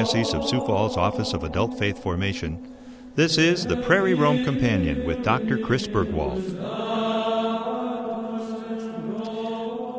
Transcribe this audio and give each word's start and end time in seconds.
Archdiocese 0.00 0.32
of 0.32 0.48
Sioux 0.48 0.64
Falls 0.64 0.96
Office 0.96 1.34
of 1.34 1.44
Adult 1.44 1.78
Faith 1.78 2.02
Formation, 2.02 2.74
this 3.16 3.36
is 3.36 3.66
the 3.66 3.76
Prairie 3.82 4.14
Rome 4.14 4.42
Companion 4.44 5.04
with 5.04 5.22
Dr. 5.22 5.58
Chris 5.58 5.86
Burgwald. 5.86 6.42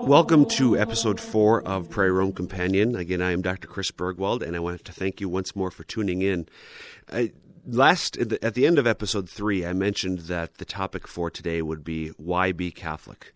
Welcome 0.08 0.48
to 0.48 0.76
episode 0.76 1.20
four 1.20 1.62
of 1.62 1.92
Prairie 1.92 2.14
Rome 2.14 2.34
Companion. 2.34 2.96
Again, 2.96 3.22
I 3.22 3.30
am 3.32 3.44
Dr. 3.44 3.68
Chris 3.68 3.92
Burgwald, 3.92 4.42
and 4.42 4.56
I 4.56 4.60
want 4.60 4.84
to 4.86 4.92
thank 4.92 5.22
you 5.22 5.30
once 5.30 5.56
more 5.56 5.70
for 5.70 5.84
tuning 5.84 6.24
in. 6.24 6.50
I, 7.14 7.32
last 7.68 8.18
at 8.18 8.56
the 8.56 8.66
end 8.66 8.80
of 8.80 8.88
episode 8.88 9.30
three, 9.30 9.64
I 9.64 9.74
mentioned 9.74 10.22
that 10.22 10.56
the 10.56 10.66
topic 10.66 11.08
for 11.08 11.30
today 11.30 11.62
would 11.62 11.84
be 11.84 12.08
why 12.18 12.54
be 12.54 12.72
Catholic. 12.72 13.36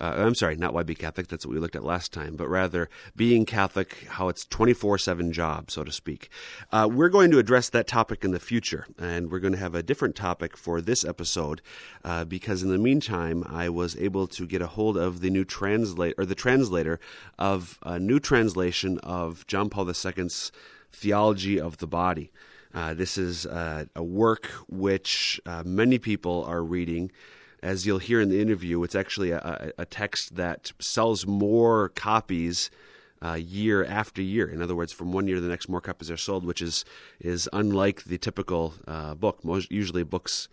Uh, 0.00 0.14
I'm 0.16 0.34
sorry, 0.34 0.56
not 0.56 0.74
why 0.74 0.82
be 0.82 0.94
Catholic. 0.94 1.28
That's 1.28 1.46
what 1.46 1.54
we 1.54 1.60
looked 1.60 1.76
at 1.76 1.84
last 1.84 2.12
time, 2.12 2.36
but 2.36 2.48
rather 2.48 2.88
being 3.14 3.44
Catholic, 3.44 4.06
how 4.08 4.28
it's 4.28 4.44
24 4.44 4.98
7 4.98 5.32
job, 5.32 5.70
so 5.70 5.84
to 5.84 5.92
speak. 5.92 6.28
Uh, 6.72 6.88
we're 6.90 7.08
going 7.08 7.30
to 7.30 7.38
address 7.38 7.68
that 7.70 7.86
topic 7.86 8.24
in 8.24 8.32
the 8.32 8.40
future, 8.40 8.86
and 8.98 9.30
we're 9.30 9.38
going 9.38 9.52
to 9.52 9.58
have 9.58 9.74
a 9.74 9.82
different 9.82 10.16
topic 10.16 10.56
for 10.56 10.80
this 10.80 11.04
episode 11.04 11.62
uh, 12.04 12.24
because 12.24 12.62
in 12.62 12.70
the 12.70 12.78
meantime, 12.78 13.44
I 13.48 13.68
was 13.68 13.96
able 13.96 14.26
to 14.28 14.46
get 14.46 14.62
a 14.62 14.66
hold 14.66 14.96
of 14.96 15.20
the 15.20 15.30
new 15.30 15.44
translate 15.44 16.14
or 16.18 16.26
the 16.26 16.34
translator 16.34 16.98
of 17.38 17.78
a 17.82 17.98
new 17.98 18.18
translation 18.18 18.98
of 18.98 19.46
John 19.46 19.70
Paul 19.70 19.88
II's 19.88 20.50
Theology 20.92 21.60
of 21.60 21.78
the 21.78 21.86
Body. 21.86 22.32
Uh, 22.74 22.92
this 22.92 23.16
is 23.16 23.46
uh, 23.46 23.84
a 23.94 24.02
work 24.02 24.46
which 24.68 25.40
uh, 25.46 25.62
many 25.64 25.98
people 25.98 26.44
are 26.44 26.62
reading 26.62 27.12
as 27.64 27.86
you'll 27.86 27.98
hear 27.98 28.20
in 28.20 28.28
the 28.28 28.40
interview, 28.40 28.82
it's 28.82 28.94
actually 28.94 29.30
a, 29.30 29.72
a 29.78 29.86
text 29.86 30.36
that 30.36 30.72
sells 30.78 31.26
more 31.26 31.88
copies 31.88 32.70
uh, 33.24 33.32
year 33.32 33.82
after 33.84 34.20
year. 34.20 34.46
In 34.48 34.60
other 34.60 34.76
words, 34.76 34.92
from 34.92 35.12
one 35.12 35.26
year 35.26 35.36
to 35.36 35.40
the 35.40 35.48
next, 35.48 35.68
more 35.68 35.80
copies 35.80 36.10
are 36.10 36.16
sold, 36.18 36.44
which 36.44 36.60
is 36.60 36.84
is 37.20 37.48
unlike 37.54 38.04
the 38.04 38.18
typical 38.18 38.74
uh, 38.86 39.14
book. 39.14 39.42
Most 39.42 39.72
usually, 39.72 40.02
books 40.02 40.48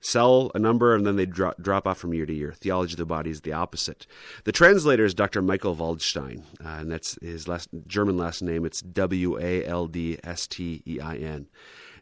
sell 0.00 0.52
a 0.54 0.58
number 0.58 0.94
and 0.94 1.06
then 1.06 1.16
they 1.16 1.24
drop, 1.24 1.56
drop 1.60 1.86
off 1.86 1.96
from 1.96 2.12
year 2.12 2.26
to 2.26 2.32
year. 2.32 2.52
Theology 2.52 2.92
of 2.92 2.98
the 2.98 3.06
Body 3.06 3.30
is 3.30 3.40
the 3.40 3.54
opposite. 3.54 4.06
The 4.44 4.52
translator 4.52 5.04
is 5.04 5.14
Dr. 5.14 5.40
Michael 5.40 5.74
Waldstein, 5.74 6.42
uh, 6.62 6.80
and 6.80 6.92
that's 6.92 7.18
his 7.22 7.48
last 7.48 7.70
German 7.86 8.16
last 8.16 8.42
name. 8.42 8.64
It's 8.64 8.80
W 8.80 9.38
A 9.40 9.64
L 9.64 9.86
D 9.86 10.18
S 10.22 10.46
T 10.46 10.82
E 10.86 11.00
I 11.00 11.16
N 11.16 11.48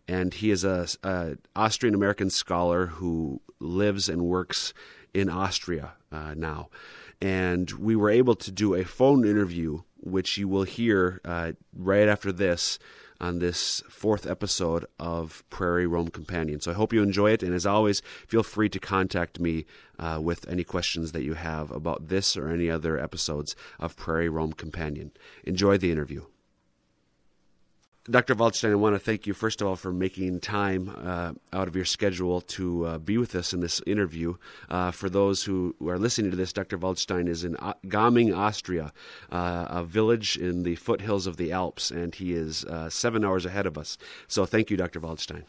and 0.08 0.34
he 0.34 0.50
is 0.50 0.64
a, 0.64 0.86
a 1.03 1.36
Austrian 1.55 1.95
American 1.95 2.31
scholar 2.31 2.86
who 2.86 3.41
lives 3.61 4.09
and 4.09 4.22
works 4.22 4.75
in 5.14 5.28
Austria 5.28 5.92
uh, 6.11 6.34
now. 6.36 6.69
And 7.20 7.70
we 7.72 7.94
were 7.94 8.11
able 8.11 8.34
to 8.36 8.50
do 8.50 8.75
a 8.75 8.84
phone 8.84 9.25
interview, 9.25 9.83
which 10.00 10.36
you 10.36 10.48
will 10.48 10.64
hear 10.64 11.20
uh, 11.25 11.53
right 11.72 12.09
after 12.09 12.33
this 12.33 12.78
on 13.20 13.39
this 13.39 13.83
fourth 13.89 14.27
episode 14.27 14.84
of 14.98 15.44
Prairie 15.48 15.86
Rome 15.86 16.09
Companion. 16.09 16.61
So 16.61 16.72
I 16.72 16.75
hope 16.75 16.92
you 16.92 17.03
enjoy 17.03 17.31
it. 17.31 17.44
And 17.44 17.55
as 17.55 17.64
always, 17.64 18.03
feel 18.27 18.42
free 18.42 18.69
to 18.70 18.81
contact 18.81 19.39
me 19.39 19.64
uh, 20.00 20.19
with 20.20 20.48
any 20.48 20.64
questions 20.64 21.12
that 21.12 21.22
you 21.22 21.34
have 21.34 21.70
about 21.70 22.09
this 22.09 22.37
or 22.37 22.48
any 22.48 22.69
other 22.69 22.98
episodes 22.98 23.55
of 23.78 23.97
Prairie 23.97 24.28
Rome 24.28 24.53
Companion. 24.53 25.12
Enjoy 25.44 25.78
the 25.78 25.92
interview. 25.92 26.25
Dr. 28.11 28.34
Waldstein, 28.34 28.72
I 28.72 28.75
want 28.75 28.97
to 28.97 28.98
thank 28.98 29.28
you, 29.28 29.33
first 29.33 29.61
of 29.61 29.69
all, 29.69 29.77
for 29.77 29.92
making 29.92 30.41
time 30.41 30.92
uh, 31.05 31.34
out 31.53 31.69
of 31.69 31.77
your 31.77 31.84
schedule 31.84 32.41
to 32.41 32.84
uh, 32.84 32.98
be 32.98 33.17
with 33.17 33.36
us 33.36 33.53
in 33.53 33.61
this 33.61 33.81
interview. 33.86 34.34
Uh, 34.69 34.91
for 34.91 35.09
those 35.09 35.44
who, 35.44 35.77
are 35.86 36.00
listening 36.00 36.33
to 36.33 36.36
this, 36.36 36.53
Dr. 36.53 36.77
Waldstein 36.78 37.28
is 37.28 37.44
in 37.44 37.56
Gaming, 37.89 38.34
Austria, 38.34 38.92
uh, 39.31 39.67
a 39.70 39.84
village 39.84 40.36
in 40.36 40.64
the 40.64 40.75
foothills 40.75 41.28
of 41.28 41.36
the 41.36 41.53
Alps, 41.53 41.92
and 41.92 42.12
he 42.12 42.33
is 42.33 42.64
uh, 42.64 42.91
seven 42.91 43.25
hours 43.25 43.47
ahead 43.47 43.67
of 43.67 43.78
us. 43.78 43.97
So 44.27 44.47
thank 44.47 44.69
you, 44.69 44.77
Dr. 44.77 45.00
Waldstein. 45.00 45.44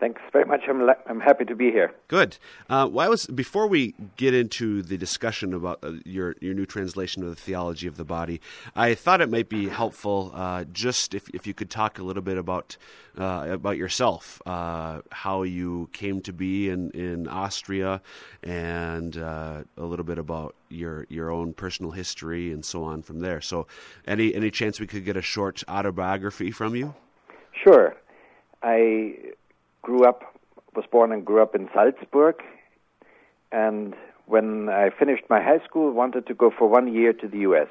Thanks 0.00 0.20
very 0.32 0.44
much. 0.44 0.62
I'm, 0.68 0.82
le- 0.82 0.96
I'm 1.06 1.20
happy 1.20 1.44
to 1.44 1.54
be 1.54 1.70
here. 1.70 1.94
Good. 2.08 2.36
Uh, 2.68 2.88
well, 2.90 3.06
I 3.06 3.08
was 3.08 3.26
before 3.26 3.68
we 3.68 3.94
get 4.16 4.34
into 4.34 4.82
the 4.82 4.98
discussion 4.98 5.54
about 5.54 5.78
uh, 5.84 5.92
your 6.04 6.34
your 6.40 6.52
new 6.52 6.66
translation 6.66 7.22
of 7.22 7.28
the 7.30 7.36
theology 7.36 7.86
of 7.86 7.96
the 7.96 8.04
body. 8.04 8.40
I 8.74 8.94
thought 8.94 9.20
it 9.20 9.30
might 9.30 9.48
be 9.48 9.68
helpful 9.68 10.32
uh, 10.34 10.64
just 10.64 11.14
if 11.14 11.28
if 11.30 11.46
you 11.46 11.54
could 11.54 11.70
talk 11.70 12.00
a 12.00 12.02
little 12.02 12.24
bit 12.24 12.38
about 12.38 12.76
uh, 13.16 13.46
about 13.48 13.76
yourself, 13.76 14.42
uh, 14.46 15.00
how 15.12 15.44
you 15.44 15.88
came 15.92 16.20
to 16.22 16.32
be 16.32 16.70
in 16.70 16.90
in 16.90 17.28
Austria, 17.28 18.02
and 18.42 19.16
uh, 19.16 19.62
a 19.76 19.84
little 19.84 20.04
bit 20.04 20.18
about 20.18 20.56
your 20.70 21.06
your 21.08 21.30
own 21.30 21.52
personal 21.52 21.92
history 21.92 22.50
and 22.50 22.64
so 22.64 22.82
on 22.82 23.02
from 23.02 23.20
there. 23.20 23.40
So, 23.40 23.68
any 24.08 24.34
any 24.34 24.50
chance 24.50 24.80
we 24.80 24.88
could 24.88 25.04
get 25.04 25.16
a 25.16 25.22
short 25.22 25.62
autobiography 25.68 26.50
from 26.50 26.74
you? 26.74 26.94
Sure. 27.52 27.94
I 28.62 29.14
grew 29.84 30.04
up, 30.04 30.34
was 30.74 30.86
born 30.90 31.12
and 31.12 31.24
grew 31.24 31.40
up 31.40 31.54
in 31.54 31.68
Salzburg, 31.72 32.36
and 33.52 33.94
when 34.26 34.68
I 34.70 34.90
finished 34.90 35.24
my 35.28 35.40
high 35.40 35.62
school, 35.64 35.92
wanted 35.92 36.26
to 36.26 36.34
go 36.34 36.50
for 36.50 36.66
one 36.66 36.92
year 36.92 37.12
to 37.12 37.28
the 37.28 37.38
U.S. 37.50 37.68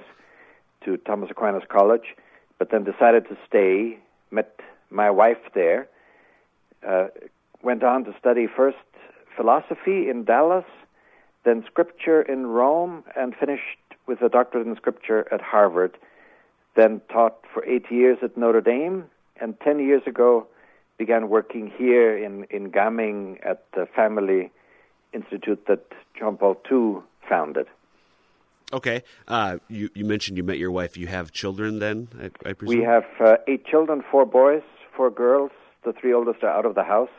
to 0.86 0.98
Thomas 0.98 1.32
Aquinas 1.32 1.64
College, 1.68 2.16
but 2.60 2.70
then 2.72 2.84
decided 2.84 3.28
to 3.30 3.38
stay. 3.48 3.98
Met 4.32 4.60
my 4.92 5.10
wife 5.10 5.44
there. 5.56 5.88
Uh, 6.88 7.08
went 7.64 7.84
on 7.84 8.06
to 8.06 8.14
study 8.20 8.48
first 8.48 8.78
philosophy 9.36 10.10
in 10.10 10.24
Dallas, 10.24 10.66
then 11.44 11.64
scripture 11.66 12.22
in 12.22 12.46
Rome, 12.46 13.04
and 13.16 13.36
finished 13.36 13.80
with 14.06 14.22
a 14.22 14.30
doctorate 14.30 14.68
in 14.68 14.76
scripture 14.76 15.28
at 15.34 15.42
Harvard. 15.42 15.98
Then 16.76 17.02
taught 17.12 17.38
for 17.52 17.66
eight 17.66 17.90
years 17.90 18.20
at 18.22 18.38
Notre 18.38 18.62
Dame, 18.62 19.06
and 19.42 19.60
ten 19.60 19.80
years 19.80 20.04
ago 20.06 20.48
began 20.98 21.30
working 21.30 21.72
here 21.76 22.18
in, 22.18 22.46
in 22.50 22.70
Gaming 22.70 23.40
at 23.44 23.66
the 23.74 23.88
family 23.96 24.52
institute 25.14 25.66
that 25.68 25.86
John 26.18 26.38
Paul 26.38 26.58
II 26.72 27.02
founded. 27.28 27.68
Okay. 28.72 29.04
Uh, 29.28 29.58
you, 29.70 29.90
you 29.94 30.06
mentioned 30.06 30.38
you 30.38 30.44
met 30.44 30.58
your 30.58 30.72
wife. 30.72 30.98
You 30.98 31.08
have 31.08 31.32
children 31.32 31.80
then, 31.80 32.08
I, 32.20 32.50
I 32.50 32.54
presume? 32.54 32.80
We 32.80 32.84
have 32.84 33.06
uh, 33.20 33.36
eight 33.48 33.66
children, 33.66 34.04
four 34.10 34.26
boys, 34.26 34.64
four 34.96 35.12
girls. 35.12 35.52
The 35.84 35.94
three 35.94 36.14
oldest 36.14 36.44
are 36.44 36.50
out 36.50 36.66
of 36.66 36.76
the 36.76 36.84
house. 36.84 37.10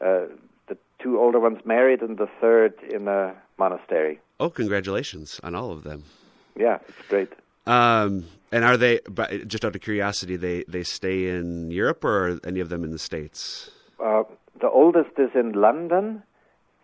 Uh, 0.00 0.26
the 0.68 0.76
two 1.02 1.18
older 1.18 1.40
ones 1.40 1.58
married, 1.64 2.02
and 2.02 2.18
the 2.18 2.28
third 2.40 2.74
in 2.90 3.08
a 3.08 3.34
monastery. 3.58 4.20
Oh, 4.38 4.50
congratulations 4.50 5.40
on 5.42 5.54
all 5.54 5.70
of 5.70 5.84
them. 5.84 6.04
Yeah, 6.56 6.78
it's 6.88 7.08
great. 7.08 7.32
Um, 7.66 8.24
and 8.52 8.64
are 8.64 8.76
they, 8.76 9.00
But 9.08 9.46
just 9.48 9.64
out 9.64 9.74
of 9.74 9.80
curiosity, 9.80 10.36
they, 10.36 10.64
they 10.68 10.82
stay 10.82 11.28
in 11.28 11.70
Europe 11.70 12.04
or 12.04 12.40
any 12.44 12.60
of 12.60 12.68
them 12.68 12.84
in 12.84 12.90
the 12.90 12.98
States? 12.98 13.70
Uh, 14.02 14.22
the 14.60 14.68
oldest 14.68 15.10
is 15.18 15.30
in 15.34 15.52
London, 15.52 16.22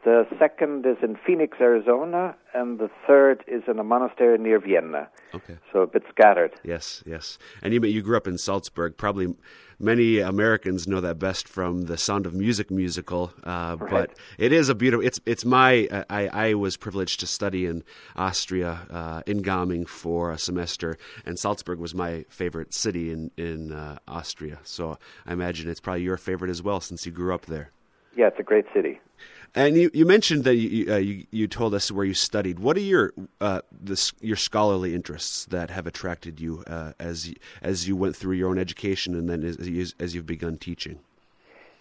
the 0.06 0.24
second 0.38 0.86
is 0.86 0.98
in 1.02 1.18
Phoenix, 1.26 1.58
Arizona, 1.60 2.36
and 2.54 2.78
the 2.78 2.88
third 3.08 3.42
is 3.48 3.64
in 3.66 3.80
a 3.80 3.82
monastery 3.82 4.38
near 4.38 4.60
Vienna. 4.60 5.08
Okay. 5.34 5.56
So 5.72 5.80
a 5.80 5.86
bit 5.88 6.04
scattered. 6.08 6.52
Yes, 6.62 7.02
yes. 7.04 7.38
And 7.60 7.74
you, 7.74 7.82
you 7.82 8.02
grew 8.02 8.16
up 8.16 8.28
in 8.28 8.38
Salzburg. 8.38 8.96
Probably 8.96 9.34
many 9.80 10.20
Americans 10.20 10.86
know 10.86 11.00
that 11.00 11.18
best 11.18 11.48
from 11.48 11.82
the 11.82 11.98
Sound 11.98 12.24
of 12.24 12.34
Music 12.34 12.70
musical. 12.70 13.32
Uh, 13.42 13.78
right. 13.80 13.90
But 13.90 14.10
it 14.38 14.52
is 14.52 14.68
a 14.68 14.76
beautiful. 14.76 15.04
It's 15.04 15.18
it's 15.26 15.44
my. 15.44 15.88
I 16.08 16.28
I 16.28 16.54
was 16.54 16.76
privileged 16.76 17.18
to 17.20 17.26
study 17.26 17.66
in 17.66 17.82
Austria 18.14 18.86
uh, 18.88 19.22
in 19.26 19.42
Gaming 19.42 19.86
for 19.86 20.30
a 20.30 20.38
semester, 20.38 20.98
and 21.24 21.36
Salzburg 21.36 21.80
was 21.80 21.96
my 21.96 22.24
favorite 22.28 22.72
city 22.72 23.10
in 23.10 23.32
in 23.36 23.72
uh, 23.72 23.98
Austria. 24.06 24.60
So 24.62 24.98
I 25.26 25.32
imagine 25.32 25.68
it's 25.68 25.80
probably 25.80 26.04
your 26.04 26.16
favorite 26.16 26.52
as 26.52 26.62
well, 26.62 26.80
since 26.80 27.06
you 27.06 27.10
grew 27.10 27.34
up 27.34 27.46
there. 27.46 27.72
Yeah, 28.16 28.28
it's 28.28 28.38
a 28.38 28.44
great 28.44 28.66
city. 28.72 29.00
And 29.56 29.74
you, 29.74 29.90
you 29.94 30.04
mentioned 30.04 30.44
that 30.44 30.56
you, 30.56 30.92
uh, 30.92 30.98
you, 30.98 31.26
you 31.30 31.48
told 31.48 31.72
us 31.72 31.90
where 31.90 32.04
you 32.04 32.12
studied. 32.12 32.58
What 32.58 32.76
are 32.76 32.80
your 32.80 33.14
uh, 33.40 33.62
your 34.20 34.36
scholarly 34.36 34.94
interests 34.94 35.46
that 35.46 35.70
have 35.70 35.86
attracted 35.86 36.38
you 36.38 36.62
uh, 36.66 36.92
as 37.00 37.32
as 37.62 37.88
you 37.88 37.96
went 37.96 38.14
through 38.14 38.34
your 38.34 38.50
own 38.50 38.58
education 38.58 39.14
and 39.14 39.30
then 39.30 39.42
as, 39.42 39.66
you, 39.66 39.86
as 39.98 40.14
you've 40.14 40.26
begun 40.26 40.58
teaching? 40.58 40.98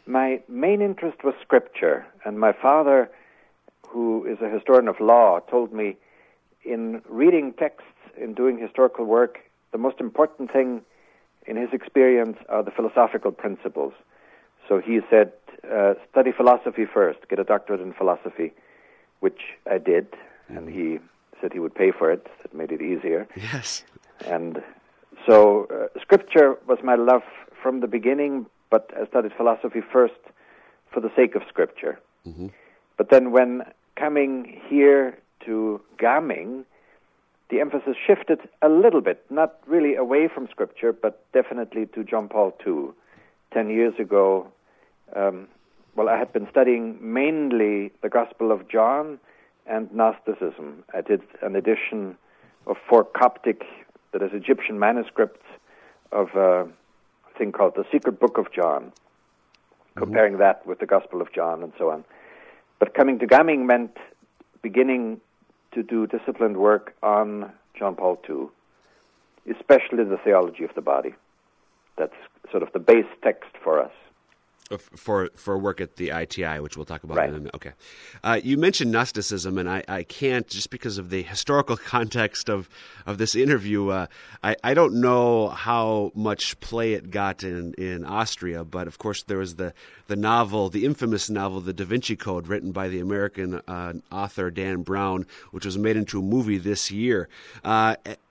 My 0.08 0.42
main 0.48 0.82
interest 0.82 1.26
was 1.26 1.34
scripture, 1.42 2.06
and 2.24 2.40
my 2.40 2.54
father, 2.54 3.12
who 3.86 4.26
is 4.26 4.38
a 4.40 4.50
historian 4.50 4.88
of 4.88 5.02
law, 5.02 5.42
told 5.42 5.74
me 5.74 5.98
in 6.64 7.02
reading 7.10 7.52
texts, 7.60 7.90
in 8.16 8.34
doing 8.36 8.58
historical 8.58 9.04
work, 9.04 9.40
the 9.74 9.78
most 9.78 10.00
important 10.00 10.50
thing 10.50 10.82
in 11.46 11.58
his 11.58 11.74
experience 11.74 12.38
are 12.48 12.64
the 12.64 12.72
philosophical 12.72 13.32
principles. 13.34 13.94
So 14.68 14.80
he 14.80 15.00
said, 15.10 15.32
uh, 15.72 15.94
study 16.12 16.32
philosophy 16.32 16.86
first, 16.86 17.20
get 17.30 17.40
a 17.40 17.44
doctorate 17.44 17.82
in 17.82 17.94
philosophy, 17.94 18.54
which 19.20 19.40
I 19.70 19.78
did, 19.78 20.12
mm-hmm. 20.12 20.58
and 20.58 20.70
he 20.70 21.00
said 21.42 21.54
he 21.54 21.60
would 21.60 21.76
pay 21.76 21.92
for 21.92 22.12
it. 22.12 22.28
That 22.42 22.54
made 22.54 22.72
it 22.72 22.82
easier. 22.82 23.28
Yes. 23.36 23.84
And 24.26 24.62
so 25.26 25.68
uh, 25.70 26.00
scripture 26.00 26.58
was 26.68 26.80
my 26.84 26.96
love 26.96 27.24
from 27.62 27.82
the 27.82 27.88
beginning, 27.88 28.46
but 28.70 28.92
I 29.00 29.06
studied 29.08 29.34
philosophy 29.36 29.82
first 29.82 30.14
for 30.92 31.00
the 31.00 31.12
sake 31.16 31.36
of 31.36 31.42
scripture. 31.50 32.00
Mm-hmm. 32.26 32.48
But 32.98 33.10
then 33.10 33.32
when 33.32 33.64
coming 33.96 34.62
here 34.68 35.18
to 35.46 35.82
Gaming, 36.00 36.66
the 37.50 37.60
emphasis 37.60 37.96
shifted 38.06 38.40
a 38.62 38.70
little 38.70 39.02
bit, 39.02 39.24
not 39.30 39.60
really 39.68 39.96
away 39.96 40.28
from 40.28 40.48
Scripture, 40.50 40.92
but 40.92 41.24
definitely 41.32 41.86
to 41.88 42.04
John 42.04 42.28
Paul 42.28 42.56
II. 42.66 42.90
Ten 43.56 43.70
years 43.70 43.94
ago, 43.98 44.52
um, 45.16 45.48
well, 45.96 46.10
I 46.10 46.18
had 46.18 46.34
been 46.34 46.46
studying 46.52 46.98
mainly 47.02 47.94
the 48.02 48.10
Gospel 48.10 48.52
of 48.52 48.68
John 48.68 49.18
and 49.66 49.90
Gnosticism. 49.94 50.84
I 50.94 51.00
did 51.00 51.22
an 51.42 51.56
edition 51.56 52.18
of 52.68 52.76
four 52.90 53.06
Coptic, 53.06 53.62
that 54.12 54.22
is 54.22 54.32
Egyptian 54.34 54.78
manuscripts 54.78 55.46
of 56.12 56.36
a 56.36 56.68
thing 57.38 57.54
called 57.54 57.76
the 57.78 57.86
Secret 57.94 58.20
Book 58.20 58.38
of 58.38 58.52
John, 58.52 58.92
mm-hmm. 58.92 60.00
comparing 60.00 60.38
that 60.40 60.68
with 60.68 60.80
the 60.80 60.86
Gospel 60.86 61.22
of 61.22 61.32
John 61.32 61.64
and 61.64 61.72
so 61.78 61.92
on. 61.92 62.04
But 62.78 62.94
coming 62.94 63.20
to 63.20 63.26
Gaming 63.26 63.66
meant 63.66 63.96
beginning 64.64 65.22
to 65.74 65.82
do 65.82 66.08
disciplined 66.08 66.58
work 66.58 66.94
on 67.02 67.54
John 67.74 67.96
Paul 67.96 68.20
II, 68.30 68.48
especially 69.50 70.04
the 70.04 70.20
theology 70.26 70.66
of 70.66 70.76
the 70.76 70.82
body. 70.82 71.16
That's 71.98 72.16
sort 72.52 72.64
of 72.64 72.72
the 72.74 72.80
base 72.80 73.06
text 73.24 73.52
for 73.64 73.82
us 73.82 73.92
for 74.78 75.30
for 75.36 75.58
work 75.58 75.80
at 75.80 75.96
the 75.98 76.10
ITI, 76.10 76.60
which 76.60 76.76
we'll 76.76 76.86
talk 76.86 77.04
about 77.04 77.18
right. 77.18 77.30
in 77.30 77.36
a 77.36 77.38
minute. 77.38 77.56
Okay, 77.56 77.74
uh, 78.24 78.40
you 78.44 78.58
mentioned 78.58 78.92
Gnosticism, 78.92 79.58
and 79.60 79.70
I, 79.70 79.84
I 79.88 80.04
can't 80.04 80.48
just 80.48 80.72
because 80.72 80.98
of 80.98 81.10
the 81.10 81.22
historical 81.22 81.78
context 81.96 82.50
of 82.50 82.68
of 83.06 83.18
this 83.18 83.36
interview. 83.36 83.90
Uh, 83.90 84.08
I 84.44 84.56
I 84.64 84.74
don't 84.74 84.96
know 84.96 85.50
how 85.50 86.12
much 86.16 86.60
play 86.62 86.94
it 86.94 87.12
got 87.12 87.44
in 87.44 87.74
in 87.76 88.06
Austria, 88.06 88.64
but 88.64 88.88
of 88.88 88.98
course 88.98 89.24
there 89.24 89.38
was 89.38 89.56
the 89.56 89.74
the 90.08 90.16
novel, 90.16 90.70
the 90.70 90.86
infamous 90.86 91.30
novel, 91.30 91.62
The 91.62 91.74
Da 91.74 91.86
Vinci 91.86 92.16
Code, 92.16 92.48
written 92.48 92.72
by 92.72 92.88
the 92.88 93.00
American 93.00 93.62
uh, 93.68 93.94
author 94.12 94.52
Dan 94.52 94.82
Brown, 94.82 95.26
which 95.52 95.66
was 95.66 95.78
made 95.78 95.98
into 95.98 96.20
a 96.20 96.24
movie 96.24 96.58
this 96.58 96.92
year. 96.92 97.28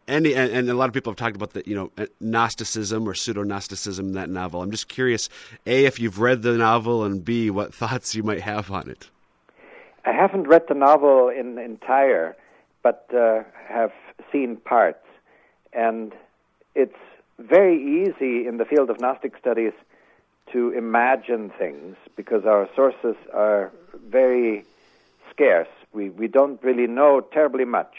Uh, 0.07 0.13
and, 0.13 0.27
and 0.27 0.69
a 0.69 0.75
lot 0.75 0.89
of 0.89 0.95
people 0.95 1.11
have 1.11 1.17
talked 1.17 1.37
about 1.37 1.53
the 1.53 1.63
you 1.67 1.75
know 1.75 1.91
uh, 1.97 2.07
Gnosticism 2.21 3.09
or 3.09 3.15
pseudo 3.15 3.43
Gnosticism 3.43 4.09
in 4.09 4.13
that 4.15 4.29
novel. 4.29 4.63
I'm 4.63 4.71
just 4.71 4.89
curious, 4.89 5.29
a 5.67 5.85
if 5.87 5.99
you've 5.99 6.21
read 6.21 6.43
the 6.43 6.57
novel, 6.57 7.05
and 7.05 7.25
b 7.25 7.51
what 7.51 7.75
thoughts 7.83 8.15
you 8.15 8.23
might 8.23 8.41
have 8.41 8.71
on 8.71 8.89
it. 8.89 9.09
I 10.05 10.13
haven't 10.13 10.47
read 10.49 10.65
the 10.69 10.75
novel 10.75 11.29
in 11.29 11.59
entire, 11.59 12.37
but 12.83 13.09
uh, 13.15 13.43
have 13.69 13.93
seen 14.31 14.57
parts, 14.57 15.07
and 15.73 16.13
it's 16.75 16.99
very 17.39 18.03
easy 18.03 18.47
in 18.47 18.59
the 18.59 18.65
field 18.65 18.91
of 18.91 19.01
Gnostic 19.01 19.37
studies 19.39 19.73
to 20.53 20.71
imagine 20.71 21.51
things 21.59 21.97
because 22.17 22.45
our 22.45 22.69
sources 22.77 23.17
are 23.33 23.73
very 24.07 24.65
scarce. 25.31 25.69
We 25.93 26.11
we 26.11 26.29
don't 26.29 26.63
really 26.63 26.87
know 26.87 27.23
terribly 27.23 27.65
much 27.65 27.95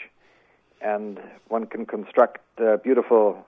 and 0.86 1.18
one 1.48 1.66
can 1.66 1.84
construct 1.84 2.38
uh, 2.60 2.76
beautiful 2.76 3.44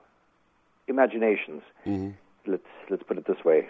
imaginations. 0.87 1.61
Mm-hmm. 1.85 2.11
Let's 2.51 2.71
let's 2.89 3.03
put 3.03 3.17
it 3.17 3.25
this 3.25 3.43
way. 3.45 3.69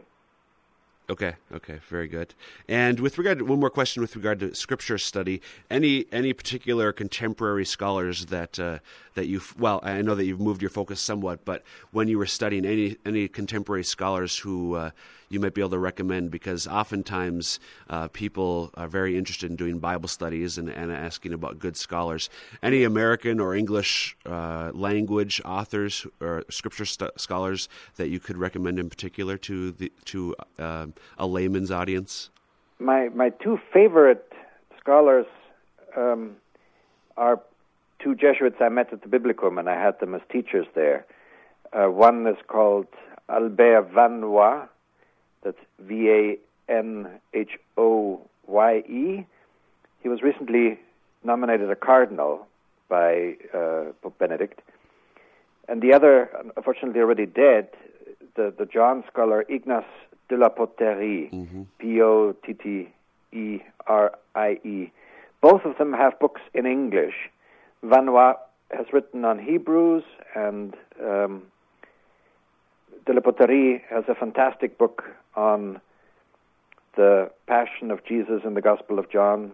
Okay. 1.10 1.33
Okay. 1.51 1.80
Very 1.89 2.07
good. 2.07 2.36
And 2.68 3.00
with 3.00 3.18
regard 3.18 3.39
to 3.39 3.45
one 3.45 3.60
more 3.60 3.71
question, 3.71 4.01
with 4.01 4.16
regard 4.16 4.39
to 4.42 4.54
scripture 4.54 4.98
study, 4.98 5.42
any 5.69 6.06
any 6.12 6.33
particular 6.33 6.92
contemporary 6.94 7.66
scholars 7.66 8.27
that 8.27 8.60
uh, 8.60 8.80
that 9.16 9.27
you 9.27 9.42
well, 9.57 9.80
I 9.83 10.01
know 10.01 10.16
that 10.16 10.25
you've 10.25 10.39
moved 10.39 10.62
your 10.62 10.69
focus 10.69 11.00
somewhat, 11.01 11.45
but 11.45 11.63
when 11.92 12.07
you 12.07 12.18
were 12.18 12.27
studying 12.27 12.66
any 12.66 12.98
any 13.06 13.27
contemporary 13.27 13.83
scholars 13.83 14.38
who 14.38 14.75
uh, 14.75 14.92
you 15.30 15.40
might 15.40 15.54
be 15.54 15.62
able 15.62 15.72
to 15.72 15.80
recommend, 15.80 16.31
because 16.31 16.68
oftentimes 16.68 17.60
uh, 17.90 18.08
people 18.10 18.72
are 18.76 18.88
very 18.88 19.18
interested 19.18 19.50
in 19.50 19.56
doing 19.56 19.80
Bible 19.80 20.08
studies 20.08 20.58
and, 20.58 20.70
and 20.70 20.92
asking 20.92 21.34
about 21.34 21.60
good 21.60 21.78
scholars. 21.78 22.30
Any 22.62 22.84
American 22.84 23.40
or 23.40 23.56
English 23.56 24.18
uh, 24.26 24.72
language 24.74 25.42
authors 25.46 26.06
or 26.20 26.44
scripture 26.50 26.86
st- 26.86 27.20
scholars 27.20 27.70
that 27.96 28.10
you 28.10 28.20
could 28.20 28.38
recommend 28.38 28.80
in 28.80 28.90
particular 28.90 29.38
to 29.38 29.72
the 29.72 29.92
to 30.06 30.36
um, 30.58 30.94
a 31.18 31.28
layman's 31.28 31.72
audience? 31.72 32.30
My 32.80 33.10
my 33.10 33.30
two 33.30 33.60
favorite 33.72 34.31
scholars 34.80 35.28
um, 35.96 36.36
are 37.18 37.40
two 38.00 38.16
Jesuits 38.16 38.56
I 38.62 38.70
met 38.70 38.94
at 38.94 39.02
the 39.02 39.10
Biblicum, 39.10 39.60
and 39.60 39.70
I 39.70 39.76
had 39.76 40.00
them 40.00 40.16
as 40.16 40.22
teachers 40.31 40.66
there. 40.74 41.06
Uh, 41.74 41.88
one 41.88 42.26
is 42.26 42.38
called 42.48 42.88
Albert 43.28 43.94
Vanhoye, 43.94 44.68
that's 45.44 45.58
V 45.80 46.10
A 46.10 46.38
N 46.72 47.08
H 47.34 47.58
O 47.78 48.22
Y 48.48 48.78
E. 48.88 49.26
He 50.02 50.10
was 50.10 50.22
recently 50.22 50.80
nominated 51.24 51.70
a 51.70 51.76
cardinal 51.76 52.48
by 52.88 53.36
uh, 53.54 53.92
Pope 54.02 54.18
Benedict. 54.18 54.62
And 55.68 55.82
the 55.82 55.94
other, 55.94 56.30
unfortunately 56.58 57.00
already 57.00 57.26
dead, 57.26 57.70
the, 58.36 58.54
the 58.58 58.66
John 58.66 59.04
scholar 59.12 59.46
Ignace 59.50 59.86
de 60.30 60.38
la 60.38 60.50
Potterie, 60.50 61.30
mm-hmm. 61.32 61.64
P 61.78 62.02
O 62.02 62.34
T 62.46 62.54
T 62.54 62.90
E 63.32 63.60
R 63.88 64.12
I 64.36 64.60
E. 64.64 64.92
Both 65.42 65.66
of 65.66 65.78
them 65.78 65.94
have 65.94 66.20
books 66.20 66.42
in 66.54 66.66
English. 66.66 67.30
Vanhoye 67.84 68.36
has 68.72 68.88
written 68.92 69.26
on 69.26 69.40
Hebrews, 69.40 70.04
and 70.36 70.76
um, 71.04 71.44
de 73.06 73.14
la 73.14 73.22
Potterie 73.22 73.82
has 73.90 74.04
a 74.08 74.16
fantastic 74.16 74.78
book 74.78 75.04
on 75.36 75.81
the 76.96 77.31
Passion 77.48 77.92
of 77.92 78.04
Jesus 78.06 78.42
in 78.44 78.54
the 78.54 78.62
Gospel 78.62 79.00
of 79.00 79.10
John, 79.12 79.52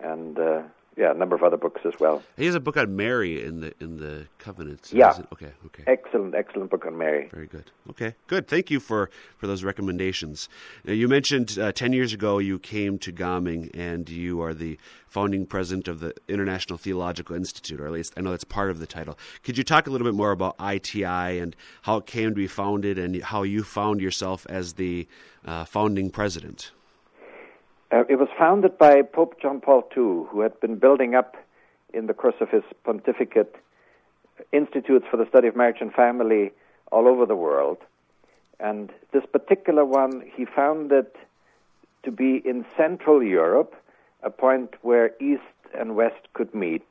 and 0.00 0.38
uh, 0.38 0.62
yeah, 0.96 1.10
a 1.10 1.14
number 1.14 1.36
of 1.36 1.42
other 1.42 1.58
books 1.58 1.82
as 1.84 1.92
well. 2.00 2.22
He 2.38 2.46
has 2.46 2.54
a 2.54 2.60
book 2.60 2.78
on 2.78 2.96
Mary 2.96 3.44
in 3.44 3.60
the 3.60 3.74
in 3.80 3.98
the 3.98 4.26
Covenants. 4.38 4.92
Yeah. 4.94 5.18
Okay. 5.30 5.52
Okay. 5.66 5.84
Excellent, 5.86 6.34
excellent 6.34 6.70
book 6.70 6.86
on 6.86 6.96
Mary. 6.96 7.28
Very 7.30 7.46
good. 7.46 7.70
Okay. 7.90 8.14
Good. 8.26 8.48
Thank 8.48 8.70
you 8.70 8.80
for 8.80 9.10
for 9.36 9.46
those 9.46 9.62
recommendations. 9.62 10.48
Now, 10.84 10.94
you 10.94 11.06
mentioned 11.06 11.58
uh, 11.58 11.72
ten 11.72 11.92
years 11.92 12.14
ago 12.14 12.38
you 12.38 12.58
came 12.58 12.98
to 13.00 13.12
Gaming, 13.12 13.70
and 13.74 14.08
you 14.08 14.40
are 14.40 14.54
the 14.54 14.78
founding 15.06 15.44
president 15.44 15.86
of 15.86 16.00
the 16.00 16.14
International 16.28 16.78
Theological 16.78 17.36
Institute, 17.36 17.78
or 17.78 17.86
at 17.86 17.92
least 17.92 18.14
I 18.16 18.22
know 18.22 18.30
that's 18.30 18.44
part 18.44 18.70
of 18.70 18.78
the 18.78 18.86
title. 18.86 19.18
Could 19.42 19.58
you 19.58 19.64
talk 19.64 19.86
a 19.86 19.90
little 19.90 20.06
bit 20.06 20.14
more 20.14 20.32
about 20.32 20.56
ITI 20.58 21.38
and 21.38 21.54
how 21.82 21.98
it 21.98 22.06
came 22.06 22.30
to 22.30 22.34
be 22.34 22.46
founded, 22.46 22.98
and 22.98 23.22
how 23.22 23.42
you 23.42 23.64
found 23.64 24.00
yourself 24.00 24.46
as 24.48 24.74
the 24.74 25.06
uh, 25.44 25.66
founding 25.66 26.08
president? 26.08 26.70
Uh, 27.92 28.04
it 28.08 28.16
was 28.16 28.28
founded 28.36 28.76
by 28.78 29.02
Pope 29.02 29.40
John 29.40 29.60
Paul 29.60 29.88
II, 29.96 30.26
who 30.30 30.40
had 30.40 30.58
been 30.60 30.76
building 30.76 31.14
up 31.14 31.36
in 31.94 32.06
the 32.06 32.14
course 32.14 32.34
of 32.40 32.50
his 32.50 32.64
pontificate 32.84 33.54
institutes 34.52 35.06
for 35.10 35.16
the 35.16 35.26
study 35.28 35.48
of 35.48 35.56
marriage 35.56 35.80
and 35.80 35.92
family 35.92 36.52
all 36.90 37.06
over 37.06 37.26
the 37.26 37.36
world. 37.36 37.78
And 38.58 38.92
this 39.12 39.24
particular 39.30 39.84
one, 39.84 40.22
he 40.34 40.44
found 40.44 40.90
it 40.92 41.14
to 42.02 42.10
be 42.10 42.42
in 42.44 42.64
Central 42.76 43.22
Europe, 43.22 43.74
a 44.22 44.30
point 44.30 44.74
where 44.82 45.12
East 45.20 45.42
and 45.78 45.94
West 45.94 46.32
could 46.32 46.54
meet. 46.54 46.86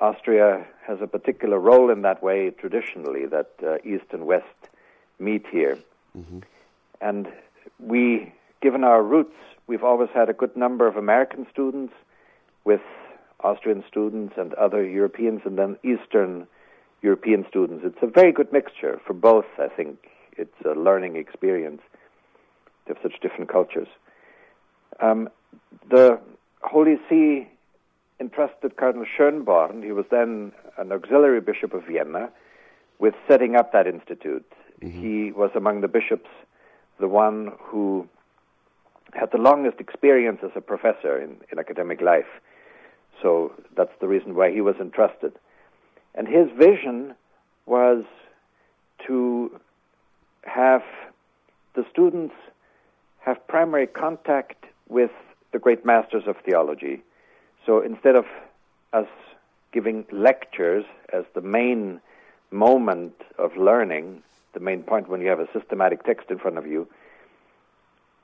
Austria 0.00 0.66
has 0.86 0.98
a 1.00 1.06
particular 1.06 1.58
role 1.58 1.90
in 1.90 2.02
that 2.02 2.22
way 2.22 2.50
traditionally, 2.50 3.26
that 3.26 3.50
uh, 3.62 3.76
East 3.84 4.06
and 4.10 4.26
West 4.26 4.44
meet 5.18 5.44
here. 5.50 5.78
Mm-hmm. 6.16 6.40
And 7.00 7.28
we, 7.78 8.32
given 8.60 8.84
our 8.84 9.02
roots 9.02 9.36
We've 9.66 9.84
always 9.84 10.10
had 10.14 10.28
a 10.28 10.32
good 10.32 10.56
number 10.56 10.86
of 10.86 10.96
American 10.96 11.46
students 11.50 11.92
with 12.64 12.80
Austrian 13.40 13.84
students 13.88 14.34
and 14.36 14.54
other 14.54 14.84
Europeans, 14.84 15.42
and 15.44 15.58
then 15.58 15.76
Eastern 15.82 16.46
European 17.02 17.44
students. 17.48 17.84
It's 17.84 18.02
a 18.02 18.06
very 18.06 18.32
good 18.32 18.52
mixture 18.52 19.00
for 19.06 19.12
both, 19.12 19.44
I 19.58 19.68
think. 19.68 20.08
It's 20.36 20.54
a 20.64 20.78
learning 20.78 21.16
experience 21.16 21.82
to 22.86 22.94
have 22.94 23.02
such 23.02 23.20
different 23.20 23.50
cultures. 23.50 23.88
Um, 25.00 25.28
the 25.90 26.18
Holy 26.62 26.96
See 27.08 27.48
entrusted 28.18 28.76
Cardinal 28.76 29.06
Schönborn, 29.06 29.84
he 29.84 29.92
was 29.92 30.06
then 30.10 30.52
an 30.78 30.92
auxiliary 30.92 31.40
bishop 31.40 31.74
of 31.74 31.84
Vienna, 31.84 32.30
with 32.98 33.14
setting 33.28 33.56
up 33.56 33.72
that 33.72 33.86
institute. 33.86 34.50
Mm-hmm. 34.80 35.00
He 35.00 35.32
was 35.32 35.50
among 35.54 35.82
the 35.82 35.88
bishops 35.88 36.30
the 36.98 37.08
one 37.08 37.52
who 37.60 38.08
had 39.14 39.30
the 39.32 39.38
longest 39.38 39.80
experience 39.80 40.40
as 40.42 40.50
a 40.54 40.60
professor 40.60 41.20
in, 41.20 41.36
in 41.50 41.58
academic 41.58 42.00
life. 42.00 42.26
So 43.22 43.52
that's 43.76 43.92
the 44.00 44.08
reason 44.08 44.34
why 44.34 44.52
he 44.52 44.60
was 44.60 44.76
entrusted. 44.80 45.32
And 46.14 46.28
his 46.28 46.48
vision 46.58 47.14
was 47.66 48.04
to 49.06 49.60
have 50.42 50.82
the 51.74 51.84
students 51.90 52.34
have 53.20 53.46
primary 53.48 53.86
contact 53.86 54.64
with 54.88 55.10
the 55.52 55.58
great 55.58 55.84
masters 55.84 56.24
of 56.26 56.36
theology. 56.44 57.02
So 57.64 57.80
instead 57.80 58.16
of 58.16 58.24
us 58.92 59.08
giving 59.72 60.06
lectures 60.10 60.84
as 61.12 61.24
the 61.34 61.40
main 61.40 62.00
moment 62.50 63.14
of 63.38 63.56
learning, 63.56 64.22
the 64.54 64.60
main 64.60 64.82
point 64.82 65.08
when 65.08 65.20
you 65.20 65.28
have 65.28 65.40
a 65.40 65.48
systematic 65.52 66.04
text 66.04 66.30
in 66.30 66.38
front 66.38 66.56
of 66.56 66.66
you, 66.66 66.88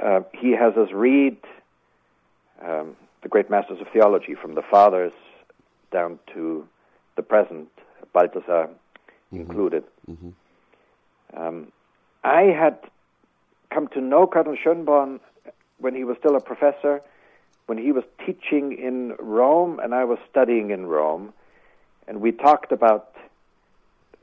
uh, 0.03 0.21
he 0.33 0.51
has 0.51 0.75
us 0.77 0.89
read 0.93 1.37
um, 2.67 2.97
the 3.23 3.29
great 3.29 3.49
masters 3.51 3.81
of 3.81 3.87
theology 3.93 4.35
from 4.35 4.55
the 4.55 4.63
fathers 4.63 5.13
down 5.93 6.19
to 6.35 6.67
the 7.17 7.23
present, 7.23 7.69
Balthasar 8.13 8.69
mm-hmm. 8.69 9.37
included. 9.37 9.85
Mm-hmm. 10.11 10.31
Um, 11.41 11.73
I 12.25 12.43
had 12.43 12.79
come 13.71 13.89
to 13.89 14.01
know 14.01 14.27
Cardinal 14.27 14.57
Schönborn 14.57 15.21
when 15.79 15.95
he 15.95 16.05
was 16.05 16.17
still 16.19 16.37
a 16.37 16.41
professor, 16.41 17.01
when 17.67 17.79
he 17.79 17.93
was 17.93 18.05
teaching 18.25 18.77
in 18.79 19.15
Rome 19.19 19.81
and 19.83 19.95
I 19.95 20.05
was 20.05 20.19
studying 20.31 20.71
in 20.71 20.87
Rome, 20.87 21.33
and 22.07 22.21
we 22.21 22.33
talked 22.33 22.73
about 22.73 23.15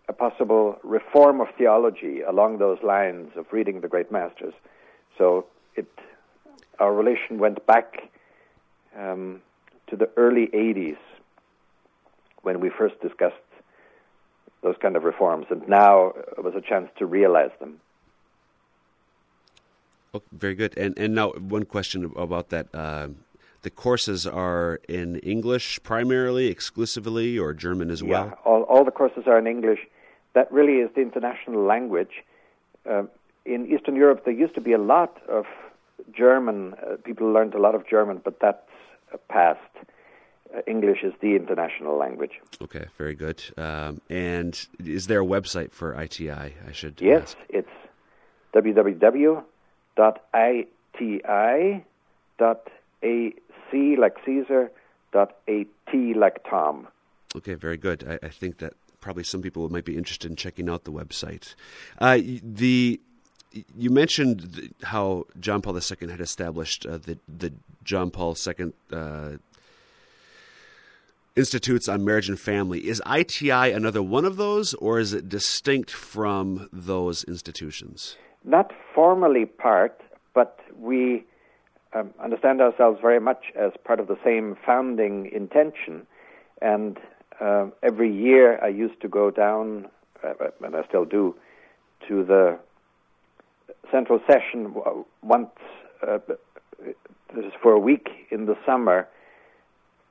a 0.07 0.13
possible 0.13 0.77
reform 0.83 1.39
of 1.39 1.47
theology 1.57 2.21
along 2.21 2.57
those 2.57 2.79
lines 2.83 3.31
of 3.37 3.45
reading 3.51 3.81
the 3.81 3.87
great 3.87 4.11
masters. 4.11 4.53
So 5.17 5.45
it, 5.79 5.99
our 6.79 6.93
relation 6.93 7.39
went 7.39 7.65
back 7.65 8.09
um, 8.97 9.41
to 9.87 9.95
the 9.95 10.09
early 10.17 10.47
80s 10.47 10.97
when 12.43 12.59
we 12.59 12.69
first 12.69 12.99
discussed 13.01 13.35
those 14.61 14.75
kind 14.81 14.95
of 14.95 15.03
reforms, 15.03 15.45
and 15.49 15.67
now 15.67 16.13
it 16.37 16.43
was 16.43 16.53
a 16.55 16.61
chance 16.61 16.89
to 16.97 17.05
realize 17.05 17.51
them. 17.59 17.79
Oh, 20.13 20.21
very 20.31 20.55
good. 20.55 20.75
And 20.77 20.97
and 20.97 21.13
now 21.13 21.31
one 21.31 21.65
question 21.65 22.11
about 22.15 22.49
that. 22.49 22.67
Uh, 22.73 23.09
the 23.61 23.69
courses 23.69 24.25
are 24.25 24.79
in 24.87 25.17
English 25.17 25.83
primarily, 25.83 26.47
exclusively, 26.47 27.37
or 27.37 27.53
German 27.53 27.91
as 27.91 28.01
well. 28.03 28.27
Yeah, 28.27 28.49
all 28.49 28.63
all 28.63 28.83
the 28.83 28.91
courses 28.91 29.23
are 29.27 29.37
in 29.37 29.47
English. 29.47 29.81
That 30.33 30.51
really 30.51 30.77
is 30.83 30.89
the 30.95 31.01
international 31.01 31.63
language. 31.63 32.23
Uh, 32.89 33.03
in 33.45 33.67
Eastern 33.73 33.95
Europe, 33.95 34.25
there 34.25 34.33
used 34.33 34.55
to 34.55 34.61
be 34.61 34.73
a 34.73 34.77
lot 34.77 35.21
of 35.27 35.45
German. 36.15 36.73
Uh, 36.75 36.95
people 37.03 37.31
learned 37.31 37.53
a 37.53 37.59
lot 37.59 37.75
of 37.75 37.87
German, 37.87 38.21
but 38.23 38.39
that's 38.39 38.57
past. 39.29 39.59
Uh, 40.55 40.61
English 40.65 41.03
is 41.03 41.13
the 41.21 41.35
international 41.35 41.97
language. 41.97 42.39
Okay, 42.61 42.85
very 42.97 43.13
good. 43.13 43.43
Um, 43.57 44.01
and 44.09 44.67
is 44.83 45.07
there 45.07 45.21
a 45.21 45.25
website 45.25 45.71
for 45.71 45.99
ITI? 45.99 46.31
I 46.67 46.71
should. 46.71 46.99
Yes, 47.01 47.21
ask. 47.21 47.37
it's 47.49 47.69
www 48.55 49.43
www.iti.ac 49.99 51.85
like 53.97 54.15
Caesar, 54.25 54.71
dot 55.11 55.35
at 55.47 55.67
like 56.15 56.43
Tom. 56.49 56.87
Okay, 57.35 57.53
very 57.53 57.77
good. 57.77 58.03
I, 58.07 58.25
I, 58.25 58.29
think 58.29 58.57
that 58.57 58.73
probably 59.01 59.23
some 59.23 59.41
people 59.41 59.69
might 59.69 59.85
be 59.85 59.97
interested 59.97 60.29
in 60.29 60.35
checking 60.35 60.69
out 60.69 60.83
the 60.83 60.91
website. 60.91 61.53
Uh, 61.99 62.19
the 62.43 62.99
you 63.51 63.89
mentioned 63.89 64.73
how 64.83 65.25
John 65.39 65.61
Paul 65.61 65.75
II 65.75 66.09
had 66.09 66.21
established 66.21 66.85
uh, 66.85 66.97
the 66.97 67.17
the 67.27 67.53
John 67.83 68.11
Paul 68.11 68.35
II 68.35 68.73
uh, 68.91 69.31
institutes 71.35 71.87
on 71.87 72.05
marriage 72.05 72.29
and 72.29 72.39
family. 72.39 72.87
Is 72.87 73.01
ITI 73.09 73.71
another 73.71 74.03
one 74.03 74.25
of 74.25 74.37
those, 74.37 74.73
or 74.75 74.99
is 74.99 75.13
it 75.13 75.29
distinct 75.29 75.91
from 75.91 76.69
those 76.71 77.23
institutions? 77.23 78.15
not 78.43 78.71
formally 78.93 79.45
part, 79.45 80.01
but 80.33 80.59
we 80.77 81.23
um, 81.93 82.13
understand 82.21 82.61
ourselves 82.61 82.99
very 83.01 83.19
much 83.19 83.45
as 83.55 83.71
part 83.83 83.99
of 83.99 84.07
the 84.07 84.17
same 84.23 84.57
founding 84.65 85.29
intention. 85.33 86.05
And 86.61 86.97
uh, 87.39 87.67
every 87.83 88.13
year 88.13 88.63
I 88.63 88.67
used 88.67 89.01
to 89.01 89.07
go 89.07 89.31
down, 89.31 89.87
uh, 90.23 90.33
and 90.63 90.75
I 90.75 90.85
still 90.87 91.05
do, 91.05 91.35
to 92.07 92.23
the 92.23 92.59
central 93.91 94.19
session 94.27 94.73
once, 95.21 95.49
uh, 96.07 96.19
this 97.35 97.45
is 97.45 97.53
for 97.61 97.73
a 97.73 97.79
week 97.79 98.09
in 98.31 98.45
the 98.45 98.57
summer. 98.65 99.07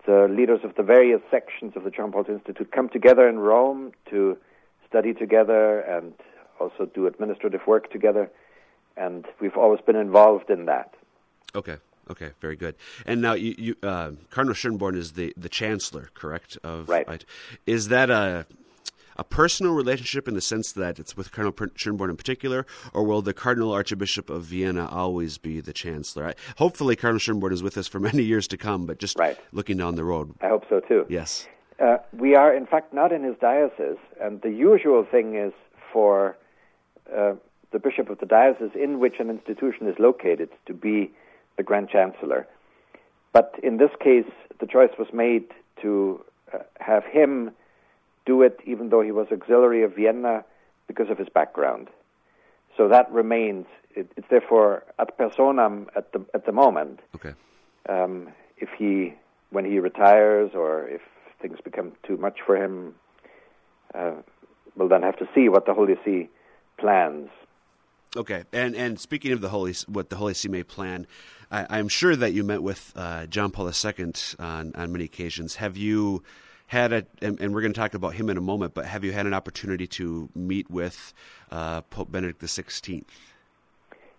The 0.06 0.26
leaders 0.30 0.60
of 0.64 0.74
the 0.76 0.82
various 0.82 1.20
sections 1.30 1.74
of 1.76 1.84
the 1.84 1.90
John 1.90 2.12
Paul 2.12 2.24
Institute 2.28 2.72
come 2.72 2.88
together 2.88 3.28
in 3.28 3.38
Rome 3.38 3.92
to 4.10 4.38
study 4.88 5.12
together 5.12 5.80
and 5.80 6.14
also 6.60 6.86
do 6.86 7.06
administrative 7.06 7.60
work 7.66 7.90
together, 7.92 8.30
and 8.96 9.26
we've 9.40 9.56
always 9.56 9.80
been 9.82 9.96
involved 9.96 10.50
in 10.50 10.66
that. 10.66 10.94
Okay. 11.54 11.76
Okay, 12.10 12.30
very 12.40 12.56
good. 12.56 12.74
And 13.04 13.20
now, 13.20 13.34
you, 13.34 13.54
you 13.58 13.76
uh, 13.82 14.12
Cardinal 14.30 14.54
Schönborn 14.54 14.96
is 14.96 15.12
the, 15.12 15.34
the 15.36 15.50
chancellor, 15.50 16.08
correct? 16.14 16.56
Of 16.64 16.88
right. 16.88 17.22
Is 17.66 17.88
that 17.88 18.08
a 18.08 18.46
a 19.18 19.24
personal 19.24 19.74
relationship 19.74 20.28
in 20.28 20.34
the 20.34 20.40
sense 20.40 20.72
that 20.72 20.98
it's 20.98 21.16
with 21.16 21.32
Cardinal 21.32 21.52
Schönborn 21.52 22.10
in 22.10 22.16
particular, 22.16 22.64
or 22.94 23.02
will 23.02 23.20
the 23.20 23.34
Cardinal 23.34 23.72
Archbishop 23.72 24.30
of 24.30 24.44
Vienna 24.44 24.88
always 24.90 25.38
be 25.38 25.60
the 25.60 25.72
chancellor? 25.72 26.28
I, 26.28 26.34
hopefully, 26.56 26.94
Cardinal 26.94 27.18
Schönborn 27.20 27.52
is 27.52 27.62
with 27.62 27.76
us 27.76 27.88
for 27.88 27.98
many 28.10 28.22
years 28.22 28.46
to 28.48 28.56
come, 28.56 28.86
but 28.86 28.98
just 28.98 29.18
right. 29.18 29.38
looking 29.52 29.76
down 29.76 29.96
the 29.96 30.04
road. 30.04 30.34
I 30.40 30.48
hope 30.48 30.64
so 30.68 30.80
too. 30.80 31.04
Yes. 31.08 31.46
Uh, 31.80 31.98
we 32.12 32.34
are, 32.34 32.54
in 32.54 32.66
fact, 32.66 32.92
not 32.92 33.12
in 33.12 33.22
his 33.22 33.36
diocese, 33.40 33.98
and 34.20 34.40
the 34.42 34.50
usual 34.50 35.04
thing 35.08 35.36
is 35.36 35.52
for 35.92 36.36
uh, 37.16 37.34
the 37.72 37.78
bishop 37.78 38.10
of 38.10 38.18
the 38.18 38.26
diocese 38.26 38.70
in 38.74 38.98
which 38.98 39.14
an 39.20 39.30
institution 39.30 39.88
is 39.88 39.96
located 39.98 40.48
to 40.66 40.74
be 40.74 41.10
the 41.56 41.62
Grand 41.62 41.88
Chancellor. 41.88 42.46
But 43.32 43.54
in 43.62 43.76
this 43.76 43.90
case, 44.00 44.30
the 44.60 44.66
choice 44.66 44.90
was 44.98 45.08
made 45.12 45.44
to 45.82 46.24
uh, 46.52 46.58
have 46.80 47.04
him 47.04 47.50
do 48.28 48.42
it, 48.42 48.60
even 48.66 48.90
though 48.90 49.00
he 49.00 49.10
was 49.10 49.26
auxiliary 49.32 49.82
of 49.82 49.96
Vienna, 49.96 50.44
because 50.86 51.08
of 51.10 51.18
his 51.18 51.28
background. 51.40 51.88
So 52.76 52.88
that 52.88 53.10
remains. 53.10 53.66
It, 53.96 54.12
it's 54.16 54.28
therefore 54.30 54.84
ad 54.98 55.10
personam 55.18 55.86
at 55.96 56.12
the 56.12 56.20
at 56.34 56.44
the 56.46 56.52
moment. 56.52 57.00
Okay. 57.16 57.34
Um, 57.88 58.28
if 58.58 58.68
he, 58.78 59.14
when 59.50 59.64
he 59.64 59.78
retires, 59.78 60.50
or 60.54 60.86
if 60.88 61.00
things 61.40 61.58
become 61.64 61.92
too 62.06 62.18
much 62.18 62.38
for 62.44 62.54
him, 62.56 62.94
uh, 63.94 64.16
we'll 64.76 64.88
then 64.88 65.02
have 65.02 65.16
to 65.18 65.28
see 65.34 65.48
what 65.48 65.64
the 65.64 65.72
Holy 65.72 65.94
See 66.04 66.28
plans. 66.78 67.30
Okay, 68.16 68.44
and 68.52 68.76
and 68.76 69.00
speaking 69.00 69.32
of 69.32 69.40
the 69.40 69.48
Holy, 69.48 69.74
what 69.86 70.10
the 70.10 70.16
Holy 70.16 70.34
See 70.34 70.48
may 70.48 70.62
plan, 70.62 71.06
I, 71.50 71.78
am 71.78 71.88
sure 71.88 72.14
that 72.14 72.32
you 72.32 72.44
met 72.44 72.62
with 72.62 72.92
uh, 72.94 73.26
John 73.26 73.50
Paul 73.50 73.70
II 73.70 74.12
on 74.38 74.72
on 74.74 74.92
many 74.92 75.04
occasions. 75.04 75.56
Have 75.56 75.76
you 75.76 76.22
had 76.68 76.92
a, 76.92 77.06
and, 77.20 77.40
and, 77.40 77.54
we're 77.54 77.60
going 77.60 77.72
to 77.72 77.78
talk 77.78 77.94
about 77.94 78.14
him 78.14 78.30
in 78.30 78.36
a 78.36 78.40
moment, 78.40 78.74
but 78.74 78.84
have 78.86 79.04
you 79.04 79.12
had 79.12 79.26
an 79.26 79.34
opportunity 79.34 79.86
to 79.86 80.28
meet 80.34 80.70
with 80.70 81.12
uh, 81.50 81.80
Pope 81.82 82.12
Benedict 82.12 82.40
XVI? 82.40 83.04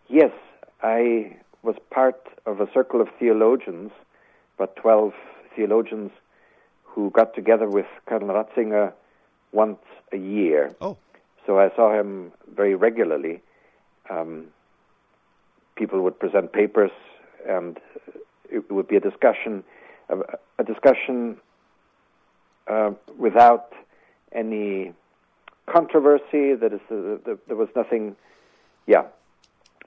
Yes, 0.08 0.32
I 0.84 1.38
was 1.64 1.76
part 1.90 2.22
of 2.46 2.60
a 2.60 2.68
circle 2.74 3.02
of 3.02 3.08
theologians, 3.20 3.92
about 4.58 4.76
twelve 4.76 5.14
theologians, 5.56 6.12
who 6.84 7.12
got 7.12 7.34
together 7.34 7.70
with 7.70 7.86
Cardinal 8.08 8.36
Ratzinger 8.36 8.94
once 9.52 9.80
a 10.12 10.18
year. 10.18 10.76
Oh. 10.82 10.98
So 11.46 11.60
I 11.60 11.70
saw 11.76 11.98
him 11.98 12.32
very 12.54 12.76
regularly 12.76 13.42
um, 14.10 14.48
people 15.76 16.02
would 16.02 16.20
present 16.20 16.52
papers, 16.52 16.92
and 17.48 17.80
it 18.52 18.70
would 18.72 18.88
be 18.88 18.96
a 18.96 19.00
discussion, 19.00 19.64
a, 20.10 20.64
discussion 20.64 21.38
uh, 22.70 22.92
without 23.18 23.74
any 24.32 24.94
controversy. 25.66 26.56
That 26.56 26.74
is, 26.74 26.82
uh, 26.92 27.18
the, 27.26 27.40
there 27.48 27.56
was 27.56 27.70
nothing. 27.76 28.16
Yeah, 28.88 29.04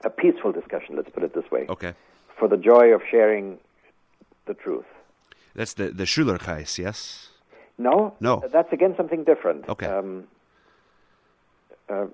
a 0.05 0.11
peaceful 0.11 0.53
discussion. 0.53 0.97
Let's 0.97 1.11
put 1.11 1.23
it 1.23 1.35
this 1.35 1.51
way. 1.51 1.67
Okay. 1.69 1.95
For 2.39 2.49
the 2.49 2.57
joy 2.57 2.87
of 2.95 3.03
sharing 3.11 3.59
the 4.47 4.55
truth. 4.55 4.87
That's 5.55 5.75
the 5.75 5.91
the 5.91 6.05
Schülerkreis, 6.05 6.79
yes. 6.79 7.29
No, 7.79 8.15
no. 8.21 8.43
That's 8.53 8.73
again 8.73 8.95
something 8.97 9.25
different. 9.25 9.69
Okay. 9.69 9.87
Um, 9.87 10.25
uh, 11.89 12.07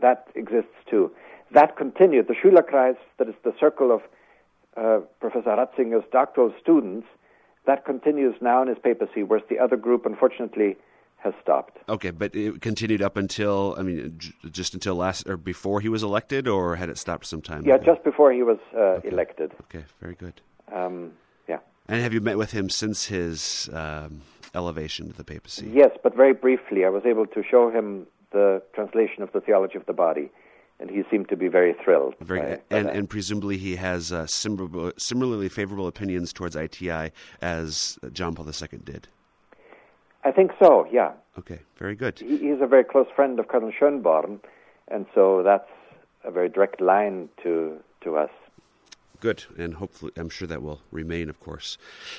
that 0.00 0.28
exists 0.34 0.78
too. 0.90 1.10
That 1.52 1.76
continued. 1.76 2.28
The 2.28 2.34
Schülerkreis, 2.34 2.96
that 3.18 3.28
is 3.28 3.34
the 3.44 3.54
circle 3.58 3.92
of 3.92 4.02
uh, 4.76 5.00
Professor 5.20 5.50
Ratzinger's 5.50 6.04
doctoral 6.12 6.52
students, 6.60 7.06
that 7.66 7.84
continues 7.84 8.34
now 8.40 8.62
in 8.62 8.68
his 8.68 8.78
papacy, 8.78 9.22
whereas 9.22 9.44
the 9.48 9.58
other 9.58 9.76
group, 9.76 10.06
unfortunately, 10.06 10.76
has 11.18 11.34
stopped. 11.42 11.78
Okay, 11.88 12.10
but 12.10 12.34
it 12.34 12.60
continued 12.60 13.02
up 13.02 13.16
until 13.16 13.74
I 13.78 13.82
mean, 13.82 14.14
j- 14.18 14.32
just 14.50 14.74
until 14.74 14.94
last 14.94 15.28
or 15.28 15.36
before 15.36 15.80
he 15.80 15.88
was 15.88 16.02
elected, 16.02 16.46
or 16.48 16.76
had 16.76 16.88
it 16.88 16.98
stopped 16.98 17.26
sometime? 17.26 17.64
Yeah, 17.64 17.78
just 17.78 18.04
before 18.04 18.32
he 18.32 18.42
was 18.42 18.58
uh, 18.74 18.78
okay. 18.78 19.08
elected. 19.08 19.52
Okay, 19.64 19.84
very 20.00 20.14
good. 20.14 20.40
Um, 20.72 21.12
yeah. 21.48 21.58
And 21.88 22.00
have 22.02 22.12
you 22.12 22.20
met 22.20 22.38
with 22.38 22.52
him 22.52 22.70
since 22.70 23.06
his 23.06 23.68
um, 23.72 24.22
elevation 24.54 25.08
to 25.08 25.16
the 25.16 25.24
papacy? 25.24 25.70
Yes, 25.72 25.90
but 26.02 26.14
very 26.14 26.32
briefly. 26.32 26.84
I 26.84 26.88
was 26.88 27.04
able 27.04 27.26
to 27.26 27.42
show 27.42 27.70
him 27.70 28.06
the 28.32 28.62
translation 28.74 29.22
of 29.22 29.32
the 29.32 29.40
theology 29.40 29.76
of 29.76 29.86
the 29.86 29.92
body 29.92 30.30
and 30.78 30.90
he 30.90 31.02
seemed 31.10 31.28
to 31.28 31.36
be 31.36 31.48
very 31.48 31.74
thrilled. 31.82 32.14
Very, 32.20 32.40
by, 32.40 32.60
and, 32.70 32.88
and 32.88 33.08
presumably 33.08 33.56
he 33.56 33.76
has 33.76 34.12
uh, 34.12 34.26
similar, 34.26 34.92
similarly 34.96 35.48
favorable 35.48 35.86
opinions 35.86 36.32
towards 36.32 36.56
ITI 36.56 37.10
as 37.40 37.98
John 38.12 38.34
Paul 38.34 38.46
II 38.46 38.78
did. 38.84 39.08
I 40.24 40.32
think 40.32 40.50
so. 40.60 40.86
Yeah. 40.90 41.12
Okay. 41.38 41.60
Very 41.78 41.94
good. 41.94 42.18
He, 42.18 42.38
he's 42.38 42.60
a 42.60 42.66
very 42.66 42.84
close 42.84 43.06
friend 43.14 43.38
of 43.38 43.48
Cardinal 43.48 43.72
Schönborn, 43.72 44.40
and 44.88 45.06
so 45.14 45.42
that's 45.42 45.70
a 46.24 46.30
very 46.30 46.48
direct 46.48 46.80
line 46.80 47.28
to 47.42 47.78
to 48.02 48.16
us. 48.16 48.30
Good, 49.20 49.44
and 49.56 49.74
hopefully, 49.74 50.12
I'm 50.16 50.28
sure 50.28 50.46
that 50.48 50.62
will 50.62 50.80
remain, 50.90 51.30
of 51.30 51.40
course. 51.40 51.78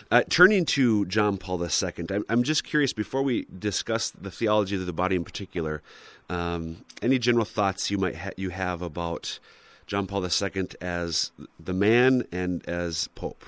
Uh, 0.10 0.24
turning 0.30 0.66
to 0.66 1.06
John 1.06 1.38
Paul 1.38 1.62
II, 1.62 2.06
I'm, 2.10 2.26
I'm, 2.30 2.44
just 2.44 2.64
curious 2.64 2.94
before 2.94 3.22
we 3.22 3.46
discuss 3.58 4.10
the 4.10 4.32
theology 4.32 4.76
of 4.76 4.86
the 4.86 4.94
body 4.94 5.16
in 5.16 5.24
particular, 5.24 5.82
um, 6.30 6.78
any 7.02 7.20
general 7.20 7.46
thoughts 7.46 7.92
you 7.92 7.98
might 7.98 8.16
ha- 8.16 8.32
you 8.36 8.50
have 8.50 8.82
about 8.82 9.40
John 9.86 10.08
Paul 10.08 10.26
II 10.26 10.68
as 10.82 11.32
the 11.60 11.74
man 11.74 12.26
and 12.32 12.68
as 12.68 13.08
Pope? 13.10 13.46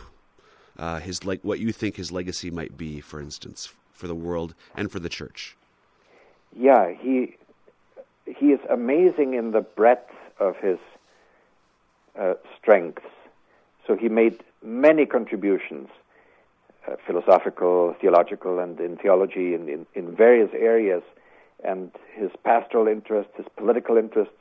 Uh, 0.78 1.00
his 1.00 1.26
like 1.26 1.42
what 1.44 1.60
you 1.60 1.74
think 1.74 1.98
his 1.98 2.12
legacy 2.12 2.50
might 2.50 2.78
be, 2.78 3.02
for 3.02 3.20
instance, 3.20 3.74
for 3.92 4.08
the 4.08 4.16
world 4.16 4.56
and 4.76 4.90
for 4.90 5.00
the 5.00 5.10
church. 5.10 5.58
Yeah, 6.56 6.94
he 6.94 7.36
he 8.26 8.52
is 8.54 8.60
amazing 8.70 9.34
in 9.34 9.52
the 9.52 9.62
breadth 9.62 10.14
of 10.40 10.56
his 10.58 10.78
uh, 12.18 12.36
strengths 12.58 13.04
so 13.90 13.96
he 13.96 14.08
made 14.08 14.44
many 14.64 15.08
contributions, 15.08 15.88
uh, 16.88 16.96
philosophical, 17.08 17.96
theological, 18.00 18.60
and 18.60 18.80
in 18.80 18.98
theology 18.98 19.56
in, 19.56 19.68
in, 19.68 19.88
in 19.96 20.16
various 20.16 20.52
areas. 20.54 21.02
And 21.64 21.92
his 22.14 22.30
pastoral 22.46 22.88
interests, 22.88 23.34
his 23.36 23.48
political 23.58 23.98
interests, 23.98 24.36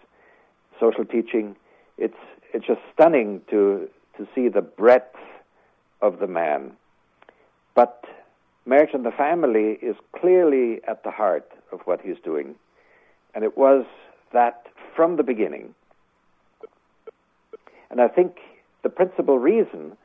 social 0.78 1.06
teaching, 1.06 1.56
it's, 1.96 2.18
it's 2.52 2.66
just 2.66 2.80
stunning 2.92 3.40
to, 3.48 3.88
to 4.18 4.28
see 4.34 4.48
the 4.48 4.60
breadth 4.60 5.16
of 6.02 6.18
the 6.18 6.26
man. 6.26 6.72
But 7.74 8.04
marriage 8.66 8.90
and 8.92 9.04
the 9.06 9.12
family 9.12 9.78
is 9.80 9.96
clearly 10.14 10.80
at 10.86 11.04
the 11.04 11.10
heart 11.10 11.50
of 11.72 11.80
what 11.86 12.02
he's 12.02 12.18
doing. 12.22 12.54
And 13.34 13.44
it 13.44 13.56
was 13.56 13.86
that 14.34 14.66
from 14.94 15.16
the 15.16 15.22
beginning. 15.22 15.74
And 17.90 18.02
I 18.02 18.08
think 18.08 18.36
the 18.82 18.88
principal 18.88 19.38
reason, 19.38 19.96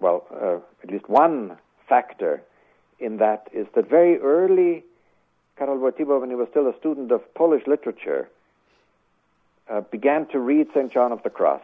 well, 0.00 0.26
uh, 0.32 0.58
at 0.82 0.90
least 0.90 1.08
one 1.08 1.56
factor 1.88 2.42
in 2.98 3.18
that 3.18 3.48
is 3.52 3.66
that 3.74 3.88
very 3.88 4.18
early, 4.18 4.84
Karol 5.56 5.78
Wojtyła, 5.78 6.20
when 6.20 6.30
he 6.30 6.36
was 6.36 6.48
still 6.50 6.68
a 6.68 6.76
student 6.78 7.12
of 7.12 7.22
Polish 7.34 7.66
literature, 7.66 8.28
uh, 9.70 9.80
began 9.80 10.26
to 10.26 10.38
read 10.38 10.68
St. 10.74 10.92
John 10.92 11.12
of 11.12 11.22
the 11.22 11.30
Cross 11.30 11.62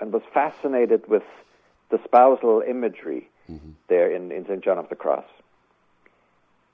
and 0.00 0.12
was 0.12 0.22
fascinated 0.32 1.08
with 1.08 1.22
the 1.90 2.00
spousal 2.04 2.62
imagery 2.66 3.28
mm-hmm. 3.50 3.70
there 3.88 4.10
in, 4.10 4.30
in 4.30 4.44
St. 4.46 4.62
John 4.62 4.78
of 4.78 4.88
the 4.88 4.96
Cross. 4.96 5.24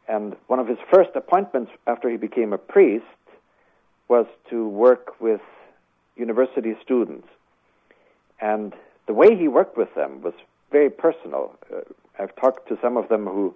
And 0.09 0.37
one 0.47 0.61
of 0.61 0.69
his 0.69 0.79
first 0.93 1.11
appointments 1.15 1.73
after 1.87 2.09
he 2.09 2.17
became 2.17 2.53
a 2.53 2.59
priest 2.59 3.05
was 4.09 4.27
to 4.51 4.69
work 4.69 5.21
with 5.21 5.41
university 6.17 6.77
students. 6.83 7.27
And 8.41 8.73
the 9.07 9.15
way 9.15 9.37
he 9.37 9.49
worked 9.49 9.77
with 9.77 9.95
them 9.95 10.23
was 10.23 10.35
very 10.71 10.91
personal. 10.91 11.57
Uh, 11.73 11.81
I've 12.19 12.35
talked 12.37 12.69
to 12.69 12.79
some 12.83 12.97
of 12.97 13.09
them 13.09 13.27
who 13.27 13.55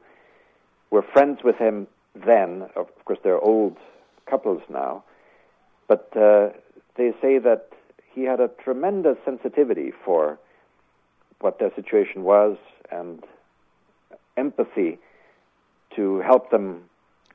were 0.90 1.02
friends 1.02 1.40
with 1.42 1.56
him 1.56 1.86
then. 2.14 2.68
Of 2.76 2.86
course, 3.04 3.18
they're 3.22 3.40
old 3.40 3.76
couples 4.28 4.62
now, 4.68 5.04
but 5.88 6.08
uh, 6.16 6.50
they 6.96 7.12
say 7.20 7.38
that 7.38 7.68
he 8.12 8.22
had 8.24 8.40
a 8.40 8.48
tremendous 8.62 9.16
sensitivity 9.24 9.92
for 10.04 10.38
what 11.40 11.58
their 11.58 11.74
situation 11.74 12.22
was 12.22 12.56
and 12.92 13.24
empathy 14.36 14.98
to 15.96 16.20
help 16.20 16.50
them 16.50 16.82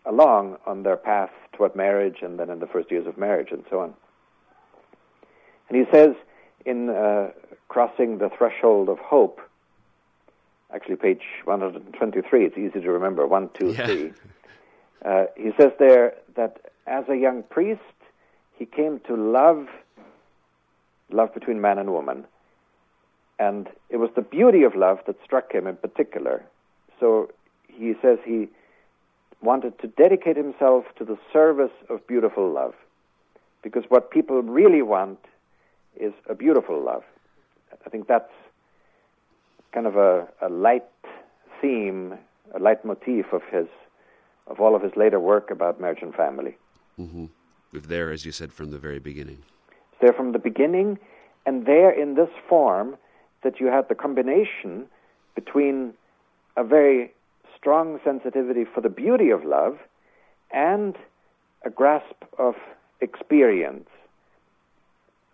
along 0.05 0.57
on 0.65 0.83
their 0.83 0.97
path 0.97 1.31
toward 1.53 1.75
marriage 1.75 2.17
and 2.21 2.39
then 2.39 2.49
in 2.49 2.59
the 2.59 2.67
first 2.67 2.91
years 2.91 3.07
of 3.07 3.17
marriage 3.17 3.49
and 3.51 3.63
so 3.69 3.79
on. 3.79 3.93
And 5.69 5.77
he 5.77 5.91
says 5.91 6.15
in 6.65 6.89
uh, 6.89 7.31
Crossing 7.67 8.17
the 8.17 8.29
Threshold 8.29 8.89
of 8.89 8.99
Hope, 8.99 9.41
actually 10.73 10.95
page 10.95 11.23
123, 11.43 12.45
it's 12.45 12.57
easy 12.57 12.81
to 12.81 12.91
remember, 12.91 13.27
one, 13.27 13.49
two, 13.53 13.71
yeah. 13.71 13.85
three. 13.85 14.13
Uh, 15.03 15.25
he 15.37 15.51
says 15.59 15.71
there 15.77 16.15
that 16.35 16.59
as 16.87 17.05
a 17.09 17.15
young 17.15 17.43
priest, 17.43 17.81
he 18.57 18.65
came 18.65 18.99
to 19.07 19.15
love 19.15 19.67
love 21.11 21.33
between 21.33 21.61
man 21.61 21.77
and 21.77 21.91
woman. 21.91 22.25
And 23.37 23.67
it 23.89 23.97
was 23.97 24.09
the 24.15 24.21
beauty 24.21 24.63
of 24.63 24.75
love 24.75 24.99
that 25.07 25.15
struck 25.23 25.51
him 25.51 25.67
in 25.67 25.75
particular. 25.75 26.43
So 26.99 27.31
he 27.67 27.93
says 28.01 28.17
he 28.25 28.47
wanted 29.41 29.77
to 29.79 29.87
dedicate 29.87 30.37
himself 30.37 30.85
to 30.97 31.05
the 31.05 31.17
service 31.33 31.71
of 31.89 32.05
beautiful 32.07 32.51
love. 32.51 32.73
Because 33.61 33.83
what 33.89 34.11
people 34.11 34.41
really 34.41 34.81
want 34.81 35.19
is 35.99 36.13
a 36.29 36.35
beautiful 36.35 36.81
love. 36.83 37.03
I 37.85 37.89
think 37.89 38.07
that's 38.07 38.31
kind 39.73 39.87
of 39.87 39.95
a, 39.95 40.27
a 40.41 40.49
light 40.49 40.85
theme, 41.61 42.15
a 42.53 42.59
light 42.59 42.83
motif 42.85 43.33
of 43.33 43.41
his, 43.51 43.67
of 44.47 44.59
all 44.59 44.75
of 44.75 44.81
his 44.81 44.93
later 44.95 45.19
work 45.19 45.51
about 45.51 45.79
marriage 45.79 46.01
and 46.01 46.13
family. 46.13 46.57
Mm-hmm. 46.99 47.25
There, 47.73 48.11
as 48.11 48.25
you 48.25 48.31
said, 48.31 48.53
from 48.53 48.71
the 48.71 48.77
very 48.77 48.99
beginning. 48.99 49.43
There 50.01 50.13
from 50.13 50.31
the 50.31 50.39
beginning, 50.39 50.97
and 51.45 51.65
there 51.65 51.91
in 51.91 52.15
this 52.15 52.29
form 52.47 52.97
that 53.43 53.59
you 53.59 53.67
had 53.67 53.89
the 53.89 53.95
combination 53.95 54.87
between 55.35 55.93
a 56.55 56.63
very 56.63 57.13
strong 57.55 57.99
sensitivity 58.03 58.63
for 58.63 58.81
the 58.81 58.89
beauty 58.89 59.29
of 59.29 59.43
love 59.43 59.77
and 60.51 60.95
a 61.63 61.69
grasp 61.69 62.23
of 62.37 62.55
experience 63.01 63.89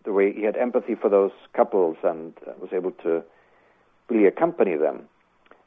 the 0.03 0.11
way 0.11 0.33
he 0.33 0.43
had 0.43 0.57
empathy 0.57 0.95
for 0.95 1.09
those 1.09 1.31
couples 1.53 1.97
and 2.03 2.33
uh, 2.47 2.53
was 2.59 2.71
able 2.73 2.91
to 3.03 3.23
really 4.09 4.25
accompany 4.25 4.75
them. 4.75 5.07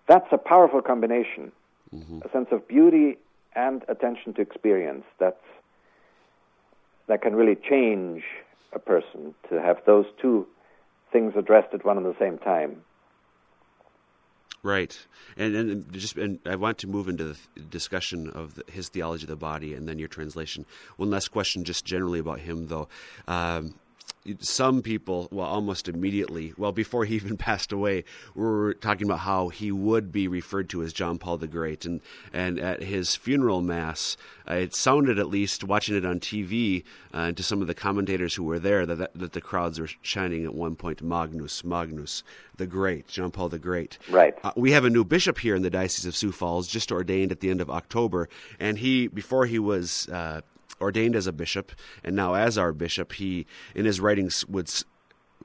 That's 0.06 0.26
a 0.32 0.38
powerful 0.38 0.82
combination. 0.82 1.52
Mm-hmm. 1.94 2.20
A 2.24 2.30
sense 2.30 2.48
of 2.50 2.66
beauty 2.66 3.18
and 3.54 3.84
attention 3.88 4.34
to 4.34 4.42
experience. 4.42 5.04
That's 5.18 5.36
that 7.06 7.22
can 7.22 7.36
really 7.36 7.56
change 7.56 8.22
a 8.72 8.78
person 8.78 9.34
to 9.50 9.60
have 9.60 9.78
those 9.86 10.06
two 10.20 10.46
things 11.12 11.34
addressed 11.36 11.72
at 11.74 11.84
one 11.84 11.96
and 11.96 12.06
the 12.06 12.16
same 12.18 12.38
time. 12.38 12.82
Right, 14.62 14.98
and 15.36 15.54
and 15.54 15.92
just 15.92 16.16
and 16.16 16.38
I 16.46 16.56
want 16.56 16.78
to 16.78 16.86
move 16.86 17.06
into 17.06 17.24
the 17.24 17.38
discussion 17.68 18.30
of 18.30 18.54
the, 18.54 18.64
his 18.72 18.88
theology 18.88 19.24
of 19.24 19.28
the 19.28 19.36
body, 19.36 19.74
and 19.74 19.86
then 19.86 19.98
your 19.98 20.08
translation. 20.08 20.64
One 20.96 21.10
last 21.10 21.28
question, 21.28 21.64
just 21.64 21.84
generally 21.84 22.18
about 22.18 22.40
him, 22.40 22.68
though. 22.68 22.88
Um, 23.28 23.74
some 24.40 24.82
people, 24.82 25.28
well, 25.30 25.46
almost 25.46 25.88
immediately, 25.88 26.54
well, 26.56 26.72
before 26.72 27.04
he 27.04 27.14
even 27.16 27.36
passed 27.36 27.72
away, 27.72 28.04
were 28.34 28.74
talking 28.74 29.06
about 29.06 29.20
how 29.20 29.48
he 29.48 29.70
would 29.70 30.12
be 30.12 30.28
referred 30.28 30.68
to 30.70 30.82
as 30.82 30.92
John 30.92 31.18
Paul 31.18 31.38
the 31.38 31.46
Great. 31.46 31.84
And, 31.84 32.00
and 32.32 32.58
at 32.58 32.82
his 32.82 33.14
funeral 33.14 33.60
mass, 33.60 34.16
uh, 34.48 34.54
it 34.54 34.74
sounded, 34.74 35.18
at 35.18 35.28
least 35.28 35.64
watching 35.64 35.96
it 35.96 36.04
on 36.04 36.20
TV, 36.20 36.84
uh, 37.12 37.32
to 37.32 37.42
some 37.42 37.60
of 37.60 37.66
the 37.66 37.74
commentators 37.74 38.34
who 38.34 38.44
were 38.44 38.58
there, 38.58 38.86
that, 38.86 38.96
that, 38.96 39.14
that 39.14 39.32
the 39.32 39.40
crowds 39.40 39.78
were 39.78 39.88
chanting 40.02 40.44
at 40.44 40.54
one 40.54 40.76
point, 40.76 41.02
Magnus, 41.02 41.64
Magnus, 41.64 42.22
the 42.56 42.66
Great, 42.66 43.08
John 43.08 43.30
Paul 43.30 43.48
the 43.48 43.58
Great. 43.58 43.98
Right. 44.08 44.34
Uh, 44.42 44.52
we 44.56 44.72
have 44.72 44.84
a 44.84 44.90
new 44.90 45.04
bishop 45.04 45.38
here 45.38 45.54
in 45.54 45.62
the 45.62 45.70
Diocese 45.70 46.06
of 46.06 46.16
Sioux 46.16 46.32
Falls, 46.32 46.66
just 46.68 46.92
ordained 46.92 47.32
at 47.32 47.40
the 47.40 47.50
end 47.50 47.60
of 47.60 47.70
October. 47.70 48.28
And 48.58 48.78
he, 48.78 49.08
before 49.08 49.46
he 49.46 49.58
was 49.58 50.08
uh, 50.08 50.42
ordained 50.80 51.16
as 51.16 51.26
a 51.26 51.32
bishop, 51.32 51.72
and 52.02 52.14
now 52.16 52.34
as 52.34 52.58
our 52.58 52.72
bishop, 52.72 53.12
he 53.12 53.46
in 53.74 53.84
his 53.84 54.00
writings 54.00 54.46
would 54.46 54.70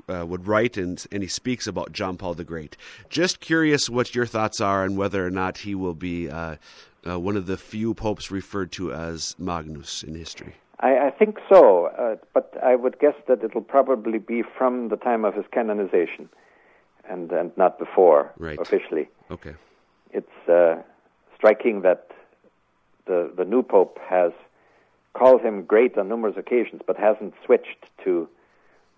uh, 0.07 0.25
would 0.25 0.47
write 0.47 0.77
and 0.77 1.05
and 1.11 1.23
he 1.23 1.29
speaks 1.29 1.67
about 1.67 1.91
John 1.91 2.17
Paul 2.17 2.33
the 2.33 2.43
Great. 2.43 2.77
Just 3.09 3.39
curious 3.39 3.89
what 3.89 4.15
your 4.15 4.25
thoughts 4.25 4.61
are 4.61 4.83
on 4.83 4.95
whether 4.95 5.25
or 5.25 5.31
not 5.31 5.59
he 5.59 5.75
will 5.75 5.93
be 5.93 6.29
uh, 6.29 6.55
uh, 7.07 7.19
one 7.19 7.37
of 7.37 7.45
the 7.45 7.57
few 7.57 7.93
popes 7.93 8.31
referred 8.31 8.71
to 8.73 8.93
as 8.93 9.35
Magnus 9.37 10.03
in 10.03 10.15
history. 10.15 10.55
I, 10.81 11.07
I 11.07 11.09
think 11.11 11.37
so, 11.49 11.87
uh, 11.87 12.15
but 12.33 12.55
I 12.63 12.75
would 12.75 12.99
guess 12.99 13.15
that 13.27 13.43
it'll 13.43 13.61
probably 13.61 14.17
be 14.17 14.43
from 14.57 14.89
the 14.89 14.95
time 14.95 15.25
of 15.25 15.33
his 15.35 15.45
canonization, 15.51 16.29
and 17.09 17.31
and 17.31 17.51
not 17.57 17.77
before 17.79 18.31
right. 18.37 18.59
officially. 18.59 19.09
Okay. 19.29 19.55
It's 20.11 20.49
uh, 20.49 20.81
striking 21.35 21.81
that 21.81 22.11
the 23.05 23.31
the 23.35 23.43
new 23.43 23.61
pope 23.61 23.99
has 24.07 24.31
called 25.13 25.41
him 25.41 25.63
great 25.63 25.97
on 25.97 26.09
numerous 26.09 26.37
occasions, 26.37 26.81
but 26.85 26.97
hasn't 26.97 27.33
switched 27.45 27.85
to 28.03 28.27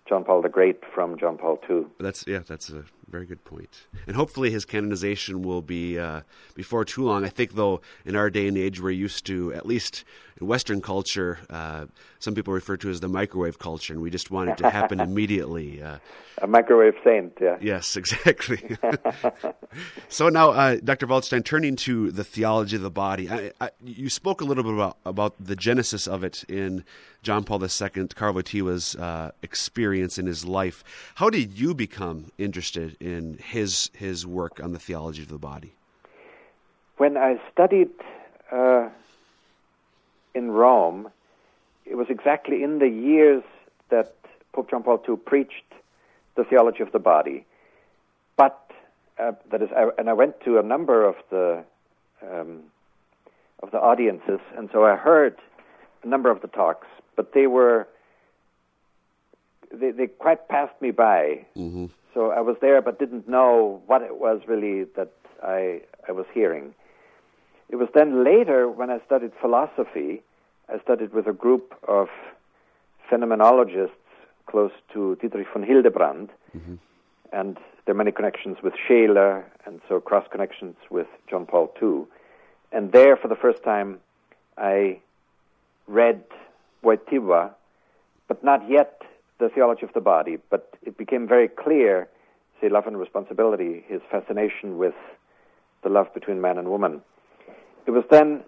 John 0.08 0.24
Paul 0.24 0.42
the 0.42 0.48
Great 0.48 0.82
from 0.94 1.18
John 1.18 1.38
Paul 1.38 1.60
II. 1.68 1.86
That's 2.00 2.26
yeah, 2.26 2.40
that's 2.46 2.70
a 2.70 2.84
very 3.12 3.26
good 3.26 3.44
point. 3.44 3.68
And 4.06 4.16
hopefully 4.16 4.50
his 4.50 4.64
canonization 4.64 5.42
will 5.42 5.60
be 5.60 5.98
uh, 5.98 6.22
before 6.54 6.84
too 6.84 7.04
long. 7.04 7.26
I 7.26 7.28
think, 7.28 7.52
though, 7.52 7.82
in 8.06 8.16
our 8.16 8.30
day 8.30 8.48
and 8.48 8.56
age, 8.56 8.80
we're 8.80 8.90
used 8.90 9.26
to, 9.26 9.52
at 9.52 9.66
least 9.66 10.04
in 10.40 10.46
Western 10.46 10.80
culture, 10.80 11.38
uh, 11.50 11.84
some 12.18 12.34
people 12.34 12.54
refer 12.54 12.78
to 12.78 12.88
as 12.88 13.00
the 13.00 13.08
microwave 13.08 13.58
culture, 13.58 13.92
and 13.92 14.02
we 14.02 14.10
just 14.10 14.30
want 14.30 14.48
it 14.48 14.56
to 14.56 14.70
happen 14.70 14.98
immediately. 15.08 15.82
Uh, 15.82 15.98
a 16.40 16.46
microwave 16.46 16.94
saint, 17.04 17.36
yeah. 17.40 17.58
Yes, 17.60 17.96
exactly. 18.02 18.76
so 20.08 20.28
now, 20.28 20.50
uh, 20.50 20.76
Dr. 20.82 21.06
Waldstein, 21.06 21.44
turning 21.44 21.76
to 21.76 22.10
the 22.10 22.24
theology 22.24 22.76
of 22.76 22.82
the 22.82 22.90
body, 22.90 23.30
I, 23.30 23.52
I, 23.60 23.70
you 23.84 24.08
spoke 24.08 24.40
a 24.40 24.44
little 24.44 24.64
bit 24.64 24.72
about, 24.72 24.96
about 25.04 25.34
the 25.38 25.54
genesis 25.54 26.06
of 26.08 26.24
it 26.24 26.44
in 26.48 26.84
John 27.22 27.44
Paul 27.44 27.62
II, 27.62 28.08
Karl 28.08 28.34
Wojtyła's 28.34 28.96
uh, 28.96 29.30
experience 29.42 30.18
in 30.18 30.26
his 30.26 30.44
life. 30.44 30.82
How 31.16 31.30
did 31.30 31.52
you 31.52 31.74
become 31.74 32.32
interested 32.38 32.96
in 33.02 33.38
his 33.38 33.90
his 33.94 34.26
work 34.26 34.60
on 34.62 34.72
the 34.72 34.78
theology 34.78 35.22
of 35.22 35.28
the 35.28 35.38
body? 35.38 35.72
When 36.96 37.16
I 37.16 37.40
studied 37.52 37.90
uh, 38.50 38.88
in 40.34 40.50
Rome, 40.50 41.10
it 41.84 41.96
was 41.96 42.06
exactly 42.08 42.62
in 42.62 42.78
the 42.78 42.88
years 42.88 43.42
that 43.90 44.14
Pope 44.52 44.70
John 44.70 44.82
Paul 44.82 45.02
II 45.08 45.16
preached 45.16 45.70
the 46.36 46.44
theology 46.44 46.82
of 46.82 46.92
the 46.92 46.98
body. 46.98 47.44
But 48.36 48.70
uh, 49.18 49.32
that 49.50 49.62
is, 49.62 49.68
I, 49.76 49.88
and 49.98 50.08
I 50.08 50.12
went 50.12 50.40
to 50.44 50.58
a 50.58 50.62
number 50.62 51.04
of 51.04 51.16
the 51.30 51.64
um, 52.22 52.60
of 53.62 53.70
the 53.72 53.78
audiences, 53.78 54.40
and 54.56 54.70
so 54.72 54.84
I 54.84 54.96
heard 54.96 55.36
a 56.02 56.06
number 56.06 56.30
of 56.30 56.40
the 56.40 56.48
talks 56.48 56.86
but 57.16 57.32
they 57.34 57.46
were 57.46 57.88
they, 59.72 59.90
they 59.90 60.06
quite 60.06 60.48
passed 60.48 60.80
me 60.80 60.90
by. 60.90 61.44
Mm-hmm. 61.56 61.86
So 62.14 62.30
I 62.30 62.40
was 62.40 62.56
there, 62.60 62.82
but 62.82 62.98
didn't 62.98 63.28
know 63.28 63.82
what 63.86 64.02
it 64.02 64.18
was 64.18 64.42
really 64.46 64.84
that 64.96 65.12
I 65.42 65.80
I 66.08 66.12
was 66.12 66.26
hearing. 66.32 66.74
It 67.68 67.76
was 67.76 67.88
then 67.94 68.22
later 68.24 68.68
when 68.68 68.90
I 68.90 69.00
studied 69.06 69.32
philosophy. 69.40 70.22
I 70.68 70.78
studied 70.80 71.12
with 71.12 71.26
a 71.26 71.32
group 71.32 71.74
of 71.88 72.08
phenomenologists 73.10 73.90
close 74.46 74.72
to 74.92 75.16
Dietrich 75.16 75.46
von 75.52 75.62
Hildebrand, 75.62 76.30
mm-hmm. 76.56 76.74
and 77.32 77.56
there 77.84 77.94
are 77.94 77.98
many 77.98 78.12
connections 78.12 78.58
with 78.62 78.74
Scheler, 78.86 79.44
and 79.66 79.80
so 79.88 80.00
cross 80.00 80.26
connections 80.30 80.76
with 80.90 81.06
John 81.28 81.46
Paul 81.46 81.72
II. 81.82 82.04
And 82.72 82.92
there, 82.92 83.16
for 83.16 83.28
the 83.28 83.36
first 83.36 83.62
time, 83.62 84.00
I 84.56 85.00
read 85.86 86.22
Wojtyła, 86.84 87.50
but 88.28 88.44
not 88.44 88.68
yet 88.70 89.02
the 89.42 89.48
theology 89.48 89.84
of 89.84 89.92
the 89.92 90.00
body. 90.00 90.38
But 90.50 90.72
it 90.82 90.96
became 90.96 91.26
very 91.26 91.48
clear, 91.48 92.08
say, 92.60 92.68
love 92.68 92.86
and 92.86 92.98
responsibility, 92.98 93.84
his 93.86 94.00
fascination 94.10 94.78
with 94.78 94.94
the 95.82 95.88
love 95.88 96.14
between 96.14 96.40
man 96.40 96.58
and 96.58 96.68
woman. 96.68 97.02
It 97.86 97.90
was 97.90 98.04
then 98.10 98.44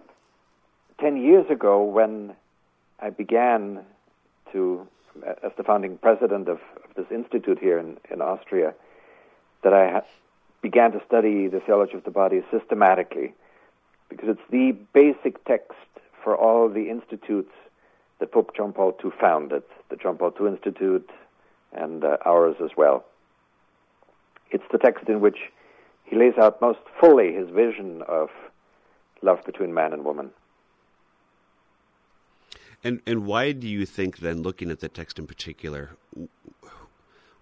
10 1.01 1.17
years 1.17 1.45
ago 1.49 1.83
when 1.83 2.33
I 2.99 3.09
began 3.09 3.81
to, 4.53 4.87
as 5.43 5.51
the 5.57 5.63
founding 5.63 5.97
president 5.97 6.47
of, 6.47 6.59
of 6.83 6.95
this 6.95 7.07
institute 7.11 7.59
here 7.59 7.77
in, 7.77 7.97
in 8.09 8.21
Austria, 8.21 8.73
that 9.63 9.73
I 9.73 9.91
ha- 9.91 10.01
began 10.61 10.93
to 10.93 11.01
study 11.05 11.47
the 11.47 11.59
theology 11.59 11.95
of 11.95 12.05
the 12.05 12.11
body 12.11 12.41
systematically 12.51 13.33
because 14.09 14.29
it's 14.29 14.49
the 14.49 14.71
basic 14.93 15.43
text 15.43 15.73
for 16.23 16.37
all 16.37 16.69
the 16.69 16.89
institutes 16.89 17.51
that 18.19 18.31
Pope 18.31 18.55
John 18.55 18.73
Paul 18.73 18.95
II 19.03 19.11
founded, 19.19 19.63
the 19.89 19.95
John 19.95 20.17
Paul 20.17 20.33
II 20.39 20.47
Institute, 20.47 21.09
and 21.73 22.03
uh, 22.03 22.17
ours 22.25 22.55
as 22.63 22.71
well. 22.77 23.05
It's 24.51 24.63
the 24.71 24.77
text 24.77 25.09
in 25.09 25.19
which 25.19 25.37
he 26.05 26.15
lays 26.15 26.37
out 26.41 26.61
most 26.61 26.79
fully 26.99 27.33
his 27.33 27.49
vision 27.49 28.03
of 28.07 28.29
love 29.21 29.43
between 29.45 29.73
man 29.73 29.91
and 29.91 30.05
woman. 30.05 30.31
And 32.83 33.01
and 33.07 33.25
why 33.25 33.51
do 33.51 33.67
you 33.67 33.85
think 33.85 34.19
then, 34.19 34.43
looking 34.43 34.69
at 34.69 34.79
the 34.79 34.89
text 34.89 35.17
in 35.17 35.25
particular, 35.25 35.91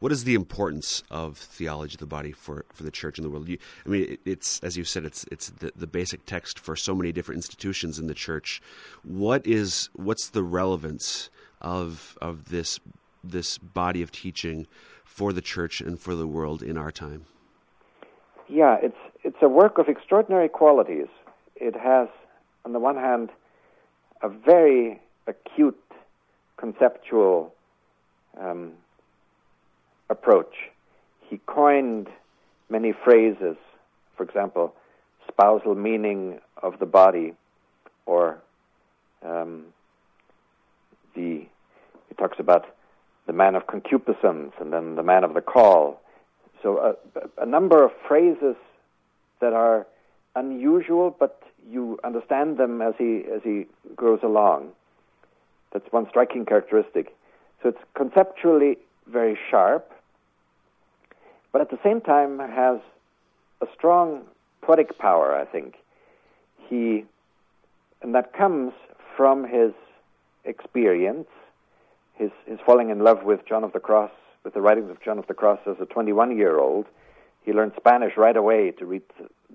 what 0.04 0.12
is 0.12 0.26
the 0.26 0.36
importance 0.36 1.02
of 1.10 1.38
theology 1.38 1.96
of 1.96 2.00
the 2.02 2.06
body 2.06 2.34
for, 2.34 2.66
for 2.74 2.84
the 2.84 2.92
church 2.92 3.18
in 3.18 3.24
the 3.24 3.30
world? 3.30 3.48
You, 3.48 3.58
I 3.86 3.90
mean, 3.90 4.04
it, 4.04 4.20
it's 4.26 4.60
as 4.60 4.76
you 4.76 4.84
said, 4.84 5.06
it's 5.06 5.26
it's 5.32 5.48
the, 5.48 5.72
the 5.78 5.88
basic 5.88 6.26
text 6.26 6.60
for 6.60 6.76
so 6.76 6.94
many 6.94 7.14
different 7.14 7.38
institutions 7.38 8.00
in 8.00 8.08
the 8.08 8.14
church. 8.14 8.62
What 9.04 9.48
is 9.48 9.88
what's 9.94 10.28
the 10.28 10.44
relevance 10.44 11.30
of 11.62 12.18
of 12.22 12.50
this 12.50 12.82
this 13.24 13.58
body 13.58 14.02
of 14.02 14.12
teaching 14.12 14.68
for 15.06 15.32
the 15.32 15.40
church 15.42 15.80
and 15.80 15.98
for 15.98 16.16
the 16.16 16.28
world 16.28 16.62
in 16.62 16.78
our 16.78 16.92
time? 16.92 17.26
Yeah, 18.50 18.76
it's 18.84 19.00
it's 19.24 19.42
a 19.42 19.48
work 19.48 19.78
of 19.78 19.88
extraordinary 19.88 20.50
qualities. 20.50 21.08
It 21.56 21.78
has, 21.78 22.10
on 22.66 22.74
the 22.74 22.80
one 22.80 22.98
hand, 22.98 23.30
a 24.22 24.28
very 24.28 25.00
acute 25.28 25.82
conceptual 26.58 27.54
um, 28.38 28.74
approach. 30.14 30.56
He 31.30 31.40
coined 31.46 32.08
many 32.70 32.94
phrases, 33.06 33.58
for 34.16 34.24
example, 34.24 34.74
spousal 35.28 35.76
meaning 35.76 36.40
of 36.62 36.80
the 36.80 36.86
body, 36.86 37.34
or 38.06 38.38
um, 39.26 39.66
the 41.16 41.46
he 42.10 42.16
talks 42.16 42.40
about 42.40 42.64
the 43.26 43.34
man 43.34 43.56
of 43.56 43.66
concupiscence 43.68 44.54
and 44.60 44.72
then 44.72 44.96
the 44.96 45.04
man 45.04 45.24
of 45.24 45.34
the 45.34 45.42
call. 45.42 46.02
So 46.62 46.78
a, 46.78 47.42
a 47.42 47.46
number 47.46 47.84
of 47.84 47.92
phrases 48.08 48.56
that 49.42 49.54
are 49.54 49.88
unusual, 50.36 51.16
but 51.20 51.42
you 51.70 52.00
understand 52.04 52.58
them 52.58 52.82
as 52.82 52.94
he 52.98 53.24
as 53.36 53.42
he 53.44 53.66
goes 53.96 54.20
along. 54.24 54.72
That's 55.72 55.92
one 55.92 56.08
striking 56.10 56.46
characteristic. 56.46 57.16
So 57.62 57.70
it's 57.70 57.84
conceptually 57.96 58.78
very 59.08 59.38
sharp, 59.50 59.92
but 61.54 61.62
at 61.62 61.70
the 61.70 61.80
same 61.84 62.02
time 62.02 62.40
has 62.40 62.80
a 63.62 63.68
strong 63.78 64.24
poetic 64.62 64.98
power, 64.98 65.34
I 65.34 65.46
think. 65.46 65.76
He, 66.68 67.06
and 68.02 68.14
that 68.16 68.34
comes 68.34 68.74
from 69.16 69.46
his 69.48 69.72
experience, 70.44 71.28
his, 72.16 72.32
his 72.46 72.60
falling 72.66 72.90
in 72.90 73.00
love 73.00 73.24
with 73.24 73.46
John 73.48 73.64
of 73.64 73.72
the 73.72 73.80
Cross, 73.80 74.12
with 74.44 74.56
the 74.56 74.62
writings 74.62 74.90
of 74.90 75.02
John 75.02 75.20
of 75.20 75.28
the 75.28 75.34
Cross 75.34 75.60
as 75.68 75.76
a 75.80 75.86
21 75.86 76.36
year 76.36 76.60
old. 76.60 76.88
He 77.44 77.54
learned 77.54 77.74
Spanish 77.78 78.18
right 78.18 78.36
away 78.36 78.72
to 78.72 78.86
read 78.86 79.04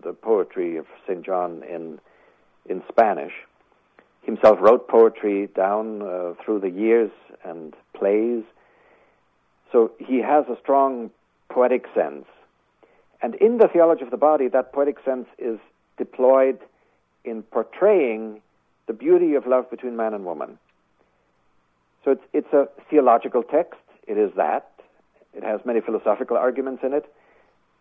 the 0.01 0.13
poetry 0.13 0.77
of 0.77 0.87
St. 1.07 1.25
John 1.25 1.63
in, 1.69 1.99
in 2.69 2.83
Spanish. 2.89 3.33
Himself 4.23 4.59
wrote 4.61 4.89
poetry 4.89 5.49
down 5.49 6.03
uh, 6.03 6.35
through 6.45 6.61
the 6.61 6.71
years 6.71 7.11
and 7.45 7.75
plays. 7.95 8.45
So 9.73 9.91
he 9.99 10.19
has 10.19 10.45
a 10.49 10.59
strong 10.61 11.11
poetic 11.49 11.87
sense. 11.95 12.25
And 13.21 13.35
in 13.37 13.59
the 13.59 13.69
theology 13.69 14.03
of 14.03 14.11
the 14.11 14.17
body, 14.17 14.49
that 14.49 14.73
poetic 14.73 14.97
sense 15.05 15.27
is 15.39 15.59
deployed 15.97 16.59
in 17.25 17.43
portraying 17.43 18.41
the 18.87 18.93
beauty 18.93 19.35
of 19.35 19.47
love 19.47 19.71
between 19.71 19.97
man 19.97 20.15
and 20.15 20.25
woman. 20.25 20.59
So 22.05 22.13
it's, 22.13 22.23
it's 22.33 22.53
a 22.53 22.69
theological 22.89 23.43
text. 23.43 23.81
It 24.07 24.17
is 24.17 24.31
that. 24.37 24.71
It 25.35 25.43
has 25.43 25.61
many 25.65 25.81
philosophical 25.81 26.37
arguments 26.37 26.83
in 26.85 26.93
it. 26.93 27.13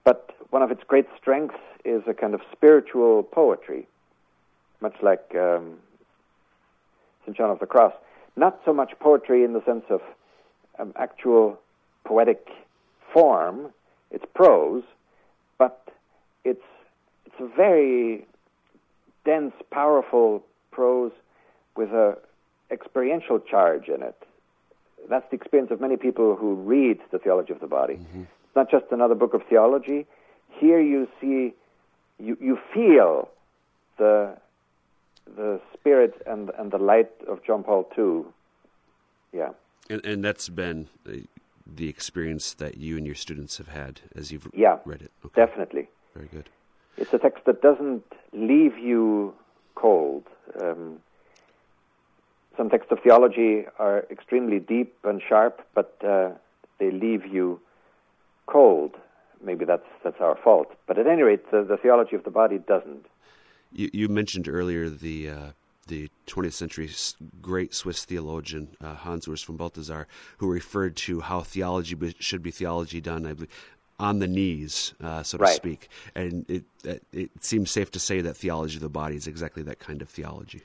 But 0.03 0.31
one 0.49 0.61
of 0.61 0.71
its 0.71 0.81
great 0.87 1.07
strengths 1.19 1.55
is 1.85 2.03
a 2.07 2.13
kind 2.13 2.33
of 2.33 2.41
spiritual 2.51 3.23
poetry, 3.23 3.87
much 4.81 4.95
like 5.01 5.33
um, 5.35 5.77
St. 7.23 7.37
John 7.37 7.49
of 7.49 7.59
the 7.59 7.65
Cross. 7.65 7.93
Not 8.35 8.59
so 8.65 8.73
much 8.73 8.93
poetry 8.99 9.43
in 9.43 9.53
the 9.53 9.63
sense 9.65 9.85
of 9.89 10.01
um, 10.79 10.93
actual 10.95 11.59
poetic 12.05 12.49
form, 13.13 13.73
it's 14.11 14.25
prose, 14.33 14.83
but 15.57 15.87
it's 16.43 16.63
it's 17.25 17.35
a 17.39 17.47
very 17.55 18.25
dense, 19.25 19.53
powerful 19.71 20.43
prose 20.71 21.11
with 21.75 21.89
a 21.89 22.17
experiential 22.71 23.39
charge 23.39 23.87
in 23.87 24.01
it. 24.01 24.17
That's 25.09 25.29
the 25.29 25.35
experience 25.35 25.71
of 25.71 25.79
many 25.79 25.97
people 25.97 26.35
who 26.35 26.55
read 26.55 26.99
the 27.11 27.19
theology 27.19 27.53
of 27.53 27.59
the 27.59 27.67
body. 27.67 27.95
Mm-hmm. 27.95 28.21
It's 28.21 28.55
not 28.55 28.69
just 28.69 28.85
another 28.91 29.15
book 29.15 29.33
of 29.33 29.41
theology. 29.47 30.05
Here 30.49 30.79
you 30.79 31.07
see, 31.21 31.53
you 32.19 32.37
you 32.41 32.57
feel 32.73 33.29
the 33.97 34.37
the 35.35 35.61
spirit 35.73 36.21
and 36.25 36.49
and 36.57 36.71
the 36.71 36.77
light 36.77 37.11
of 37.27 37.43
John 37.43 37.63
Paul 37.63 37.87
II. 37.97 38.23
Yeah. 39.33 39.49
And, 39.89 40.05
and 40.05 40.23
that's 40.23 40.49
been 40.49 40.89
the 41.75 41.89
experience 41.89 42.53
that 42.55 42.77
you 42.77 42.97
and 42.97 43.05
your 43.05 43.15
students 43.15 43.57
have 43.57 43.67
had 43.67 44.01
as 44.15 44.31
you've 44.31 44.47
yeah, 44.53 44.77
read 44.85 45.01
it. 45.01 45.11
Okay. 45.25 45.45
Definitely. 45.45 45.89
Very 46.15 46.27
good. 46.27 46.49
It's 46.97 47.13
a 47.13 47.19
text 47.19 47.45
that 47.45 47.61
doesn't 47.61 48.03
leave 48.33 48.77
you 48.77 49.33
cold. 49.75 50.23
Um, 50.59 50.99
some 52.55 52.69
texts 52.69 52.91
of 52.91 52.99
theology 53.01 53.65
are 53.77 54.05
extremely 54.09 54.59
deep 54.59 54.95
and 55.03 55.21
sharp, 55.27 55.61
but 55.75 55.95
uh, 56.03 56.29
they 56.79 56.89
leave 56.89 57.25
you 57.25 57.59
cold. 58.47 58.95
maybe 59.43 59.65
that's 59.65 59.85
that's 60.03 60.19
our 60.19 60.35
fault. 60.35 60.73
But 60.87 60.97
at 60.97 61.07
any 61.07 61.21
rate, 61.21 61.51
the, 61.51 61.63
the 61.63 61.77
theology 61.77 62.15
of 62.15 62.23
the 62.23 62.31
body 62.31 62.57
doesn't. 62.57 63.05
You, 63.71 63.89
you 63.93 64.07
mentioned 64.07 64.47
earlier 64.47 64.89
the 64.89 65.29
uh, 65.29 65.49
the 65.87 66.09
20th 66.27 66.53
century 66.53 66.89
great 67.41 67.73
Swiss 67.73 68.05
theologian 68.05 68.69
uh, 68.81 68.93
Hans 68.93 69.27
Urs 69.27 69.45
von 69.45 69.57
Balthasar, 69.57 70.07
who 70.37 70.51
referred 70.51 70.95
to 70.97 71.21
how 71.21 71.41
theology 71.41 71.95
be, 71.95 72.15
should 72.19 72.43
be 72.43 72.51
theology 72.51 73.01
done, 73.01 73.25
I 73.25 73.33
believe, 73.33 73.49
on 73.99 74.19
the 74.19 74.27
knees, 74.27 74.93
uh, 75.03 75.23
so 75.23 75.37
to 75.37 75.47
speak. 75.47 75.89
And 76.13 76.45
it, 76.49 76.63
it, 76.83 77.03
it 77.11 77.43
seems 77.43 77.71
safe 77.71 77.91
to 77.91 77.99
say 77.99 78.21
that 78.21 78.35
theology 78.35 78.75
of 78.75 78.81
the 78.81 78.89
body 78.89 79.15
is 79.15 79.27
exactly 79.27 79.63
that 79.63 79.79
kind 79.79 80.01
of 80.01 80.09
theology. 80.09 80.61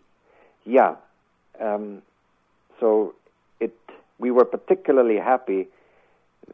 Yeah. 0.65 0.97
Um, 1.61 2.03
so 2.79 3.15
it 3.61 3.75
we 4.19 4.31
were 4.31 4.45
particularly 4.45 5.17
happy. 5.17 5.69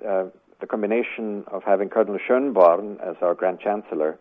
Uh, 0.06 0.26
the 0.60 0.66
combination 0.66 1.44
of 1.48 1.62
having 1.62 1.88
Cardinal 1.88 2.18
Schönborn 2.18 3.00
as 3.00 3.16
our 3.22 3.34
Grand 3.34 3.60
Chancellor, 3.60 4.18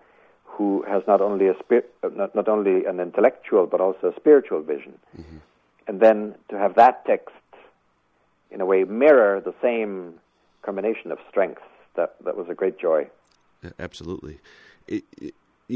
who 0.58 0.84
has 0.88 1.04
not 1.08 1.22
only 1.22 1.48
a 1.48 1.56
spir- 1.60 1.86
not, 2.16 2.34
not 2.34 2.48
only 2.48 2.86
an 2.86 3.00
intellectual 3.00 3.68
but 3.68 3.80
also 3.80 4.12
a 4.12 4.16
spiritual 4.16 4.62
vision, 4.62 4.98
mm-hmm. 5.18 5.38
and 5.88 6.00
then 6.00 6.36
to 6.50 6.58
have 6.58 6.76
that 6.76 7.06
text, 7.06 7.36
in 8.50 8.60
a 8.62 8.66
way, 8.66 8.84
mirror 8.84 9.40
the 9.40 9.54
same 9.62 10.16
combination 10.64 11.12
of 11.12 11.20
strengths. 11.30 11.62
That 11.96 12.16
that 12.26 12.36
was 12.36 12.48
a 12.50 12.54
great 12.54 12.80
joy. 12.80 13.08
Absolutely. 13.80 14.40
It, 14.88 15.04
it, 15.22 15.34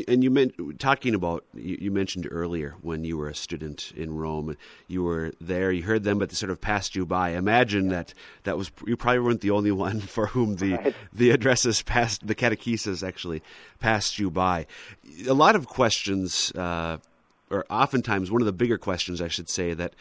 and 0.07 0.23
you 0.23 0.31
meant 0.31 0.79
talking 0.79 1.13
about 1.13 1.43
you, 1.53 1.77
you, 1.81 1.91
mentioned 1.91 2.27
earlier 2.31 2.75
when 2.81 3.03
you 3.03 3.17
were 3.17 3.27
a 3.27 3.35
student 3.35 3.91
in 3.95 4.15
Rome, 4.15 4.55
you 4.87 5.03
were 5.03 5.33
there, 5.41 5.71
you 5.71 5.83
heard 5.83 6.03
them, 6.03 6.17
but 6.17 6.29
they 6.29 6.35
sort 6.35 6.49
of 6.51 6.61
passed 6.61 6.95
you 6.95 7.05
by. 7.05 7.31
Imagine 7.31 7.89
that 7.89 8.13
that 8.43 8.57
was 8.57 8.71
you 8.85 8.95
probably 8.95 9.19
weren't 9.19 9.41
the 9.41 9.51
only 9.51 9.71
one 9.71 9.99
for 9.99 10.27
whom 10.27 10.55
the 10.55 10.73
right. 10.73 10.95
the 11.11 11.31
addresses 11.31 11.81
passed, 11.81 12.25
the 12.25 12.35
catechesis 12.35 13.05
actually 13.05 13.43
passed 13.79 14.17
you 14.17 14.31
by. 14.31 14.65
A 15.27 15.33
lot 15.33 15.55
of 15.55 15.67
questions, 15.67 16.51
uh, 16.55 16.97
or 17.51 17.65
oftentimes 17.69 18.31
one 18.31 18.41
of 18.41 18.45
the 18.45 18.53
bigger 18.53 18.77
questions, 18.77 19.21
I 19.21 19.27
should 19.27 19.49
say 19.49 19.73
that 19.73 19.93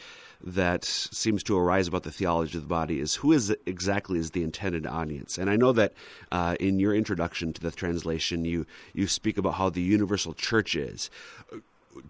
that 0.42 0.84
seems 0.84 1.42
to 1.42 1.58
arise 1.58 1.86
about 1.88 2.04
the 2.04 2.10
theology 2.10 2.56
of 2.56 2.64
the 2.64 2.68
body 2.68 2.98
is 2.98 3.16
who 3.16 3.32
is 3.32 3.54
exactly 3.66 4.18
is 4.18 4.30
the 4.30 4.42
intended 4.42 4.86
audience. 4.86 5.36
And 5.36 5.50
I 5.50 5.56
know 5.56 5.72
that 5.72 5.92
uh, 6.32 6.56
in 6.58 6.80
your 6.80 6.94
introduction 6.94 7.52
to 7.52 7.60
the 7.60 7.70
translation, 7.70 8.44
you 8.44 8.66
you 8.94 9.06
speak 9.06 9.36
about 9.36 9.54
how 9.54 9.68
the 9.68 9.82
universal 9.82 10.32
church 10.32 10.74
is. 10.74 11.10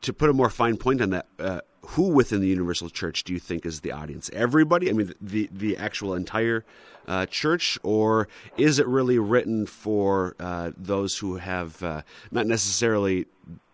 To 0.03 0.13
put 0.13 0.29
a 0.29 0.35
more 0.35 0.51
fine 0.51 0.77
point 0.77 1.01
on 1.01 1.11
that, 1.11 1.27
uh, 1.39 1.61
who 1.83 2.09
within 2.09 2.41
the 2.41 2.47
universal 2.49 2.91
church 2.91 3.25
do 3.25 3.33
you 3.33 3.41
think 3.41 3.65
is 3.65 3.81
the 3.81 3.93
audience? 3.93 4.31
Everybody? 4.33 4.91
I 4.91 4.93
mean, 4.93 5.13
the 5.21 5.49
the 5.51 5.77
actual 5.77 6.15
entire 6.15 6.65
uh, 7.09 7.27
church, 7.27 7.79
or 7.83 8.29
is 8.57 8.79
it 8.79 8.87
really 8.87 9.19
written 9.19 9.67
for 9.67 10.37
uh, 10.39 10.71
those 10.77 11.19
who 11.19 11.37
have 11.37 11.83
uh, 11.83 12.03
not 12.31 12.47
necessarily 12.47 13.27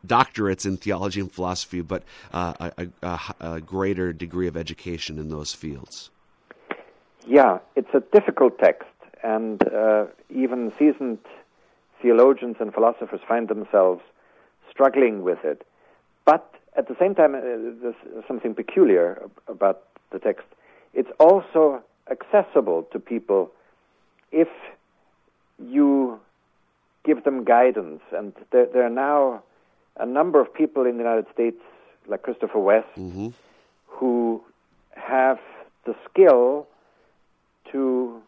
doctorates 0.07 0.67
in 0.67 0.77
theology 0.77 1.21
and 1.21 1.31
philosophy, 1.31 1.81
but 1.81 2.03
uh, 2.33 2.71
a, 2.79 2.89
a, 3.03 3.21
a, 3.41 3.61
greater 3.61 4.13
degree 4.13 4.47
of 4.47 4.57
education 4.57 5.19
in 5.19 5.29
those 5.29 5.53
fields? 5.55 6.11
Yeah, 7.27 7.59
it's 7.75 7.93
a 7.95 8.01
difficult 8.01 8.59
text, 8.59 8.89
and 9.23 9.63
uh, 9.73 10.07
even 10.31 10.73
seasoned 10.79 11.19
theologians 12.01 12.57
and 12.61 12.73
philosophers 12.73 13.21
find 13.27 13.49
themselves 13.49 14.03
struggling 14.71 15.23
with 15.23 15.45
it. 15.45 15.67
But 16.25 16.55
at 16.77 16.89
the 16.89 16.97
same 16.99 17.15
time, 17.15 17.35
uh, 17.35 17.41
there's 17.41 17.95
something 18.29 18.55
peculiar 18.55 19.23
about 19.49 19.83
the 20.13 20.19
text. 20.19 20.47
It's 20.95 21.11
also 21.19 21.83
accessible 22.11 22.85
to 22.93 22.99
people 23.01 23.51
if 24.31 24.49
you 25.59 26.21
give 27.05 27.25
them 27.25 27.45
guidance. 27.45 28.03
And 28.13 28.33
there, 28.51 28.67
there, 28.67 28.85
are 28.85 28.91
now 28.91 29.43
a 29.99 30.07
number 30.07 30.41
of 30.41 30.53
people 30.53 30.87
in 30.87 30.97
the 30.97 31.03
United 31.03 31.27
States, 31.33 31.61
like 32.07 32.23
Christopher 32.23 32.59
West, 32.59 32.89
mm-hmm. 32.97 33.29
who 33.87 34.43
have 34.93 35.39
the 35.85 35.95
skill 36.09 36.67
to, 37.73 38.21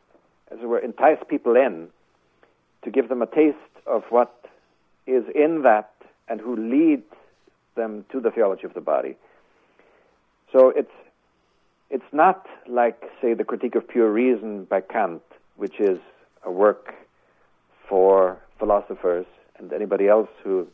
as 0.51 0.59
it 0.61 0.67
were, 0.67 0.79
entice 0.79 1.19
people 1.29 1.57
in, 1.57 1.89
to 2.83 2.91
give 2.91 3.09
them 3.09 3.23
a 3.23 3.27
taste 3.27 3.57
of 3.87 4.05
what 4.11 4.45
is 5.07 5.25
in 5.35 5.63
that, 5.63 5.91
and 6.29 6.41
who 6.41 6.57
lead 6.57 7.03
them 7.75 8.05
to 8.13 8.21
the 8.21 8.31
theology 8.31 8.65
of 8.65 8.75
the 8.75 8.81
body. 8.81 9.17
So 10.53 10.71
it's 10.71 10.93
it's 11.91 12.13
not 12.13 12.47
like, 12.67 13.03
say, 13.23 13.33
the 13.33 13.45
Critique 13.45 13.75
of 13.75 13.89
Pure 13.89 14.13
Reason 14.13 14.65
by 14.65 14.83
Kant, 14.83 15.23
which 15.57 15.81
is 15.81 15.99
a 16.45 16.51
work 16.51 16.95
for 17.89 18.39
philosophers 18.59 19.25
and 19.59 19.73
anybody 19.73 20.07
else 20.07 20.29
who 20.45 20.69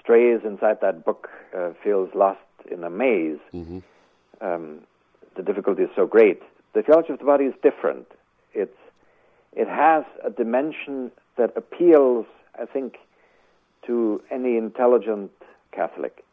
strays 0.00 0.40
inside 0.44 0.78
that 0.82 1.04
book 1.04 1.28
uh, 1.56 1.70
feels 1.82 2.10
lost 2.14 2.40
in 2.70 2.84
a 2.84 2.90
maze. 2.90 3.38
Mm-hmm. 3.52 3.78
Um, 4.40 4.80
the 5.36 5.42
difficulty 5.42 5.82
is 5.82 5.90
so 5.94 6.06
great. 6.06 6.42
The 6.74 6.82
theology 6.82 7.12
of 7.12 7.18
the 7.18 7.24
body 7.24 7.44
is 7.44 7.54
different. 7.62 8.06
It's 8.54 8.76
it 9.52 9.68
has 9.68 10.04
a 10.24 10.30
dimension 10.30 11.10
that 11.36 11.56
appeals, 11.56 12.26
I 12.60 12.66
think, 12.66 12.96
to 13.86 14.22
any 14.30 14.56
intelligent 14.56 15.32
Catholic. 15.72 16.24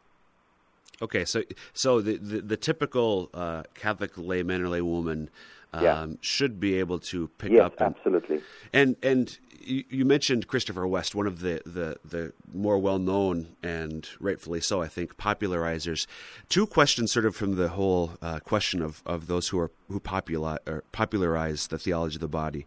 Okay, 1.00 1.24
so 1.24 1.42
so 1.72 2.00
the 2.00 2.16
the, 2.16 2.40
the 2.40 2.56
typical 2.56 3.30
uh, 3.34 3.64
Catholic 3.74 4.12
layman 4.16 4.62
or 4.62 4.68
laywoman 4.68 5.28
um, 5.72 5.84
yeah. 5.84 6.06
should 6.20 6.58
be 6.58 6.78
able 6.78 6.98
to 6.98 7.28
pick 7.38 7.52
yes, 7.52 7.62
up. 7.62 7.80
And, 7.80 7.94
absolutely. 7.94 8.40
And 8.72 8.96
and 9.02 9.38
you, 9.60 10.04
mentioned 10.04 10.46
Christopher 10.46 10.86
West, 10.86 11.14
one 11.14 11.26
of 11.26 11.40
the 11.40 11.60
the, 11.64 11.98
the 12.04 12.32
more 12.52 12.78
well 12.78 12.98
known 12.98 13.56
and 13.62 14.08
rightfully 14.20 14.60
so, 14.60 14.82
I 14.82 14.88
think, 14.88 15.16
popularizers. 15.16 16.06
Two 16.48 16.66
questions, 16.66 17.12
sort 17.12 17.26
of 17.26 17.36
from 17.36 17.56
the 17.56 17.68
whole 17.68 18.12
uh, 18.22 18.40
question 18.40 18.82
of, 18.82 19.02
of 19.06 19.26
those 19.26 19.48
who 19.48 19.58
are 19.58 19.70
who 19.88 20.00
popularize 20.00 20.60
popularize 20.92 21.66
the 21.68 21.78
theology 21.78 22.16
of 22.16 22.20
the 22.20 22.28
body. 22.28 22.66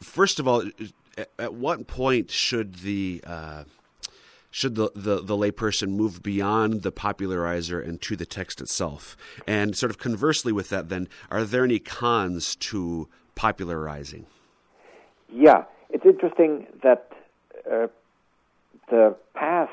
First 0.00 0.38
of 0.38 0.48
all, 0.48 0.64
at, 1.16 1.30
at 1.38 1.54
what 1.54 1.86
point 1.86 2.30
should 2.30 2.76
the 2.76 3.22
uh, 3.26 3.64
should 4.50 4.74
the, 4.76 4.90
the, 4.94 5.22
the 5.22 5.36
layperson 5.36 5.90
move 5.90 6.22
beyond 6.22 6.82
the 6.82 6.92
popularizer 6.92 7.80
and 7.80 8.00
to 8.02 8.16
the 8.16 8.26
text 8.26 8.60
itself? 8.60 9.16
And 9.46 9.76
sort 9.76 9.90
of 9.90 9.98
conversely 9.98 10.52
with 10.52 10.70
that, 10.70 10.88
then, 10.88 11.08
are 11.30 11.44
there 11.44 11.64
any 11.64 11.78
cons 11.78 12.56
to 12.56 13.08
popularizing? 13.34 14.26
Yeah, 15.30 15.64
it's 15.90 16.04
interesting 16.04 16.66
that 16.82 17.10
uh, 17.70 17.86
the 18.90 19.14
path 19.34 19.70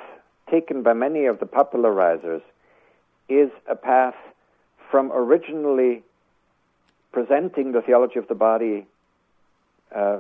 taken 0.49 0.83
by 0.83 0.93
many 0.93 1.25
of 1.25 1.39
the 1.39 1.45
popularizers 1.45 2.41
is 3.27 3.49
a 3.67 3.75
path 3.75 4.15
from 4.91 5.11
originally 5.11 6.03
presenting 7.11 7.71
the 7.71 7.81
theology 7.81 8.19
of 8.19 8.27
the 8.27 8.35
body 8.35 8.85
uh, 9.95 10.19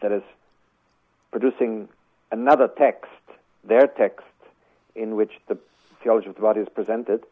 that 0.00 0.10
is 0.10 0.22
producing 1.30 1.88
another 2.30 2.68
text 2.68 3.10
their 3.66 3.86
text 3.86 4.26
in 4.94 5.16
which 5.16 5.32
the 5.48 5.58
theology 6.02 6.28
of 6.28 6.34
the 6.34 6.40
body 6.40 6.60
is 6.60 6.68
presented, 6.68 7.24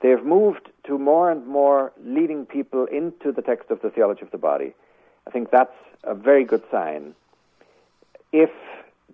they 0.00 0.10
have 0.10 0.24
moved 0.24 0.68
to 0.84 0.98
more 0.98 1.30
and 1.30 1.46
more 1.46 1.92
leading 2.04 2.44
people 2.44 2.86
into 2.86 3.30
the 3.32 3.42
text 3.42 3.70
of 3.70 3.80
the 3.82 3.90
theology 3.90 4.22
of 4.22 4.30
the 4.30 4.38
body. 4.38 4.74
I 5.26 5.30
think 5.30 5.50
that's 5.50 5.76
a 6.04 6.14
very 6.14 6.44
good 6.44 6.62
sign. 6.70 7.14
If 8.32 8.50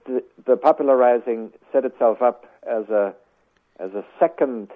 the, 0.07 0.23
the 0.47 0.57
popularizing 0.57 1.53
set 1.73 1.85
itself 1.85 2.23
up 2.23 2.47
as 2.67 2.89
a 2.89 3.15
as 3.81 3.93
a 3.93 4.05
second 4.19 4.71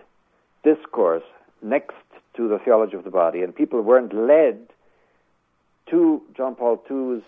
discourse 0.63 1.25
next 1.61 1.97
to 2.37 2.49
the 2.49 2.59
theology 2.59 2.97
of 2.97 3.05
the 3.05 3.11
body, 3.11 3.43
and 3.43 3.55
people 3.55 3.81
weren't 3.83 4.15
led 4.15 4.69
to 5.91 6.23
John 6.37 6.55
Paul 6.55 6.81
II's 6.89 7.25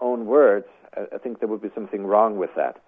own 0.00 0.26
words, 0.26 0.66
I, 0.96 1.16
I 1.16 1.18
think 1.18 1.40
there 1.40 1.48
would 1.48 1.62
be 1.62 1.70
something 1.74 2.06
wrong 2.06 2.36
with 2.38 2.50
that. 2.54 2.80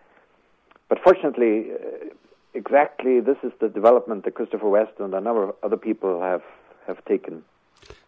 But 0.89 0.99
fortunately, 1.03 1.73
uh, 1.73 2.07
exactly 2.55 3.21
this 3.21 3.37
is 3.43 3.53
the 3.61 3.69
development 3.69 4.25
that 4.25 4.35
Christopher 4.35 4.69
West 4.69 4.93
and 4.99 5.15
a 5.15 5.21
number 5.21 5.45
of 5.49 5.55
other 5.63 5.77
people 5.77 6.21
have 6.21 6.43
have 6.87 7.05
taken. 7.05 7.45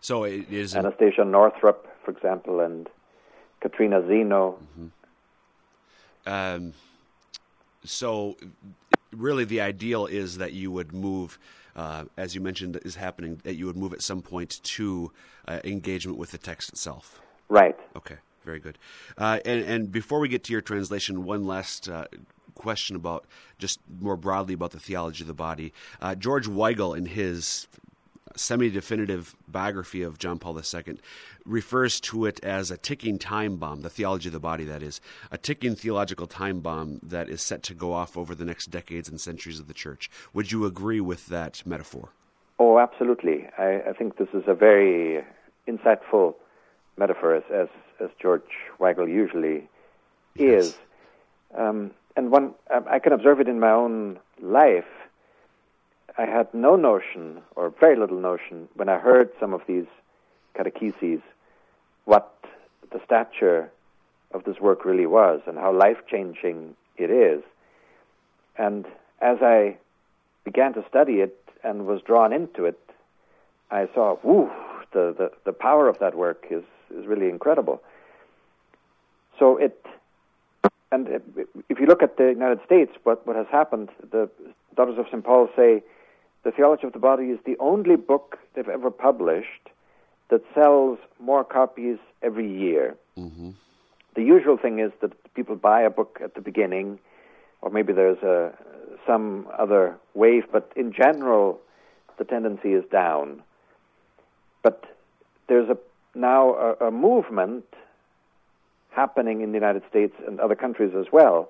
So 0.01 0.25
it 0.25 0.51
is 0.51 0.75
Anastasia 0.75 1.25
Northrop, 1.25 1.87
for 2.05 2.11
example, 2.11 2.61
and 2.61 2.89
Katrina 3.61 4.07
Zeno. 4.07 4.59
Mm-hmm. 4.79 6.33
Um, 6.33 6.73
so, 7.85 8.37
really, 9.13 9.45
the 9.45 9.61
ideal 9.61 10.07
is 10.07 10.39
that 10.39 10.53
you 10.53 10.71
would 10.71 10.93
move, 10.93 11.39
uh, 11.77 12.05
as 12.17 12.35
you 12.35 12.41
mentioned, 12.41 12.79
is 12.85 12.97
happening, 12.97 13.41
that 13.45 13.55
you 13.55 13.67
would 13.67 13.77
move 13.77 13.93
at 13.93 14.03
some 14.03 14.23
point 14.23 14.61
to 14.63 15.13
uh, 15.49 15.61
engagement 15.65 16.19
with 16.19 16.31
the 16.31 16.39
text 16.39 16.69
itself. 16.71 17.21
Right. 17.49 17.77
Okay. 17.97 18.17
Very 18.45 18.59
good. 18.59 18.79
Uh, 19.19 19.39
and, 19.45 19.65
and, 19.65 19.93
before 19.93 20.19
we 20.19 20.29
get 20.29 20.45
to 20.45 20.53
your 20.53 20.63
translation, 20.63 21.25
one 21.25 21.45
last 21.45 21.89
uh, 21.89 22.07
question 22.55 22.97
about 22.97 23.27
just 23.59 23.81
more 24.01 24.17
broadly 24.17 24.55
about 24.55 24.71
the 24.71 24.81
theology 24.81 25.23
of 25.23 25.29
the 25.29 25.35
body. 25.35 25.73
Uh, 26.01 26.15
George 26.15 26.49
Weigel, 26.49 26.97
in 26.97 27.05
his 27.05 27.69
semi 28.37 28.71
definitive 28.71 29.35
biography 29.49 30.03
of 30.03 30.19
John 30.19 30.39
Paul 30.39 30.59
II, 30.59 30.99
refers 31.45 32.01
to 32.01 32.27
it 32.27 32.43
as 32.43 32.71
a 32.71 32.77
ticking 32.77 33.19
time 33.19 33.57
bomb, 33.57 33.83
the 33.83 33.91
theology 33.91 34.29
of 34.29 34.33
the 34.33 34.41
body, 34.41 34.65
that 34.65 34.83
is, 34.83 35.01
a 35.31 35.39
ticking 35.39 35.75
theological 35.75 36.27
time 36.27 36.61
bomb 36.61 37.01
that 37.03 37.29
is 37.29 37.43
set 37.43 37.63
to 37.65 37.75
go 37.75 37.93
off 37.93 38.17
over 38.17 38.35
the 38.35 38.45
next 38.45 38.67
decades 38.67 39.09
and 39.09 39.21
centuries 39.21 39.61
of 39.61 39.67
the 39.67 39.75
church. 39.75 40.11
Would 40.35 40.53
you 40.53 40.65
agree 40.65 41.01
with 41.01 41.27
that 41.27 41.63
metaphor? 41.67 42.11
Oh, 42.59 42.79
absolutely. 42.79 43.49
I, 43.59 43.83
I 43.89 43.93
think 43.93 44.19
this 44.19 44.29
is 44.35 44.45
a 44.47 44.55
very 44.55 45.25
insightful 45.67 46.35
metaphor, 46.99 47.35
as, 47.35 47.43
as, 47.53 47.69
as 48.01 48.11
George 48.21 48.43
Weigel 48.79 49.09
usually 49.09 49.69
yes. 50.35 50.67
is. 50.67 50.79
Um, 51.57 51.93
and 52.17 52.31
one, 52.31 52.55
I 52.89 52.99
can 52.99 53.13
observe 53.13 53.41
it 53.41 53.49
in 53.49 53.61
my 53.61 53.71
own 53.71 54.19
life. 54.41 54.85
I 56.19 56.27
had 56.27 56.53
no 56.53 56.77
notion, 56.77 57.43
or 57.57 57.73
very 57.81 57.97
little 57.97 58.19
notion, 58.19 58.69
when 58.75 58.89
I 58.89 58.99
heard 58.99 59.31
some 59.39 59.55
of 59.55 59.63
these 59.67 59.87
catecheses, 60.55 61.21
what 62.05 62.35
the 62.91 63.01
stature 63.05 63.71
of 64.33 64.45
this 64.45 64.59
work 64.61 64.85
really 64.85 65.07
was 65.07 65.41
and 65.47 65.59
how 65.59 65.73
life 65.73 65.99
changing 66.09 66.77
it 66.97 67.11
is. 67.11 67.43
And 68.57 68.87
as 69.21 69.39
I 69.41 69.77
began 70.45 70.75
to 70.75 70.85
study 70.89 71.21
it 71.21 71.37
and 71.63 71.87
was 71.87 72.01
drawn 72.03 72.33
into 72.33 72.65
it, 72.65 72.79
I 73.71 73.89
saw, 73.95 74.17
whoo, 74.23 74.51
the, 74.93 75.15
the, 75.17 75.31
the 75.45 75.53
power 75.53 75.89
of 75.89 75.99
that 76.01 76.17
work 76.17 76.47
is, 76.51 76.65
is 76.95 77.07
really 77.07 77.29
incredible. 77.29 77.83
So 79.39 79.57
it, 79.57 79.85
and 80.91 81.09
if 81.69 81.79
you 81.79 81.87
look 81.87 82.03
at 82.03 82.17
the 82.17 82.29
United 82.29 82.61
States, 82.67 82.93
what, 83.05 83.27
what 83.27 83.37
has 83.37 83.47
happened, 83.51 83.91
the 84.11 84.29
Daughters 84.77 84.99
of 84.99 85.07
St. 85.07 85.25
Paul 85.25 85.49
say 85.57 85.83
the 86.45 86.51
Theology 86.51 86.87
of 86.87 86.93
the 86.93 86.99
Body 86.99 87.27
is 87.27 87.39
the 87.45 87.57
only 87.59 87.97
book 87.97 88.39
they've 88.55 88.69
ever 88.69 88.91
published 88.91 89.69
that 90.31 90.43
sells 90.55 90.99
more 91.19 91.45
copies 91.45 91.99
every 92.23 92.51
year. 92.51 92.97
Mm-hmm. 93.19 93.51
The 94.15 94.23
usual 94.23 94.57
thing 94.57 94.79
is 94.79 94.93
that 95.03 95.13
people 95.35 95.57
buy 95.57 95.83
a 95.83 95.91
book 95.91 96.21
at 96.23 96.35
the 96.35 96.41
beginning, 96.41 96.99
or 97.63 97.71
maybe 97.71 97.93
there's 97.93 98.23
a 98.23 98.53
some 99.07 99.49
other 99.59 99.97
wave, 100.15 100.45
but 100.53 100.71
in 100.77 100.93
general, 100.93 101.59
the 102.19 102.25
tendency 102.25 102.73
is 102.73 102.85
down. 102.91 103.43
But 104.63 104.85
there's 105.49 105.69
a 105.69 105.79
now 106.15 106.55
a, 106.55 106.87
a 106.87 106.91
movement 106.91 107.65
happening 108.91 109.41
in 109.41 109.53
the 109.53 109.59
United 109.59 109.83
States 109.89 110.15
and 110.27 110.41
other 110.41 110.55
countries 110.57 110.93
as 110.99 111.07
well 111.13 111.49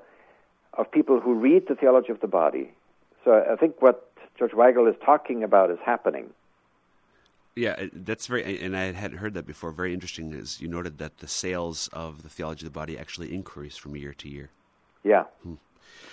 of 0.74 0.90
people 0.90 1.18
who 1.20 1.34
read 1.34 1.66
the 1.68 1.74
theology 1.74 2.12
of 2.12 2.20
the 2.20 2.28
body. 2.28 2.70
So 3.24 3.44
I 3.50 3.56
think 3.56 3.82
what 3.82 4.09
George 4.40 4.52
Weigel 4.52 4.88
is 4.88 4.96
talking 5.04 5.44
about 5.44 5.70
is 5.70 5.78
happening. 5.84 6.30
Yeah, 7.54 7.88
that's 7.92 8.26
very, 8.26 8.58
and 8.62 8.74
I 8.74 8.92
hadn't 8.92 9.18
heard 9.18 9.34
that 9.34 9.46
before. 9.46 9.70
Very 9.70 9.92
interesting 9.92 10.32
is 10.32 10.62
you 10.62 10.68
noted 10.68 10.96
that 10.96 11.18
the 11.18 11.28
sales 11.28 11.90
of 11.92 12.22
the 12.22 12.30
theology 12.30 12.66
of 12.66 12.72
the 12.72 12.78
body 12.78 12.98
actually 12.98 13.34
increase 13.34 13.76
from 13.76 13.96
year 13.96 14.14
to 14.14 14.28
year. 14.30 14.48
Yeah. 15.04 15.24
Hmm. 15.42 15.54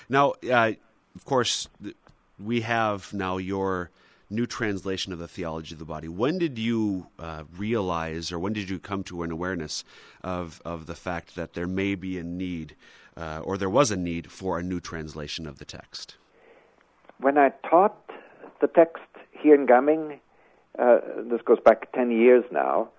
Now, 0.09 0.33
uh, 0.51 0.73
of 1.15 1.23
course, 1.23 1.69
we 2.37 2.61
have 2.61 3.13
now 3.13 3.37
your 3.37 3.91
new 4.29 4.45
translation 4.45 5.13
of 5.13 5.19
the 5.19 5.27
theology 5.27 5.73
of 5.73 5.79
the 5.79 5.85
body. 5.85 6.09
When 6.09 6.37
did 6.37 6.59
you 6.59 7.07
uh, 7.17 7.43
realize, 7.55 8.29
or 8.29 8.39
when 8.39 8.51
did 8.51 8.69
you 8.69 8.77
come 8.77 9.05
to 9.05 9.23
an 9.23 9.31
awareness 9.31 9.85
of 10.21 10.61
of 10.65 10.85
the 10.85 10.95
fact 10.95 11.35
that 11.35 11.53
there 11.53 11.67
may 11.67 11.95
be 11.95 12.17
a 12.17 12.23
need, 12.23 12.75
uh, 13.15 13.39
or 13.41 13.57
there 13.57 13.69
was 13.69 13.89
a 13.89 13.95
need 13.95 14.29
for 14.33 14.59
a 14.59 14.63
new 14.63 14.81
translation 14.81 15.47
of 15.47 15.59
the 15.59 15.65
text? 15.65 16.17
When 17.19 17.37
I 17.37 17.51
taught 17.69 18.07
the 18.61 18.67
text 18.67 19.03
here 19.31 19.55
in 19.55 19.65
Gaming, 19.65 20.19
uh, 20.77 20.99
this 21.17 21.41
goes 21.41 21.59
back 21.59 21.91
ten 21.93 22.11
years 22.11 22.43
now. 22.51 22.89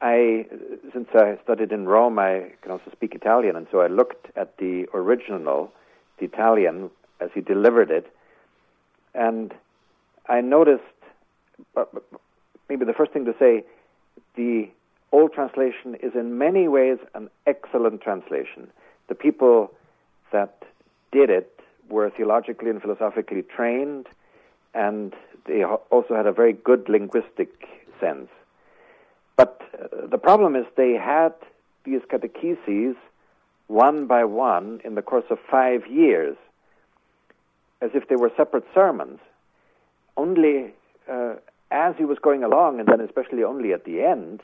I, 0.00 0.46
since 0.92 1.08
I 1.14 1.38
studied 1.42 1.72
in 1.72 1.86
Rome, 1.86 2.18
I 2.18 2.52
can 2.60 2.70
also 2.70 2.90
speak 2.92 3.14
Italian, 3.14 3.56
and 3.56 3.66
so 3.70 3.80
I 3.80 3.86
looked 3.86 4.26
at 4.36 4.58
the 4.58 4.86
original, 4.92 5.72
the 6.18 6.26
Italian, 6.26 6.90
as 7.18 7.30
he 7.32 7.40
delivered 7.40 7.90
it, 7.90 8.06
and 9.14 9.54
I 10.28 10.42
noticed, 10.42 10.82
maybe 12.68 12.84
the 12.84 12.92
first 12.92 13.12
thing 13.12 13.24
to 13.24 13.34
say, 13.38 13.64
the 14.34 14.68
old 15.12 15.32
translation 15.32 15.94
is 15.94 16.14
in 16.14 16.36
many 16.36 16.68
ways 16.68 16.98
an 17.14 17.30
excellent 17.46 18.02
translation. 18.02 18.68
The 19.08 19.14
people 19.14 19.72
that 20.30 20.62
did 21.10 21.30
it 21.30 21.58
were 21.88 22.10
theologically 22.10 22.68
and 22.68 22.82
philosophically 22.82 23.42
trained, 23.42 24.08
and 24.76 25.14
they 25.46 25.64
also 25.64 26.14
had 26.14 26.26
a 26.26 26.32
very 26.32 26.52
good 26.52 26.88
linguistic 26.88 27.66
sense. 28.00 28.28
But 29.36 29.60
uh, 29.74 30.06
the 30.06 30.18
problem 30.18 30.54
is 30.54 30.64
they 30.76 30.92
had 30.92 31.34
these 31.84 32.02
catecheses 32.12 32.94
one 33.68 34.06
by 34.06 34.24
one 34.24 34.80
in 34.84 34.94
the 34.94 35.02
course 35.02 35.24
of 35.30 35.38
five 35.50 35.86
years, 35.86 36.36
as 37.80 37.90
if 37.94 38.08
they 38.08 38.16
were 38.16 38.30
separate 38.36 38.64
sermons 38.74 39.18
only 40.16 40.72
uh, 41.10 41.34
as 41.70 41.94
he 41.98 42.04
was 42.04 42.18
going 42.18 42.42
along, 42.44 42.80
and 42.80 42.88
then 42.88 43.00
especially 43.00 43.42
only 43.42 43.72
at 43.72 43.84
the 43.84 44.02
end, 44.02 44.42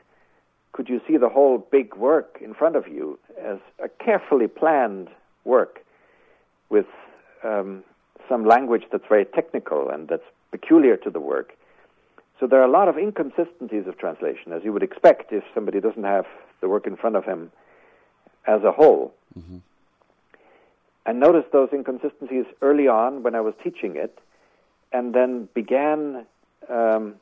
could 0.72 0.88
you 0.88 1.00
see 1.06 1.16
the 1.16 1.28
whole 1.28 1.58
big 1.58 1.94
work 1.96 2.38
in 2.40 2.54
front 2.54 2.76
of 2.76 2.88
you 2.88 3.18
as 3.40 3.58
a 3.82 3.88
carefully 3.88 4.48
planned 4.48 5.08
work 5.44 5.84
with 6.68 6.86
um, 7.44 7.84
some 8.28 8.44
language 8.44 8.84
that's 8.90 9.04
very 9.08 9.24
technical 9.24 9.88
and 9.90 10.08
that's 10.08 10.22
peculiar 10.50 10.96
to 10.98 11.10
the 11.10 11.20
work. 11.20 11.56
So 12.38 12.46
there 12.46 12.60
are 12.60 12.64
a 12.64 12.70
lot 12.70 12.88
of 12.88 12.98
inconsistencies 12.98 13.86
of 13.86 13.98
translation, 13.98 14.52
as 14.52 14.64
you 14.64 14.72
would 14.72 14.82
expect 14.82 15.32
if 15.32 15.44
somebody 15.54 15.80
doesn't 15.80 16.04
have 16.04 16.26
the 16.60 16.68
work 16.68 16.86
in 16.86 16.96
front 16.96 17.16
of 17.16 17.24
him 17.24 17.52
as 18.46 18.62
a 18.64 18.72
whole. 18.72 19.14
Mm-hmm. 19.38 19.58
I 21.06 21.12
noticed 21.12 21.52
those 21.52 21.68
inconsistencies 21.72 22.46
early 22.60 22.88
on 22.88 23.22
when 23.22 23.34
I 23.34 23.40
was 23.40 23.54
teaching 23.62 23.96
it, 23.96 24.18
and 24.92 25.14
then 25.14 25.48
began 25.54 26.26
um, 26.68 27.14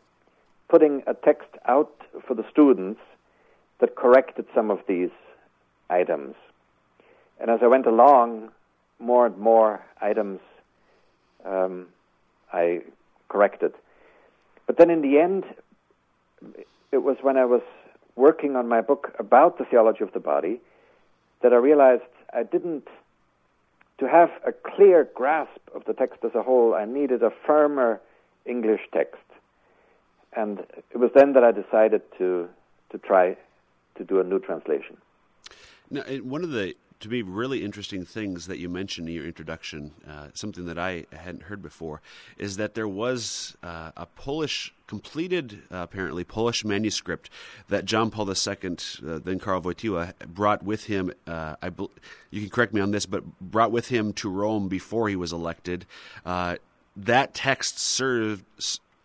putting 0.68 1.02
a 1.06 1.14
text 1.14 1.48
out 1.66 1.94
for 2.26 2.34
the 2.34 2.44
students 2.50 3.00
that 3.80 3.96
corrected 3.96 4.46
some 4.54 4.70
of 4.70 4.80
these 4.86 5.10
items. 5.88 6.34
And 7.40 7.50
as 7.50 7.60
I 7.62 7.66
went 7.66 7.86
along, 7.86 8.50
more 8.98 9.26
and 9.26 9.38
more 9.38 9.84
items 10.00 10.40
um, 11.44 11.86
I 12.52 12.80
corrected. 13.28 13.72
But 14.66 14.78
then 14.78 14.90
in 14.90 15.02
the 15.02 15.18
end, 15.18 15.44
it 16.92 16.98
was 16.98 17.16
when 17.22 17.36
I 17.36 17.44
was 17.44 17.62
working 18.16 18.56
on 18.56 18.68
my 18.68 18.80
book 18.80 19.14
about 19.18 19.58
the 19.58 19.64
theology 19.64 20.04
of 20.04 20.12
the 20.12 20.20
body 20.20 20.60
that 21.42 21.52
I 21.52 21.56
realized 21.56 22.02
I 22.32 22.42
didn't 22.42 22.88
to 24.00 24.08
have 24.08 24.30
a 24.46 24.52
clear 24.52 25.08
grasp 25.14 25.60
of 25.74 25.84
the 25.84 25.92
text 25.92 26.24
as 26.24 26.34
a 26.34 26.42
whole, 26.42 26.74
I 26.74 26.86
needed 26.86 27.22
a 27.22 27.30
firmer 27.46 28.00
English 28.46 28.80
text. 28.92 29.20
And 30.32 30.60
it 30.90 30.96
was 30.96 31.10
then 31.14 31.34
that 31.34 31.44
I 31.44 31.52
decided 31.52 32.02
to, 32.18 32.48
to 32.90 32.98
try 32.98 33.36
to 33.96 34.04
do 34.04 34.18
a 34.18 34.24
new 34.24 34.38
translation. 34.38 34.96
Now, 35.90 36.02
one 36.22 36.44
of 36.44 36.50
the 36.50 36.74
to 37.00 37.08
me 37.08 37.22
really 37.22 37.64
interesting 37.64 38.04
things 38.04 38.46
that 38.46 38.58
you 38.58 38.68
mentioned 38.68 39.08
in 39.08 39.14
your 39.14 39.24
introduction, 39.24 39.92
uh, 40.08 40.28
something 40.34 40.66
that 40.66 40.78
I 40.78 41.06
hadn't 41.12 41.44
heard 41.44 41.62
before, 41.62 42.02
is 42.36 42.58
that 42.58 42.74
there 42.74 42.88
was 42.88 43.56
uh, 43.62 43.90
a 43.96 44.06
Polish, 44.06 44.74
completed 44.86 45.62
uh, 45.72 45.78
apparently 45.78 46.24
Polish 46.24 46.64
manuscript 46.64 47.30
that 47.68 47.86
John 47.86 48.10
Paul 48.10 48.28
II, 48.28 48.76
uh, 49.06 49.18
then 49.18 49.38
Karl 49.38 49.62
Wojtyła, 49.62 50.12
brought 50.26 50.62
with 50.62 50.84
him. 50.84 51.12
Uh, 51.26 51.56
I, 51.62 51.70
you 52.30 52.40
can 52.40 52.50
correct 52.50 52.74
me 52.74 52.82
on 52.82 52.90
this, 52.90 53.06
but 53.06 53.24
brought 53.40 53.72
with 53.72 53.88
him 53.88 54.12
to 54.14 54.28
Rome 54.28 54.68
before 54.68 55.08
he 55.08 55.16
was 55.16 55.32
elected. 55.32 55.86
Uh, 56.26 56.56
that 56.96 57.34
text 57.34 57.78
served 57.78 58.44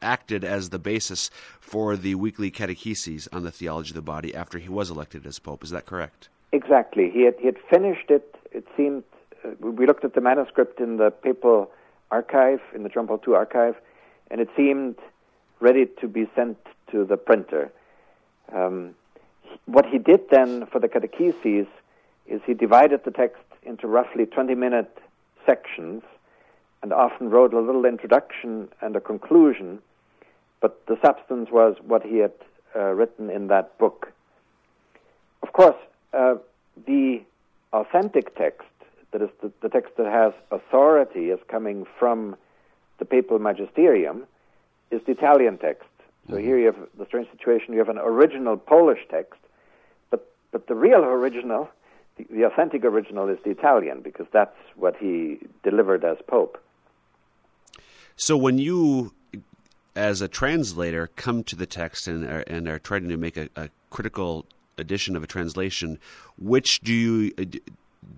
acted 0.02 0.44
as 0.44 0.70
the 0.70 0.80
basis 0.80 1.32
for 1.60 1.96
the 1.96 2.16
weekly 2.16 2.52
catecheses 2.52 3.28
on 3.32 3.44
the 3.44 3.52
theology 3.52 3.92
of 3.92 3.96
the 3.96 4.02
body 4.02 4.36
after 4.36 4.60
he 4.60 4.70
was 4.70 4.92
elected 4.92 5.26
as 5.26 5.40
pope. 5.40 5.64
Is 5.64 5.70
that 5.72 5.86
correct? 5.86 6.30
Exactly. 6.56 7.10
He 7.12 7.24
had, 7.24 7.36
he 7.38 7.48
had 7.48 7.58
finished 7.70 8.10
it, 8.10 8.34
it 8.54 8.66
seemed. 8.78 9.04
Uh, 9.44 9.50
we 9.60 9.86
looked 9.86 10.06
at 10.06 10.14
the 10.14 10.22
manuscript 10.22 10.80
in 10.80 10.96
the 10.96 11.12
papal 11.12 11.70
archive, 12.12 12.62
in 12.74 12.84
the 12.84 12.88
John 12.88 13.08
Paul 13.08 13.20
II 13.28 13.36
archive, 13.36 13.76
and 14.32 14.40
it 14.40 14.48
seemed 14.56 14.96
ready 15.60 15.86
to 16.00 16.08
be 16.08 16.30
sent 16.34 16.58
to 16.92 17.04
the 17.04 17.18
printer. 17.18 17.74
Um, 18.54 18.96
what 19.66 19.86
he 19.86 19.98
did 19.98 20.30
then 20.32 20.66
for 20.68 20.80
the 20.80 20.88
catecheses 20.88 21.68
is 22.26 22.42
he 22.46 22.54
divided 22.54 23.04
the 23.04 23.12
text 23.12 23.44
into 23.64 23.86
roughly 23.88 24.26
20 24.26 24.56
minute 24.56 24.98
sections 25.46 26.04
and 26.82 26.94
often 26.94 27.30
wrote 27.30 27.54
a 27.54 27.60
little 27.60 27.86
introduction 27.86 28.70
and 28.82 28.96
a 28.96 29.02
conclusion, 29.02 29.80
but 30.62 30.86
the 30.86 30.98
substance 31.04 31.50
was 31.52 31.76
what 31.86 32.04
he 32.04 32.20
had 32.20 32.34
uh, 32.78 32.94
written 32.94 33.30
in 33.30 33.48
that 33.48 33.78
book. 33.78 34.14
Of 35.44 35.52
course, 35.52 35.76
uh, 36.16 36.36
the 36.88 37.22
authentic 37.74 38.36
text, 38.36 38.68
that 39.12 39.22
is 39.22 39.30
the, 39.42 39.52
the 39.62 39.70
text 39.70 39.98
that 39.98 40.08
has 40.08 40.34
authority 40.52 41.32
as 41.32 41.40
coming 41.48 41.86
from 42.00 42.36
the 43.00 43.06
papal 43.06 43.40
magisterium, 43.40 44.26
is 44.92 45.02
the 45.06 45.12
Italian 45.12 45.58
text. 45.58 45.90
So 46.30 46.38
here 46.38 46.58
you 46.58 46.66
have 46.66 46.78
the 46.98 47.06
strange 47.06 47.30
situation: 47.30 47.74
you 47.74 47.80
have 47.80 47.90
an 47.90 48.00
original 48.00 48.58
Polish 48.58 49.02
text, 49.12 49.40
but 50.10 50.34
but 50.52 50.66
the 50.68 50.74
real 50.74 51.04
original, 51.04 51.70
the, 52.18 52.26
the 52.32 52.44
authentic 52.44 52.84
original, 52.84 53.30
is 53.30 53.38
the 53.44 53.52
Italian 53.52 54.02
because 54.02 54.26
that's 54.32 54.58
what 54.76 54.96
he 54.98 55.38
delivered 55.64 56.04
as 56.04 56.18
Pope. 56.26 56.58
So 58.16 58.36
when 58.38 58.58
you, 58.58 59.14
as 59.96 60.22
a 60.22 60.28
translator, 60.28 61.10
come 61.16 61.44
to 61.44 61.56
the 61.56 61.68
text 61.68 62.08
and 62.08 62.26
are, 62.26 62.44
and 62.48 62.68
are 62.68 62.80
trying 62.80 63.08
to 63.10 63.18
make 63.18 63.38
a, 63.38 63.50
a 63.56 63.70
critical 63.92 64.46
edition 64.78 65.16
of 65.16 65.24
a 65.24 65.28
translation, 65.28 66.00
which 66.38 66.82
do 66.82 66.94
you 66.94 67.32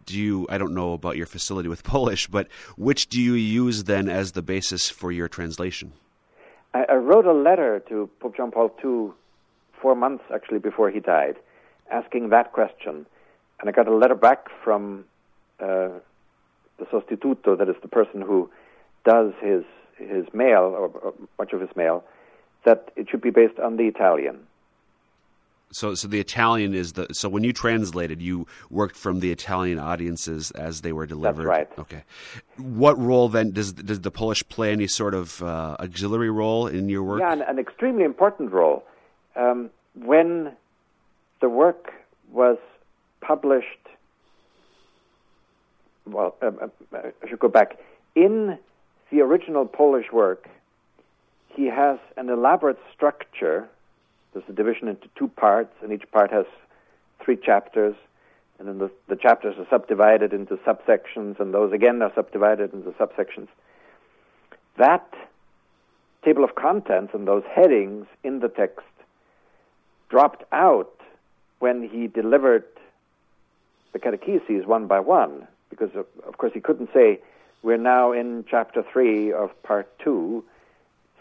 do 0.05 0.18
you 0.18 0.47
I 0.49 0.58
don't 0.58 0.74
know 0.74 0.93
about 0.93 1.18
your 1.18 1.26
facility 1.26 1.70
with 1.70 1.84
Polish, 1.95 2.28
but 2.28 2.47
which 2.76 3.08
do 3.08 3.22
you 3.22 3.34
use 3.34 3.86
then 3.86 4.10
as 4.10 4.34
the 4.34 4.41
basis 4.41 4.89
for 4.89 5.12
your 5.12 5.28
translation? 5.28 5.93
I, 6.74 6.86
I 6.89 6.95
wrote 6.95 7.26
a 7.26 7.34
letter 7.34 7.80
to 7.89 8.10
Pope 8.20 8.36
John 8.36 8.51
Paul 8.51 8.72
II 8.84 9.14
four 9.82 9.95
months 9.95 10.24
actually 10.34 10.60
before 10.60 10.89
he 10.89 10.99
died, 10.99 11.36
asking 11.91 12.30
that 12.30 12.51
question, 12.51 13.05
and 13.60 13.70
I 13.70 13.72
got 13.72 13.88
a 13.88 13.95
letter 13.95 14.16
back 14.16 14.47
from 14.64 15.05
uh, 15.60 15.89
the 16.78 16.86
sostituto, 16.91 17.58
that 17.58 17.70
is 17.70 17.76
the 17.82 17.88
person 17.88 18.22
who 18.22 18.49
does 19.05 19.34
his 19.41 19.64
his 19.97 20.26
mail 20.32 20.76
or, 20.78 20.88
or 20.89 21.14
much 21.39 21.53
of 21.53 21.62
his 21.62 21.72
mail, 21.76 22.03
that 22.66 22.91
it 22.95 23.10
should 23.10 23.22
be 23.22 23.32
based 23.32 23.58
on 23.60 23.78
the 23.78 23.86
Italian. 23.86 24.45
So, 25.72 25.95
so 25.95 26.07
the 26.07 26.20
Italian 26.20 26.74
is 26.74 26.93
the. 26.93 27.07
So, 27.11 27.28
when 27.28 27.43
you 27.43 27.51
translated, 27.51 28.22
you 28.22 28.47
worked 28.70 28.95
from 28.95 29.20
the 29.20 29.32
Italian 29.32 29.80
audiences 29.80 30.51
as 30.51 30.82
they 30.82 30.93
were 30.93 31.05
delivered. 31.05 31.45
That's 31.45 31.47
right. 31.47 31.80
Okay. 31.80 32.03
What 32.57 32.97
role 32.97 33.28
then 33.28 33.51
does 33.51 33.74
does 33.74 34.01
the 34.01 34.11
Polish 34.11 34.47
play 34.47 34.72
any 34.72 34.88
sort 34.88 35.13
of 35.13 35.43
uh, 35.43 35.76
auxiliary 35.80 36.30
role 36.30 36.68
in 36.68 36.88
your 36.88 37.03
work? 37.03 37.20
Yeah, 37.20 37.34
an, 37.34 37.41
an 37.41 37.59
extremely 37.59 38.03
important 38.03 38.51
role. 38.51 38.86
Um, 39.36 39.70
when 39.93 40.53
the 41.41 41.49
work 41.49 41.91
was 42.32 42.57
published, 43.22 43.68
well, 46.05 46.36
um, 46.41 46.72
uh, 46.93 46.97
I 47.24 47.30
should 47.30 47.39
go 47.39 47.49
back. 47.49 47.78
In 48.15 48.57
the 49.11 49.22
original 49.22 49.65
Polish 49.65 50.11
work, 50.11 50.49
he 51.49 51.65
has 51.65 51.99
an 52.15 52.30
elaborate 52.30 52.80
structure 52.93 53.68
there's 54.38 54.49
a 54.49 54.53
division 54.53 54.88
into 54.88 55.07
two 55.17 55.27
parts, 55.29 55.73
and 55.81 55.91
each 55.91 56.09
part 56.11 56.31
has 56.31 56.45
three 57.23 57.38
chapters. 57.38 57.95
And 58.59 58.67
then 58.67 58.77
the, 58.77 58.91
the 59.07 59.15
chapters 59.15 59.55
are 59.57 59.65
subdivided 59.69 60.31
into 60.31 60.57
subsections, 60.57 61.39
and 61.39 61.53
those 61.53 61.73
again 61.73 62.01
are 62.03 62.11
subdivided 62.13 62.73
into 62.73 62.91
subsections. 62.91 63.47
That 64.77 65.11
table 66.23 66.43
of 66.43 66.53
contents 66.53 67.13
and 67.15 67.27
those 67.27 67.43
headings 67.51 68.05
in 68.23 68.39
the 68.39 68.49
text 68.49 68.85
dropped 70.09 70.43
out 70.51 70.93
when 71.59 71.88
he 71.88 72.07
delivered 72.07 72.65
the 73.93 73.99
catecheses 73.99 74.67
one 74.67 74.85
by 74.85 74.99
one, 74.99 75.47
because 75.71 75.89
of, 75.95 76.05
of 76.27 76.38
course 76.38 76.51
he 76.53 76.59
couldn't 76.59 76.89
say, 76.93 77.19
We're 77.63 77.77
now 77.77 78.11
in 78.11 78.45
chapter 78.47 78.83
3 78.93 79.33
of 79.33 79.63
part 79.63 79.88
2 79.99 80.43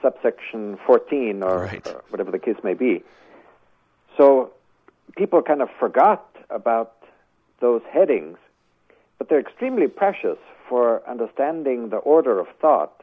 subsection 0.02 0.78
14 0.86 1.42
or, 1.42 1.62
right. 1.62 1.86
or 1.86 2.04
whatever 2.10 2.30
the 2.30 2.38
case 2.38 2.56
may 2.62 2.74
be. 2.74 3.02
So 4.16 4.52
people 5.16 5.42
kind 5.42 5.62
of 5.62 5.68
forgot 5.78 6.26
about 6.50 6.94
those 7.60 7.82
headings, 7.90 8.38
but 9.18 9.28
they're 9.28 9.40
extremely 9.40 9.88
precious 9.88 10.38
for 10.68 11.06
understanding 11.08 11.90
the 11.90 11.96
order 11.96 12.38
of 12.38 12.46
thought. 12.60 13.02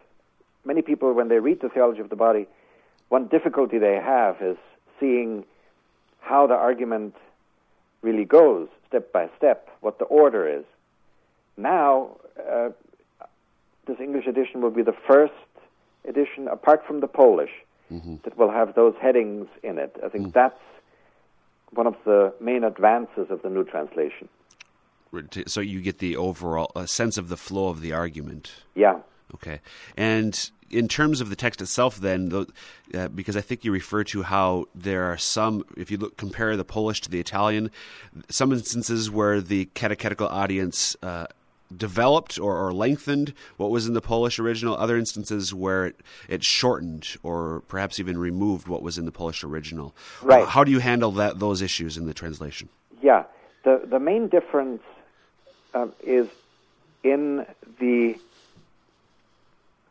Many 0.65 0.81
people, 0.81 1.13
when 1.13 1.27
they 1.27 1.39
read 1.39 1.61
the 1.61 1.69
theology 1.69 1.99
of 1.99 2.09
the 2.09 2.15
body, 2.15 2.47
one 3.09 3.27
difficulty 3.27 3.77
they 3.77 3.95
have 3.95 4.41
is 4.41 4.57
seeing 4.99 5.45
how 6.19 6.47
the 6.47 6.53
argument 6.53 7.15
really 8.01 8.25
goes 8.25 8.67
step 8.87 9.11
by 9.11 9.29
step, 9.37 9.69
what 9.81 9.99
the 9.99 10.05
order 10.05 10.47
is. 10.47 10.63
Now, 11.57 12.17
uh, 12.49 12.69
this 13.87 13.97
English 13.99 14.27
edition 14.27 14.61
will 14.61 14.71
be 14.71 14.83
the 14.83 14.95
first 15.07 15.33
edition, 16.07 16.47
apart 16.47 16.85
from 16.85 16.99
the 16.99 17.07
Polish, 17.07 17.51
mm-hmm. 17.91 18.15
that 18.23 18.37
will 18.37 18.51
have 18.51 18.75
those 18.75 18.95
headings 19.01 19.47
in 19.63 19.77
it. 19.77 19.95
I 20.03 20.09
think 20.09 20.27
mm. 20.27 20.33
that's 20.33 20.59
one 21.71 21.87
of 21.87 21.95
the 22.05 22.33
main 22.39 22.63
advances 22.63 23.27
of 23.29 23.41
the 23.41 23.49
new 23.49 23.63
translation. 23.63 24.29
So 25.45 25.61
you 25.61 25.81
get 25.81 25.99
the 25.99 26.17
overall 26.17 26.71
sense 26.87 27.17
of 27.17 27.29
the 27.29 27.37
flow 27.37 27.67
of 27.67 27.81
the 27.81 27.93
argument. 27.93 28.51
Yeah. 28.73 28.99
Okay. 29.35 29.59
And 29.95 30.49
in 30.71 30.87
terms 30.87 31.21
of 31.21 31.29
the 31.29 31.35
text 31.35 31.61
itself, 31.61 31.97
then, 31.97 32.29
though, 32.29 32.47
uh, 32.95 33.09
because 33.09 33.37
I 33.37 33.41
think 33.41 33.63
you 33.63 33.71
refer 33.71 34.03
to 34.05 34.23
how 34.23 34.65
there 34.73 35.03
are 35.03 35.17
some, 35.17 35.63
if 35.77 35.91
you 35.91 35.97
look 35.97 36.17
compare 36.17 36.57
the 36.57 36.65
Polish 36.65 37.01
to 37.01 37.11
the 37.11 37.19
Italian, 37.19 37.69
some 38.29 38.51
instances 38.51 39.11
where 39.11 39.39
the 39.39 39.65
catechetical 39.75 40.27
audience 40.27 40.95
uh, 41.03 41.27
developed 41.77 42.39
or, 42.39 42.57
or, 42.57 42.73
lengthened 42.73 43.33
what 43.57 43.69
was 43.69 43.87
in 43.87 43.93
the 43.93 44.01
Polish 44.01 44.39
original, 44.39 44.75
other 44.75 44.97
instances 44.97 45.53
where 45.53 45.85
it, 45.87 46.01
it 46.27 46.43
shortened 46.43 47.15
or 47.23 47.61
perhaps 47.67 47.99
even 47.99 48.17
removed 48.17 48.67
what 48.67 48.81
was 48.81 48.97
in 48.97 49.05
the 49.05 49.11
Polish 49.11 49.43
original. 49.43 49.95
Right. 50.21 50.47
how 50.47 50.63
do 50.63 50.71
you 50.71 50.79
handle 50.79 51.11
that 51.13 51.39
those 51.39 51.61
issues 51.61 51.97
in 51.97 52.05
the 52.05 52.13
translation? 52.13 52.69
Yeah. 53.01 53.23
The, 53.63 53.81
the 53.85 53.99
main 53.99 54.27
difference 54.27 54.81
um, 55.73 55.93
is 56.03 56.27
in 57.03 57.45
the 57.79 58.15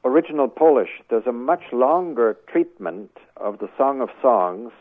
original 0.04 0.48
Polish, 0.48 0.90
there's 1.08 1.26
a 1.26 1.32
much 1.32 1.62
longer 1.72 2.36
treatment 2.46 3.10
of 3.36 3.58
the 3.58 3.68
Song 3.76 4.00
of 4.00 4.10
Songs 4.20 4.72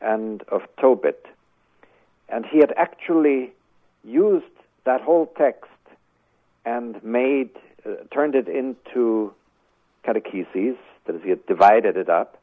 and 0.00 0.42
of 0.48 0.62
Tobit. 0.80 1.26
And 2.28 2.44
he 2.46 2.58
had 2.58 2.72
actually 2.76 3.52
used 4.04 4.44
that 4.84 5.00
whole 5.00 5.26
text 5.36 5.69
and 6.64 7.02
made 7.02 7.50
uh, 7.86 7.94
turned 8.12 8.34
it 8.34 8.48
into 8.48 9.32
catecheses. 10.04 10.76
That 11.06 11.16
is, 11.16 11.22
he 11.22 11.30
had 11.30 11.46
divided 11.46 11.96
it 11.96 12.08
up. 12.08 12.36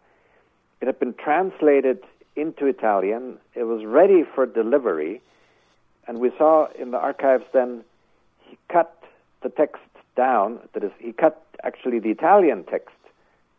It 0.81 0.85
had 0.85 0.99
been 0.99 1.13
translated 1.13 1.99
into 2.35 2.65
Italian. 2.65 3.37
It 3.55 3.63
was 3.63 3.83
ready 3.85 4.23
for 4.23 4.45
delivery, 4.45 5.21
and 6.07 6.19
we 6.19 6.31
saw 6.37 6.67
in 6.79 6.91
the 6.91 6.97
archives 6.97 7.45
then 7.53 7.83
he 8.41 8.57
cut 8.69 9.03
the 9.41 9.49
text 9.49 9.81
down. 10.15 10.59
That 10.73 10.83
is, 10.83 10.91
he 10.99 11.13
cut 11.13 11.43
actually 11.63 11.99
the 11.99 12.09
Italian 12.09 12.63
text 12.63 12.95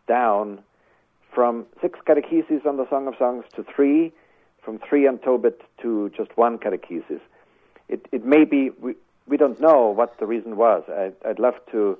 down 0.06 0.60
from 1.32 1.66
six 1.80 1.98
catecheses 2.06 2.64
on 2.66 2.76
the 2.76 2.88
Song 2.88 3.06
of 3.06 3.14
Songs 3.18 3.44
to 3.54 3.64
three, 3.64 4.12
from 4.62 4.78
three 4.78 5.06
on 5.06 5.18
Tobit 5.18 5.60
to 5.82 6.10
just 6.16 6.36
one 6.36 6.58
catechesis. 6.58 7.20
It, 7.88 8.06
it 8.12 8.24
may 8.24 8.44
be, 8.44 8.70
we, 8.70 8.94
we 9.28 9.36
don't 9.36 9.60
know 9.60 9.88
what 9.88 10.18
the 10.18 10.26
reason 10.26 10.56
was. 10.56 10.82
I, 10.88 11.12
would 11.26 11.38
love 11.38 11.54
to 11.72 11.98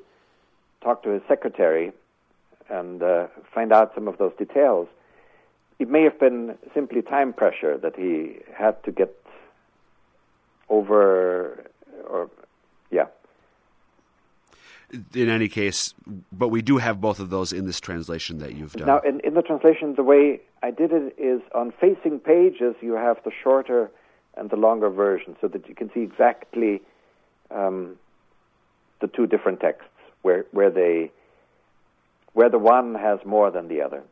talk 0.83 1.03
to 1.03 1.11
his 1.11 1.23
secretary 1.29 1.93
and 2.69 3.03
uh, 3.03 3.27
find 3.55 3.73
out 3.73 3.95
some 3.95 4.09
of 4.09 4.19
those 4.19 4.33
details. 4.39 4.89
It 5.79 5.89
may 5.89 6.03
have 6.03 6.19
been 6.19 6.57
simply 6.75 7.03
time 7.03 7.33
pressure 7.33 7.79
that 7.79 7.97
he 7.97 8.37
had 8.53 8.83
to 8.85 8.93
get 8.93 9.15
over, 10.69 11.65
or 12.09 12.31
yeah. 12.91 13.07
In 15.15 15.29
any 15.29 15.49
case, 15.49 15.95
but 16.33 16.49
we 16.49 16.63
do 16.63 16.79
have 16.79 17.01
both 17.01 17.21
of 17.21 17.31
those 17.31 17.53
in 17.53 17.67
this 17.67 17.79
translation 17.79 18.39
that 18.39 18.55
you've 18.55 18.73
done. 18.73 18.87
Now, 18.87 19.01
in, 19.01 19.21
in 19.21 19.35
the 19.35 19.43
translation, 19.43 19.95
the 19.95 20.03
way 20.03 20.41
I 20.63 20.71
did 20.71 20.93
it 20.93 21.15
is 21.19 21.43
on 21.55 21.73
facing 21.79 22.21
pages, 22.21 22.75
you 22.81 22.95
have 22.95 23.19
the 23.23 23.31
shorter 23.43 23.91
and 24.37 24.49
the 24.49 24.57
longer 24.57 24.89
version 24.89 25.37
so 25.41 25.49
that 25.49 25.69
you 25.69 25.75
can 25.75 25.91
see 25.93 26.01
exactly 26.01 26.81
um, 27.51 27.97
the 29.01 29.09
two 29.09 29.27
different 29.27 29.61
texts 29.61 29.91
where 30.23 30.47
where 30.53 30.71
they 30.71 31.11
where 32.33 32.49
the 32.49 32.59
one 32.59 32.95
has 32.95 33.19
more 33.25 33.51
than 33.51 33.69
the 33.69 33.83
other. 33.83 34.03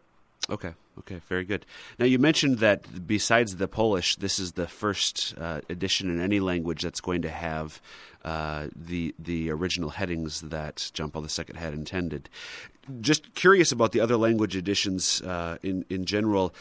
Okay. 0.49 0.75
Okay, 0.99 1.21
very 1.29 1.45
good. 1.45 1.67
Now 1.99 2.07
you 2.07 2.19
mentioned 2.19 2.59
that 2.61 3.07
besides 3.07 3.57
the 3.57 3.69
Polish, 3.69 4.17
this 4.17 4.39
is 4.39 4.53
the 4.53 4.67
first 4.67 5.35
uh, 5.39 5.61
edition 5.69 6.09
in 6.09 6.21
any 6.21 6.41
language 6.41 6.83
that's 6.83 7.03
going 7.03 7.23
to 7.23 7.29
have 7.29 7.83
uh, 8.25 8.69
the 8.75 9.15
the 9.19 9.51
original 9.51 9.91
headings 9.91 10.41
that 10.41 10.91
John 10.95 11.11
Paul 11.11 11.25
II 11.25 11.45
had 11.57 11.75
intended. 11.75 12.31
Just 13.01 13.35
curious 13.35 13.73
about 13.73 13.93
the 13.93 14.01
other 14.01 14.17
language 14.17 14.57
editions 14.57 15.21
uh, 15.21 15.59
in 15.63 15.85
in 15.91 16.07
general 16.07 16.55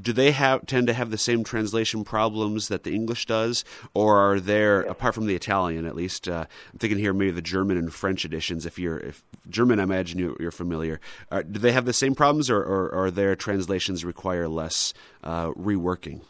do 0.00 0.12
they 0.12 0.32
have 0.32 0.66
tend 0.66 0.86
to 0.86 0.92
have 0.92 1.10
the 1.10 1.18
same 1.18 1.44
translation 1.44 2.04
problems 2.04 2.68
that 2.68 2.84
the 2.84 2.94
English 2.94 3.26
does, 3.26 3.64
or 3.92 4.16
are 4.18 4.40
there 4.40 4.82
apart 4.82 5.14
from 5.14 5.26
the 5.26 5.34
Italian 5.34 5.86
at 5.86 5.94
least? 5.94 6.28
Uh, 6.28 6.46
I'm 6.72 6.78
thinking 6.78 6.98
here 6.98 7.12
maybe 7.12 7.30
the 7.30 7.42
German 7.42 7.76
and 7.76 7.92
French 7.92 8.24
editions. 8.24 8.66
If 8.66 8.78
you're 8.78 8.98
if 8.98 9.22
German, 9.48 9.80
I 9.80 9.84
imagine 9.84 10.18
you, 10.18 10.36
are 10.40 10.50
familiar. 10.50 11.00
Uh, 11.30 11.42
do 11.42 11.58
they 11.58 11.72
have 11.72 11.84
the 11.84 11.92
same 11.92 12.14
problems, 12.14 12.50
or, 12.50 12.58
or, 12.58 12.88
or 12.90 13.10
their 13.10 13.36
translations 13.36 14.04
require 14.04 14.48
less 14.48 14.94
uh, 15.22 15.50
reworking? 15.50 16.22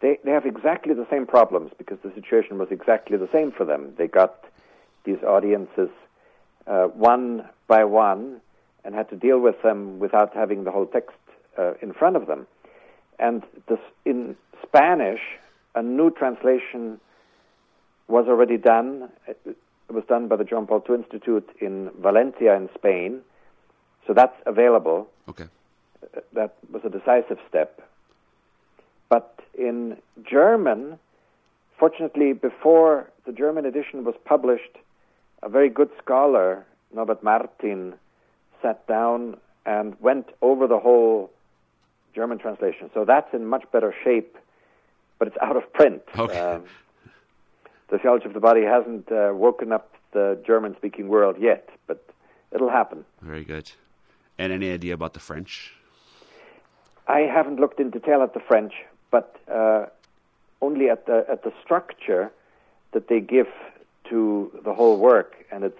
They 0.00 0.18
they 0.24 0.32
have 0.32 0.46
exactly 0.46 0.94
the 0.94 1.06
same 1.10 1.26
problems 1.26 1.72
because 1.78 1.98
the 2.02 2.12
situation 2.14 2.58
was 2.58 2.68
exactly 2.70 3.16
the 3.16 3.28
same 3.32 3.52
for 3.52 3.64
them. 3.64 3.94
They 3.96 4.08
got 4.08 4.44
these 5.04 5.22
audiences 5.22 5.90
uh, 6.66 6.84
one 6.86 7.48
by 7.66 7.84
one 7.84 8.40
and 8.84 8.94
had 8.94 9.08
to 9.10 9.16
deal 9.16 9.38
with 9.38 9.62
them 9.62 9.98
without 9.98 10.34
having 10.34 10.64
the 10.64 10.70
whole 10.70 10.86
text 10.86 11.16
uh, 11.58 11.74
in 11.80 11.92
front 11.92 12.16
of 12.16 12.26
them. 12.26 12.46
And 13.22 13.44
this, 13.68 13.78
in 14.04 14.36
Spanish, 14.66 15.20
a 15.76 15.82
new 15.82 16.10
translation 16.10 17.00
was 18.08 18.26
already 18.26 18.56
done. 18.56 19.10
It 19.28 19.56
was 19.88 20.02
done 20.08 20.26
by 20.26 20.34
the 20.36 20.44
John 20.44 20.66
Paul 20.66 20.82
II 20.88 20.96
Institute 20.96 21.48
in 21.60 21.90
Valencia, 22.00 22.56
in 22.56 22.68
Spain. 22.74 23.20
So 24.08 24.12
that's 24.12 24.34
available. 24.44 25.08
Okay. 25.28 25.44
That 26.32 26.56
was 26.72 26.82
a 26.84 26.90
decisive 26.90 27.38
step. 27.48 27.80
But 29.08 29.38
in 29.56 29.98
German, 30.28 30.98
fortunately, 31.78 32.32
before 32.32 33.08
the 33.24 33.32
German 33.32 33.66
edition 33.66 34.02
was 34.02 34.16
published, 34.24 34.76
a 35.44 35.48
very 35.48 35.68
good 35.68 35.90
scholar, 36.02 36.66
Norbert 36.92 37.22
Martin, 37.22 37.94
sat 38.60 38.84
down 38.88 39.36
and 39.64 39.94
went 40.00 40.26
over 40.40 40.66
the 40.66 40.80
whole 40.80 41.30
German 42.14 42.38
translation. 42.38 42.90
So 42.94 43.04
that's 43.04 43.32
in 43.32 43.46
much 43.46 43.64
better 43.72 43.94
shape, 44.04 44.36
but 45.18 45.28
it's 45.28 45.36
out 45.40 45.56
of 45.56 45.72
print. 45.72 46.02
Okay. 46.18 46.38
Um, 46.38 46.64
the 47.88 47.98
theology 47.98 48.26
of 48.26 48.34
the 48.34 48.40
body 48.40 48.62
hasn't 48.62 49.10
uh, 49.12 49.32
woken 49.34 49.72
up 49.72 49.92
the 50.12 50.38
German 50.46 50.74
speaking 50.76 51.08
world 51.08 51.36
yet, 51.38 51.68
but 51.86 52.04
it'll 52.52 52.70
happen. 52.70 53.04
Very 53.20 53.44
good. 53.44 53.70
And 54.38 54.52
any 54.52 54.70
idea 54.70 54.94
about 54.94 55.14
the 55.14 55.20
French? 55.20 55.74
I 57.06 57.20
haven't 57.20 57.60
looked 57.60 57.80
in 57.80 57.90
detail 57.90 58.22
at 58.22 58.34
the 58.34 58.40
French, 58.40 58.72
but 59.10 59.36
uh, 59.50 59.86
only 60.60 60.88
at 60.88 61.06
the 61.06 61.26
at 61.30 61.42
the 61.42 61.52
structure 61.62 62.30
that 62.92 63.08
they 63.08 63.20
give 63.20 63.48
to 64.08 64.50
the 64.64 64.72
whole 64.72 64.98
work, 64.98 65.44
and 65.50 65.64
it's 65.64 65.78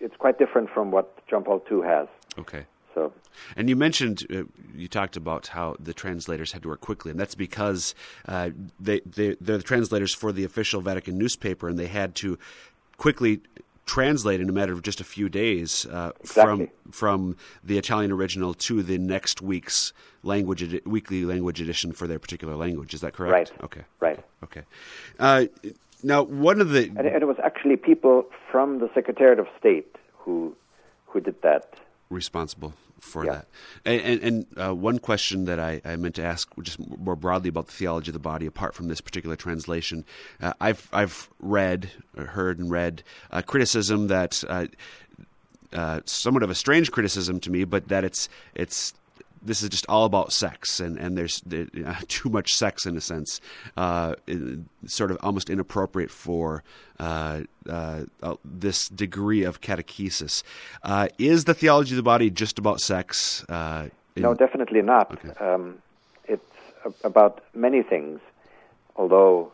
it's 0.00 0.16
quite 0.16 0.38
different 0.38 0.70
from 0.70 0.90
what 0.90 1.26
John 1.28 1.44
Paul 1.44 1.62
II 1.70 1.82
has. 1.82 2.08
Okay. 2.38 2.64
So 2.98 3.12
And 3.56 3.68
you 3.68 3.76
mentioned, 3.76 4.26
uh, 4.34 4.42
you 4.74 4.88
talked 4.88 5.16
about 5.16 5.48
how 5.48 5.76
the 5.78 5.94
translators 5.94 6.52
had 6.52 6.62
to 6.62 6.68
work 6.68 6.80
quickly, 6.80 7.10
and 7.12 7.20
that's 7.20 7.34
because 7.36 7.94
uh, 8.26 8.50
they, 8.80 9.00
they, 9.00 9.36
they're 9.40 9.58
the 9.58 9.62
translators 9.62 10.12
for 10.14 10.32
the 10.32 10.44
official 10.44 10.80
Vatican 10.80 11.16
newspaper, 11.18 11.68
and 11.68 11.78
they 11.78 11.86
had 11.86 12.14
to 12.16 12.38
quickly 12.96 13.40
translate 13.86 14.40
in 14.40 14.48
a 14.48 14.52
matter 14.52 14.72
of 14.72 14.82
just 14.82 15.00
a 15.00 15.04
few 15.04 15.28
days 15.28 15.86
uh, 15.86 16.10
Exactly. 16.20 16.66
from 16.66 16.92
from 16.92 17.36
the 17.64 17.78
Italian 17.78 18.10
original 18.12 18.52
to 18.54 18.82
the 18.82 18.98
next 18.98 19.40
week's 19.40 19.92
language 20.22 20.62
edi- 20.62 20.82
weekly 20.84 21.24
language 21.24 21.58
edition 21.60 21.92
for 21.92 22.06
their 22.06 22.18
particular 22.18 22.54
language. 22.56 22.92
Is 22.92 23.00
that 23.00 23.12
correct? 23.14 23.32
Right. 23.32 23.52
Okay. 23.64 23.84
right, 24.00 24.20
Okay. 24.42 24.62
Uh, 25.18 25.46
now, 26.02 26.22
one 26.22 26.60
of 26.60 26.68
the 26.70 26.82
and, 26.98 26.98
and 27.14 27.22
it 27.22 27.26
was 27.26 27.38
actually 27.42 27.76
people 27.76 28.26
from 28.50 28.78
the 28.80 28.88
Secretariat 28.94 29.38
of 29.38 29.46
State 29.58 29.96
who 30.18 30.54
who 31.06 31.20
did 31.20 31.40
that. 31.42 31.64
responsible 32.10 32.72
for 33.00 33.24
Yeah. 33.24 33.32
that. 33.32 33.48
And, 33.84 34.00
and, 34.00 34.22
and 34.22 34.46
uh, 34.68 34.74
one 34.74 34.98
question 34.98 35.44
that 35.44 35.58
I, 35.58 35.80
I 35.84 35.96
meant 35.96 36.16
to 36.16 36.22
ask, 36.22 36.48
just 36.62 36.78
more 36.78 37.16
broadly 37.16 37.48
about 37.48 37.66
the 37.66 37.72
theology 37.72 38.10
of 38.10 38.14
the 38.14 38.18
body, 38.18 38.46
apart 38.46 38.74
from 38.74 38.88
this 38.88 39.00
particular 39.00 39.36
translation, 39.36 40.04
uh, 40.40 40.52
I've 40.60 40.88
I've 40.92 41.28
read, 41.40 41.90
heard, 42.16 42.58
and 42.58 42.70
read 42.70 43.02
uh, 43.30 43.42
criticism 43.42 44.08
that. 44.08 44.42
Uh, 44.48 44.66
uh, 45.70 46.00
somewhat 46.06 46.42
of 46.42 46.48
a 46.48 46.54
strange 46.54 46.90
criticism 46.90 47.38
to 47.40 47.50
me, 47.50 47.62
but 47.64 47.88
that 47.88 48.02
it's 48.02 48.30
it's 48.54 48.94
this 49.42 49.62
is 49.62 49.68
just 49.68 49.86
all 49.88 50.04
about 50.04 50.32
sex, 50.32 50.80
and 50.80 50.98
and 50.98 51.16
there's 51.16 51.40
there, 51.42 51.66
uh, 51.86 51.94
too 52.08 52.28
much 52.28 52.54
sex 52.54 52.86
in 52.86 52.96
a 52.96 53.00
sense, 53.00 53.40
uh, 53.76 54.14
sort 54.86 55.10
of 55.10 55.18
almost 55.22 55.50
inappropriate 55.50 56.10
for 56.10 56.62
uh, 57.00 57.42
uh, 57.68 58.04
uh, 58.22 58.34
this 58.44 58.88
degree 58.88 59.44
of 59.44 59.60
catechesis. 59.60 60.42
Uh, 60.82 61.08
is 61.18 61.44
the 61.44 61.54
theology 61.54 61.92
of 61.92 61.96
the 61.96 62.02
body 62.02 62.30
just 62.30 62.58
about 62.58 62.80
sex? 62.80 63.44
Uh, 63.48 63.88
in- 64.16 64.22
No, 64.22 64.34
definitely 64.34 64.82
not. 64.82 65.12
Okay. 65.12 65.44
Um, 65.44 65.78
it's 66.26 66.42
about 67.04 67.42
many 67.54 67.82
things, 67.82 68.20
although 68.96 69.52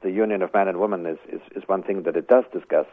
the 0.00 0.10
union 0.10 0.42
of 0.42 0.52
man 0.52 0.68
and 0.68 0.78
woman 0.78 1.06
is, 1.06 1.18
is, 1.28 1.40
is 1.54 1.68
one 1.68 1.82
thing 1.82 2.02
that 2.02 2.16
it 2.16 2.28
does 2.28 2.44
discuss. 2.52 2.86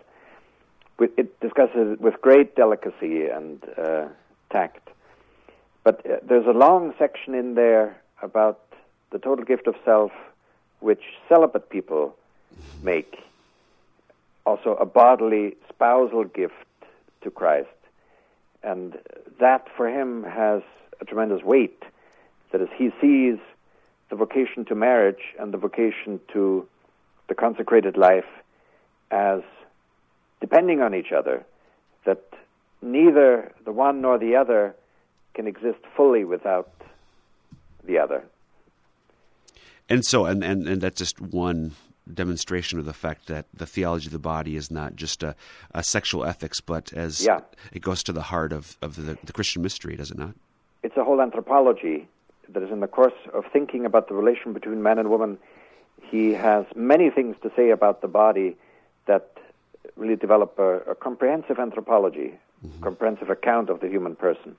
It 0.99 1.39
discusses 1.39 1.93
it 1.93 2.01
with 2.01 2.21
great 2.21 2.55
delicacy 2.55 3.27
and 3.27 3.63
uh, 3.77 4.07
tact. 4.51 4.89
But 5.89 6.05
uh, 6.05 6.17
there's 6.21 6.45
a 6.45 6.51
long 6.51 6.93
section 6.99 7.33
in 7.33 7.55
there 7.55 7.99
about 8.21 8.59
the 9.11 9.17
total 9.17 9.43
gift 9.43 9.65
of 9.65 9.73
self, 9.83 10.11
which 10.81 11.01
celibate 11.27 11.71
people 11.71 12.15
make. 12.83 13.17
Also, 14.45 14.75
a 14.75 14.85
bodily 14.85 15.55
spousal 15.67 16.25
gift 16.25 16.53
to 17.23 17.31
Christ. 17.31 17.79
And 18.61 18.99
that 19.39 19.65
for 19.75 19.89
him 19.89 20.23
has 20.25 20.61
a 21.01 21.05
tremendous 21.05 21.41
weight. 21.41 21.81
That 22.51 22.61
is, 22.61 22.69
he 22.77 22.91
sees 23.01 23.39
the 24.11 24.15
vocation 24.15 24.65
to 24.65 24.75
marriage 24.75 25.33
and 25.39 25.51
the 25.51 25.57
vocation 25.57 26.19
to 26.33 26.67
the 27.29 27.33
consecrated 27.33 27.97
life 27.97 28.29
as 29.09 29.41
depending 30.39 30.81
on 30.81 30.93
each 30.93 31.11
other, 31.11 31.43
that 32.05 32.21
neither 32.79 33.51
the 33.65 33.71
one 33.71 34.01
nor 34.01 34.19
the 34.19 34.35
other 34.35 34.75
can 35.39 35.47
exist 35.47 35.79
fully 35.95 36.25
without 36.25 36.69
the 37.85 37.97
other. 37.97 38.21
And 39.87 40.05
so, 40.05 40.25
and, 40.25 40.43
and, 40.43 40.67
and 40.67 40.81
that's 40.81 40.97
just 40.97 41.21
one 41.21 41.71
demonstration 42.13 42.77
of 42.77 42.83
the 42.83 42.91
fact 43.05 43.27
that 43.27 43.45
the 43.53 43.65
theology 43.65 44.07
of 44.07 44.11
the 44.11 44.19
body 44.19 44.57
is 44.57 44.69
not 44.69 44.97
just 44.97 45.23
a, 45.23 45.33
a 45.73 45.81
sexual 45.81 46.25
ethics, 46.25 46.59
but 46.59 46.91
as 46.91 47.25
Yeah. 47.25 47.39
it 47.71 47.81
goes 47.81 48.03
to 48.03 48.11
the 48.11 48.23
heart 48.23 48.51
of, 48.51 48.77
of 48.81 48.97
the, 48.97 49.17
the 49.23 49.31
Christian 49.31 49.61
mystery, 49.61 49.95
does 49.95 50.11
it 50.11 50.17
not? 50.17 50.33
It's 50.83 50.97
a 50.97 51.05
whole 51.05 51.21
anthropology 51.21 52.09
that 52.49 52.61
is 52.61 52.69
in 52.69 52.81
the 52.81 52.87
course 52.87 53.19
of 53.33 53.45
thinking 53.53 53.85
about 53.85 54.09
the 54.09 54.15
relation 54.15 54.51
between 54.51 54.83
man 54.83 54.99
and 54.99 55.09
woman. 55.09 55.37
He 56.01 56.33
has 56.33 56.65
many 56.75 57.09
things 57.09 57.37
to 57.43 57.51
say 57.55 57.69
about 57.69 58.01
the 58.01 58.09
body 58.09 58.57
that 59.05 59.37
really 59.95 60.17
develop 60.17 60.59
a, 60.59 60.79
a 60.79 60.95
comprehensive 60.95 61.59
anthropology, 61.59 62.33
mm-hmm. 62.65 62.83
comprehensive 62.83 63.29
account 63.29 63.69
of 63.69 63.79
the 63.79 63.87
human 63.87 64.17
person. 64.17 64.57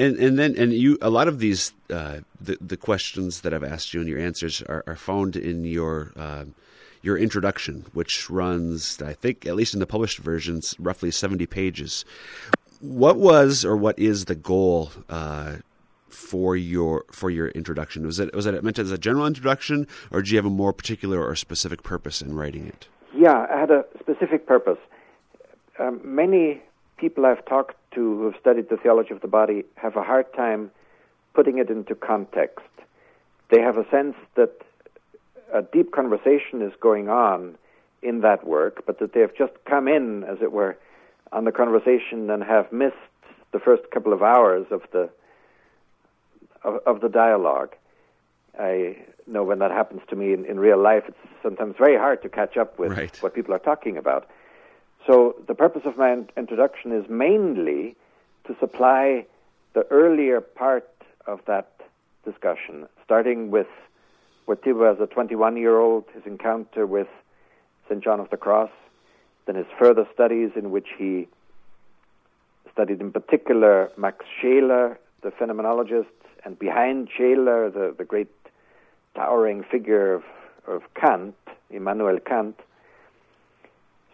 And 0.00 0.16
and 0.16 0.38
then 0.38 0.54
and 0.56 0.72
you 0.72 0.96
a 1.02 1.10
lot 1.10 1.28
of 1.28 1.40
these 1.40 1.74
uh, 1.90 2.20
the 2.40 2.56
the 2.58 2.78
questions 2.78 3.42
that 3.42 3.52
I've 3.52 3.64
asked 3.74 3.92
you 3.92 4.00
and 4.00 4.08
your 4.08 4.18
answers 4.18 4.62
are, 4.62 4.82
are 4.86 4.96
found 4.96 5.36
in 5.36 5.64
your 5.64 6.12
uh, 6.16 6.44
your 7.02 7.18
introduction, 7.18 7.84
which 7.92 8.30
runs 8.30 9.02
I 9.02 9.12
think 9.12 9.44
at 9.44 9.56
least 9.56 9.74
in 9.74 9.80
the 9.80 9.86
published 9.86 10.18
versions 10.18 10.74
roughly 10.78 11.10
seventy 11.10 11.44
pages. 11.44 12.06
What 12.80 13.16
was 13.18 13.62
or 13.62 13.76
what 13.76 13.98
is 13.98 14.24
the 14.24 14.34
goal 14.34 14.90
uh, 15.10 15.56
for 16.08 16.56
your 16.56 17.04
for 17.12 17.28
your 17.28 17.48
introduction? 17.48 18.06
Was 18.06 18.18
it 18.18 18.34
was 18.34 18.46
it 18.46 18.64
meant 18.64 18.78
as 18.78 18.90
a 18.90 18.98
general 18.98 19.26
introduction, 19.26 19.86
or 20.10 20.22
do 20.22 20.30
you 20.30 20.38
have 20.38 20.46
a 20.46 20.50
more 20.50 20.72
particular 20.72 21.22
or 21.22 21.36
specific 21.36 21.82
purpose 21.82 22.22
in 22.22 22.34
writing 22.34 22.66
it? 22.66 22.88
Yeah, 23.14 23.46
I 23.52 23.60
had 23.60 23.70
a 23.70 23.84
specific 23.98 24.46
purpose. 24.46 24.78
Um, 25.78 26.00
many 26.02 26.62
people 27.00 27.24
I've 27.24 27.44
talked 27.46 27.76
to 27.94 28.00
who 28.00 28.24
have 28.26 28.34
studied 28.38 28.68
the 28.68 28.76
theology 28.76 29.12
of 29.14 29.22
the 29.22 29.28
body 29.28 29.64
have 29.76 29.96
a 29.96 30.02
hard 30.02 30.32
time 30.34 30.70
putting 31.34 31.58
it 31.58 31.70
into 31.70 31.94
context. 31.94 32.68
They 33.50 33.60
have 33.60 33.78
a 33.78 33.88
sense 33.90 34.14
that 34.36 34.52
a 35.52 35.62
deep 35.62 35.90
conversation 35.92 36.60
is 36.62 36.72
going 36.80 37.08
on 37.08 37.56
in 38.02 38.20
that 38.20 38.46
work, 38.46 38.84
but 38.86 38.98
that 39.00 39.12
they 39.14 39.20
have 39.20 39.34
just 39.34 39.52
come 39.64 39.88
in, 39.88 40.24
as 40.24 40.38
it 40.42 40.52
were, 40.52 40.78
on 41.32 41.44
the 41.44 41.52
conversation 41.52 42.28
and 42.30 42.42
have 42.44 42.70
missed 42.72 42.96
the 43.52 43.58
first 43.58 43.90
couple 43.90 44.12
of 44.12 44.22
hours 44.22 44.66
of 44.70 44.82
the 44.92 45.08
of, 46.62 46.74
of 46.86 47.00
the 47.00 47.08
dialogue. 47.08 47.74
I 48.58 48.98
know 49.26 49.42
when 49.42 49.60
that 49.60 49.70
happens 49.70 50.02
to 50.10 50.16
me 50.16 50.34
in, 50.34 50.44
in 50.44 50.60
real 50.60 50.78
life, 50.78 51.04
it's 51.08 51.16
sometimes 51.42 51.76
very 51.78 51.96
hard 51.96 52.20
to 52.22 52.28
catch 52.28 52.56
up 52.58 52.78
with 52.78 52.92
Right. 52.92 53.22
what 53.22 53.34
people 53.34 53.54
are 53.54 53.58
talking 53.58 53.96
about. 53.96 54.28
So 55.06 55.36
the 55.46 55.54
purpose 55.54 55.82
of 55.84 55.96
my 55.96 56.24
introduction 56.36 56.92
is 56.92 57.08
mainly 57.08 57.96
to 58.46 58.56
supply 58.60 59.26
the 59.72 59.86
earlier 59.90 60.40
part 60.40 60.88
of 61.26 61.40
that 61.46 61.72
discussion, 62.24 62.86
starting 63.04 63.50
with 63.50 63.68
Wojtyła 64.46 64.94
as 64.94 65.00
a 65.00 65.06
21-year-old, 65.06 66.04
his 66.12 66.24
encounter 66.26 66.86
with 66.86 67.08
St. 67.88 68.02
John 68.02 68.20
of 68.20 68.30
the 68.30 68.36
Cross, 68.36 68.70
then 69.46 69.54
his 69.54 69.66
further 69.78 70.06
studies 70.12 70.50
in 70.56 70.70
which 70.70 70.88
he 70.98 71.28
studied 72.72 73.00
in 73.00 73.12
particular 73.12 73.90
Max 73.96 74.24
Scheler, 74.38 74.98
the 75.22 75.30
phenomenologist, 75.30 76.06
and 76.44 76.58
behind 76.58 77.08
Scheler, 77.14 77.70
the, 77.70 77.94
the 77.96 78.04
great 78.04 78.30
towering 79.14 79.64
figure 79.70 80.14
of, 80.14 80.22
of 80.66 80.82
Kant, 80.94 81.34
Immanuel 81.70 82.18
Kant. 82.20 82.58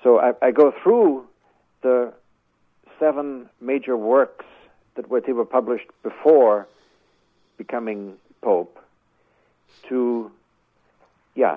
So 0.07 0.20
I, 0.20 0.34
I 0.40 0.50
go 0.52 0.72
through 0.84 1.26
the 1.82 2.12
seven 3.00 3.50
major 3.61 3.96
works 3.96 4.44
that 4.94 5.09
Wojtyła 5.09 5.50
published 5.50 5.88
before 6.04 6.68
becoming 7.59 8.14
Pope 8.40 8.78
to, 9.88 10.30
yeah, 11.34 11.57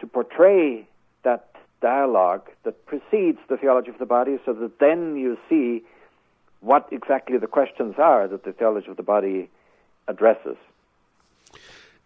to 0.00 0.06
portray 0.06 0.86
that 1.22 1.48
dialogue 1.80 2.50
that 2.64 2.84
precedes 2.84 3.38
the 3.48 3.56
theology 3.56 3.88
of 3.88 3.98
the 3.98 4.04
body 4.04 4.38
so 4.44 4.52
that 4.52 4.78
then 4.78 5.16
you 5.16 5.38
see 5.48 5.82
what 6.60 6.86
exactly 6.92 7.38
the 7.38 7.46
questions 7.46 7.94
are 7.96 8.28
that 8.28 8.44
the 8.44 8.52
theology 8.52 8.90
of 8.90 8.98
the 8.98 9.02
body 9.02 9.48
addresses. 10.06 10.58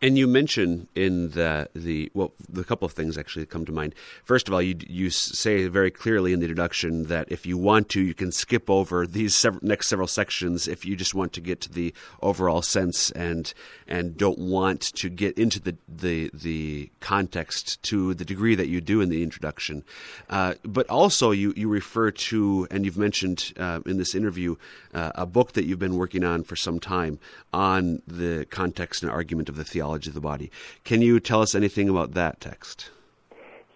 And 0.02 0.18
you 0.18 0.26
mention 0.26 0.88
in 0.94 1.30
the 1.30 1.70
the 1.74 2.10
well, 2.14 2.32
the 2.48 2.64
couple 2.64 2.84
of 2.84 2.92
things 2.92 3.16
actually 3.16 3.46
come 3.46 3.64
to 3.64 3.72
mind. 3.72 3.94
First 4.24 4.48
of 4.48 4.54
all, 4.54 4.60
you 4.60 4.76
you 4.86 5.08
say 5.08 5.66
very 5.68 5.90
clearly 5.90 6.32
in 6.32 6.40
the 6.40 6.44
introduction 6.44 7.04
that 7.04 7.30
if 7.30 7.46
you 7.46 7.56
want 7.56 7.88
to, 7.90 8.02
you 8.02 8.12
can 8.12 8.30
skip 8.30 8.68
over 8.68 9.06
these 9.06 9.46
next 9.62 9.88
several 9.88 10.08
sections 10.08 10.68
if 10.68 10.84
you 10.84 10.94
just 10.94 11.14
want 11.14 11.32
to 11.34 11.40
get 11.40 11.60
to 11.62 11.72
the 11.72 11.94
overall 12.20 12.60
sense 12.60 13.10
and 13.12 13.54
and 13.86 14.16
don't 14.18 14.38
want 14.38 14.80
to 14.80 15.08
get 15.08 15.38
into 15.38 15.58
the 15.58 15.76
the 15.88 16.30
the 16.34 16.90
context 17.00 17.82
to 17.84 18.12
the 18.14 18.24
degree 18.26 18.54
that 18.54 18.68
you 18.68 18.80
do 18.82 19.00
in 19.00 19.08
the 19.08 19.22
introduction. 19.22 19.84
Uh, 20.28 20.54
but 20.64 20.88
also, 20.90 21.30
you 21.30 21.54
you 21.56 21.68
refer 21.68 22.10
to 22.10 22.66
and 22.70 22.84
you've 22.84 22.98
mentioned 22.98 23.54
uh, 23.56 23.80
in 23.86 23.96
this 23.96 24.14
interview 24.14 24.56
uh, 24.92 25.12
a 25.14 25.24
book 25.24 25.52
that 25.52 25.64
you've 25.64 25.78
been 25.78 25.96
working 25.96 26.24
on 26.24 26.44
for 26.44 26.56
some 26.56 26.78
time 26.78 27.18
on 27.54 28.02
the 28.06 28.46
context 28.50 29.02
and 29.02 29.10
argument 29.10 29.48
of 29.48 29.56
the 29.56 29.64
theology 29.64 29.83
of 29.92 30.14
the 30.14 30.20
body. 30.20 30.50
Can 30.84 31.02
you 31.02 31.20
tell 31.20 31.42
us 31.42 31.54
anything 31.54 31.88
about 31.88 32.14
that 32.14 32.40
text? 32.40 32.90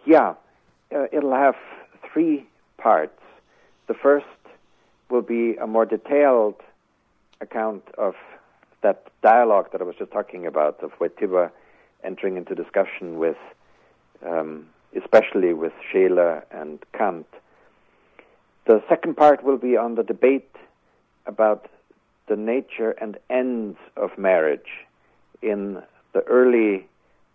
Yeah, 0.07 0.35
uh, 0.95 1.07
it'll 1.13 1.35
have 1.35 1.57
three 2.13 2.47
parts. 2.79 3.21
The 3.87 3.95
first 3.95 4.27
will 5.11 5.23
be 5.23 5.57
a 5.57 5.67
more 5.67 5.85
detailed 5.85 6.57
account 7.41 7.83
of 7.97 8.15
that 8.83 9.07
dialogue 9.23 9.73
that 9.73 9.81
I 9.81 9.85
was 9.85 9.97
just 9.97 10.13
talking 10.13 10.47
about, 10.47 10.83
of 10.83 10.93
Wojtyła 10.99 11.51
entering 12.05 12.37
into 12.37 12.55
discussion 12.55 13.19
with, 13.19 13.37
um, 14.25 14.67
especially 14.97 15.53
with 15.53 15.73
Scheler 15.91 16.45
and 16.51 16.79
Kant. 16.97 17.27
The 18.67 18.83
second 18.89 19.17
part 19.17 19.43
will 19.43 19.57
be 19.59 19.77
on 19.77 19.95
the 19.95 20.03
debate 20.03 20.55
about 21.27 21.69
the 22.29 22.37
nature 22.37 22.91
and 22.91 23.19
ends 23.31 23.79
of 23.97 24.17
marriage 24.19 24.87
in 25.43 25.83
the 26.19 26.25
early 26.27 26.85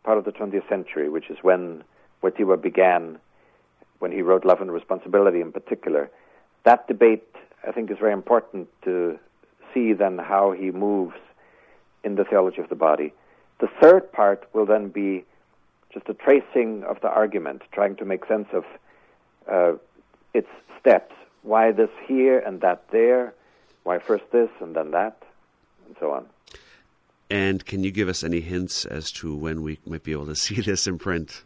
part 0.04 0.18
of 0.18 0.26
the 0.26 0.32
20th 0.32 0.68
century, 0.68 1.08
which 1.08 1.30
is 1.30 1.38
when 1.42 1.84
Wojtyła 2.22 2.62
began, 2.62 3.18
when 4.00 4.12
he 4.12 4.22
wrote 4.22 4.44
Love 4.44 4.60
and 4.60 4.74
Responsibility 4.74 5.40
in 5.40 5.54
particular. 5.54 6.10
That 6.66 6.86
debate, 6.90 7.24
I 7.66 7.72
think, 7.72 7.90
is 7.90 7.98
very 7.98 8.12
important 8.12 8.68
to 8.84 9.18
see 9.74 9.94
then 9.94 10.18
how 10.18 10.52
he 10.52 10.72
moves 10.72 11.16
in 12.04 12.16
the 12.16 12.26
theology 12.26 12.60
of 12.60 12.68
the 12.68 12.76
body. 12.76 13.14
The 13.62 13.70
third 13.80 14.12
part 14.12 14.50
will 14.52 14.66
then 14.66 14.90
be 14.90 15.24
just 15.94 16.10
a 16.10 16.14
tracing 16.14 16.84
of 16.84 17.00
the 17.00 17.08
argument, 17.08 17.62
trying 17.72 17.96
to 17.98 18.06
make 18.06 18.26
sense 18.26 18.50
of 18.52 18.66
uh, 19.50 19.74
its 20.34 20.50
steps. 20.78 21.16
Why 21.44 21.72
this 21.72 21.90
here 22.06 22.40
and 22.40 22.60
that 22.60 22.84
there? 22.92 23.34
Why 23.84 24.00
first 24.00 24.26
this 24.34 24.50
and 24.60 24.76
then 24.76 24.92
that? 24.92 25.24
And 25.88 25.96
so 26.02 26.12
on. 26.12 26.26
And 27.34 27.66
can 27.66 27.84
you 27.84 27.90
give 27.90 28.10
us 28.10 28.24
any 28.24 28.42
hints 28.42 28.86
as 28.86 29.12
to 29.14 29.36
when 29.36 29.64
we 29.64 29.80
might 29.88 30.04
be 30.04 30.12
able 30.12 30.28
to 30.28 30.36
see 30.46 30.62
this 30.62 30.86
in 30.86 31.00
print? 31.00 31.42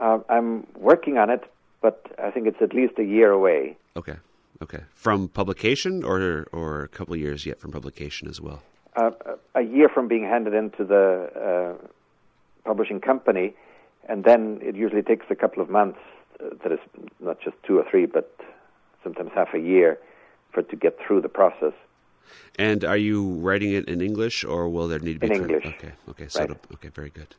Uh, 0.00 0.18
I'm 0.28 0.66
working 0.76 1.16
on 1.16 1.30
it, 1.30 1.44
but 1.80 2.04
I 2.18 2.32
think 2.32 2.48
it's 2.48 2.60
at 2.60 2.74
least 2.74 2.94
a 2.98 3.04
year 3.04 3.30
away. 3.30 3.76
Okay, 3.96 4.16
okay. 4.60 4.80
From 4.94 5.28
publication, 5.28 6.02
or 6.02 6.48
or 6.50 6.82
a 6.82 6.88
couple 6.88 7.14
of 7.14 7.20
years 7.20 7.46
yet 7.46 7.60
from 7.60 7.70
publication 7.70 8.26
as 8.28 8.40
well. 8.40 8.64
Uh, 8.96 9.12
a 9.54 9.62
year 9.62 9.88
from 9.88 10.08
being 10.08 10.24
handed 10.24 10.54
into 10.54 10.84
the 10.84 11.06
uh, 11.48 11.86
publishing 12.64 13.00
company, 13.00 13.54
and 14.08 14.24
then 14.24 14.58
it 14.60 14.74
usually 14.74 15.02
takes 15.02 15.26
a 15.30 15.36
couple 15.36 15.62
of 15.62 15.70
months. 15.70 16.00
Uh, 16.40 16.46
that 16.64 16.72
is 16.72 16.80
not 17.20 17.40
just 17.40 17.56
two 17.62 17.78
or 17.78 17.84
three, 17.88 18.06
but 18.06 18.36
sometimes 19.04 19.30
half 19.32 19.54
a 19.54 19.60
year 19.60 20.00
for 20.50 20.60
it 20.60 20.68
to 20.70 20.76
get 20.76 20.98
through 20.98 21.20
the 21.20 21.28
process. 21.28 21.74
And 22.58 22.84
are 22.84 22.96
you 22.96 23.34
writing 23.34 23.72
it 23.72 23.88
in 23.88 24.00
English, 24.00 24.44
or 24.44 24.68
will 24.68 24.88
there 24.88 24.98
need 24.98 25.14
to 25.14 25.20
be 25.20 25.34
in 25.34 25.42
English? 25.42 25.66
Okay, 25.66 25.92
okay, 26.08 26.28
so 26.28 26.40
right. 26.40 26.50
okay, 26.74 26.88
very 26.88 27.10
good. 27.10 27.34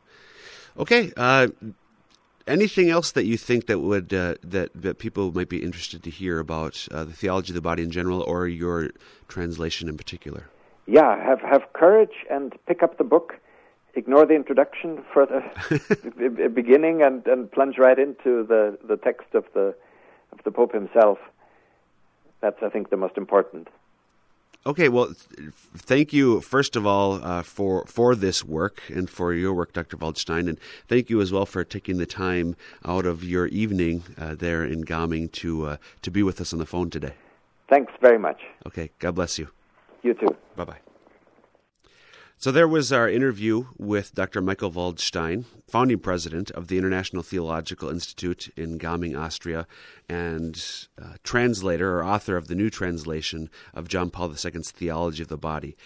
Okay, 0.78 1.14
uh, 1.16 1.48
anything 2.48 2.90
else 2.90 3.12
that 3.12 3.26
you 3.26 3.38
think 3.38 3.68
that 3.68 3.80
would 3.80 4.14
uh, 4.14 4.36
that 4.44 4.70
that 4.74 4.98
people 4.98 5.32
might 5.32 5.50
be 5.50 5.64
interested 5.64 6.04
to 6.04 6.10
hear 6.10 6.40
about 6.40 6.88
uh, 6.92 7.04
the 7.04 7.14
theology 7.14 7.52
of 7.52 7.56
the 7.56 7.62
body 7.62 7.84
in 7.84 7.92
general, 7.92 8.22
or 8.22 8.48
your 8.48 8.90
translation 9.28 9.88
in 9.88 9.98
particular? 9.98 10.50
Yeah, 10.86 11.24
have 11.24 11.42
have 11.42 11.72
courage 11.74 12.26
and 12.30 12.54
pick 12.68 12.84
up 12.84 12.98
the 12.98 13.04
book. 13.04 13.36
Ignore 13.96 14.26
the 14.26 14.34
introduction 14.34 15.04
for 15.14 15.28
the 15.28 16.50
beginning 16.56 17.04
and, 17.04 17.26
and 17.28 17.52
plunge 17.52 17.78
right 17.78 18.00
into 18.00 18.44
the, 18.44 18.76
the 18.88 18.98
text 18.98 19.28
of 19.36 19.46
the 19.54 19.76
of 20.32 20.40
the 20.44 20.52
Pope 20.52 20.74
himself. 20.74 21.20
That's 22.42 22.58
I 22.64 22.70
think 22.70 22.90
the 22.90 22.98
most 22.98 23.18
important. 23.18 23.68
Okay, 24.66 24.88
well, 24.88 25.14
thank 25.76 26.14
you 26.14 26.40
first 26.40 26.78
of 26.78 26.88
all 26.88 27.22
uh, 27.22 27.44
for 27.44 27.86
for 27.86 28.16
this 28.16 28.46
work 28.46 28.82
and 28.88 29.10
for 29.10 29.34
your 29.34 29.54
work, 29.54 29.74
Dr. 29.74 29.98
Waldstein, 29.98 30.48
and 30.48 30.58
thank 30.88 31.10
you 31.10 31.20
as 31.20 31.34
well 31.34 31.46
for 31.46 31.66
taking 31.66 31.98
the 31.98 32.06
time 32.06 32.56
out 32.86 33.06
of 33.06 33.26
your 33.26 33.48
evening 33.48 34.04
uh, 34.18 34.36
there 34.36 34.64
in 34.64 34.82
Gaming 34.82 35.28
to 35.30 35.66
uh, 35.66 35.78
to 36.02 36.10
be 36.10 36.24
with 36.24 36.40
us 36.40 36.54
on 36.54 36.60
the 36.60 36.66
phone 36.66 36.90
today. 36.90 37.14
Thanks 37.70 37.92
very 38.02 38.20
much. 38.20 38.40
Okay, 38.66 38.92
God 39.00 39.16
bless 39.16 39.38
you. 39.38 39.50
You 40.02 40.14
too. 40.14 40.34
Bye 40.56 40.66
bye. 40.66 40.93
So 42.44 42.52
there 42.52 42.68
was 42.68 42.92
our 42.92 43.08
interview 43.10 43.68
with 43.78 44.16
Dr. 44.16 44.42
Michael 44.42 44.70
Waldstein, 44.70 45.46
founding 45.66 46.00
president 46.00 46.52
of 46.52 46.68
the 46.68 46.78
International 46.78 47.24
Theological 47.24 47.88
Institute 47.88 48.50
in 48.58 48.78
Gaming, 48.78 49.16
Austria, 49.16 49.66
and 50.10 50.62
uh, 51.02 51.14
translator 51.24 52.00
or 52.00 52.04
author 52.04 52.36
of 52.36 52.50
the 52.50 52.56
new 52.56 52.70
translation 52.70 53.50
of 53.74 53.88
John 53.88 54.10
Paul 54.10 54.32
II's 54.32 54.72
Theology 54.72 55.24
of 55.24 55.30
the 55.30 55.38
Body. 55.38 55.78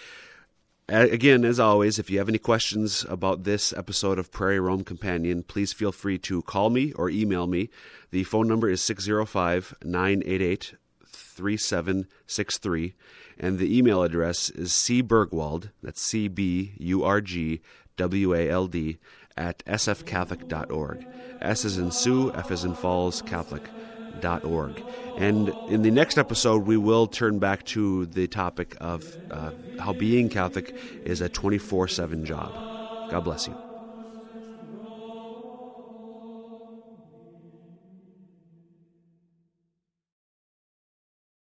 Again, 0.90 1.46
as 1.46 1.60
always, 1.60 2.00
if 2.00 2.10
you 2.10 2.18
have 2.18 2.28
any 2.28 2.40
questions 2.40 3.06
about 3.08 3.44
this 3.44 3.72
episode 3.74 4.18
of 4.18 4.32
Prairie 4.32 4.60
Rome 4.60 4.84
Companion, 4.84 5.44
please 5.44 5.74
feel 5.74 5.92
free 5.92 6.18
to 6.18 6.42
call 6.42 6.72
me 6.72 6.92
or 6.94 7.08
email 7.08 7.46
me. 7.46 7.70
The 8.10 8.24
phone 8.24 8.48
number 8.48 8.68
is 8.68 8.82
605 8.82 9.76
988 9.84 10.74
3763 11.06 12.96
and 13.40 13.60
the 13.60 13.78
email 13.78 14.04
address 14.04 14.50
is 14.50 14.72
cburgwald, 14.72 15.70
that's 15.82 16.02
C 16.02 16.28
B 16.28 16.74
U 16.78 17.04
R 17.04 17.22
G 17.22 17.62
W 17.98 18.34
A 18.34 18.50
L 18.50 18.68
D, 18.68 18.98
at 19.36 19.64
sfcatholic.org. 19.66 21.06
S 21.42 21.66
is 21.66 21.78
in 21.78 21.92
Sioux, 21.92 22.32
F 22.34 22.52
is 22.52 22.64
in 22.64 22.74
Falls, 22.74 23.22
Catholic.org. 23.22 24.84
And 25.18 25.50
in 25.70 25.84
the 25.84 25.92
next 25.92 26.18
episode, 26.18 26.66
we 26.66 26.78
will 26.78 27.08
turn 27.08 27.40
back 27.40 27.64
to 27.66 28.08
the 28.08 28.28
topic 28.28 28.76
of 28.82 29.06
uh, 29.30 29.52
how 29.80 29.94
being 29.94 30.30
Catholic 30.30 30.76
is 31.06 31.22
a 31.22 31.30
24 31.30 31.88
7 31.88 32.26
job. 32.26 32.54
God 33.12 33.24
bless 33.24 33.48
you. 33.48 33.67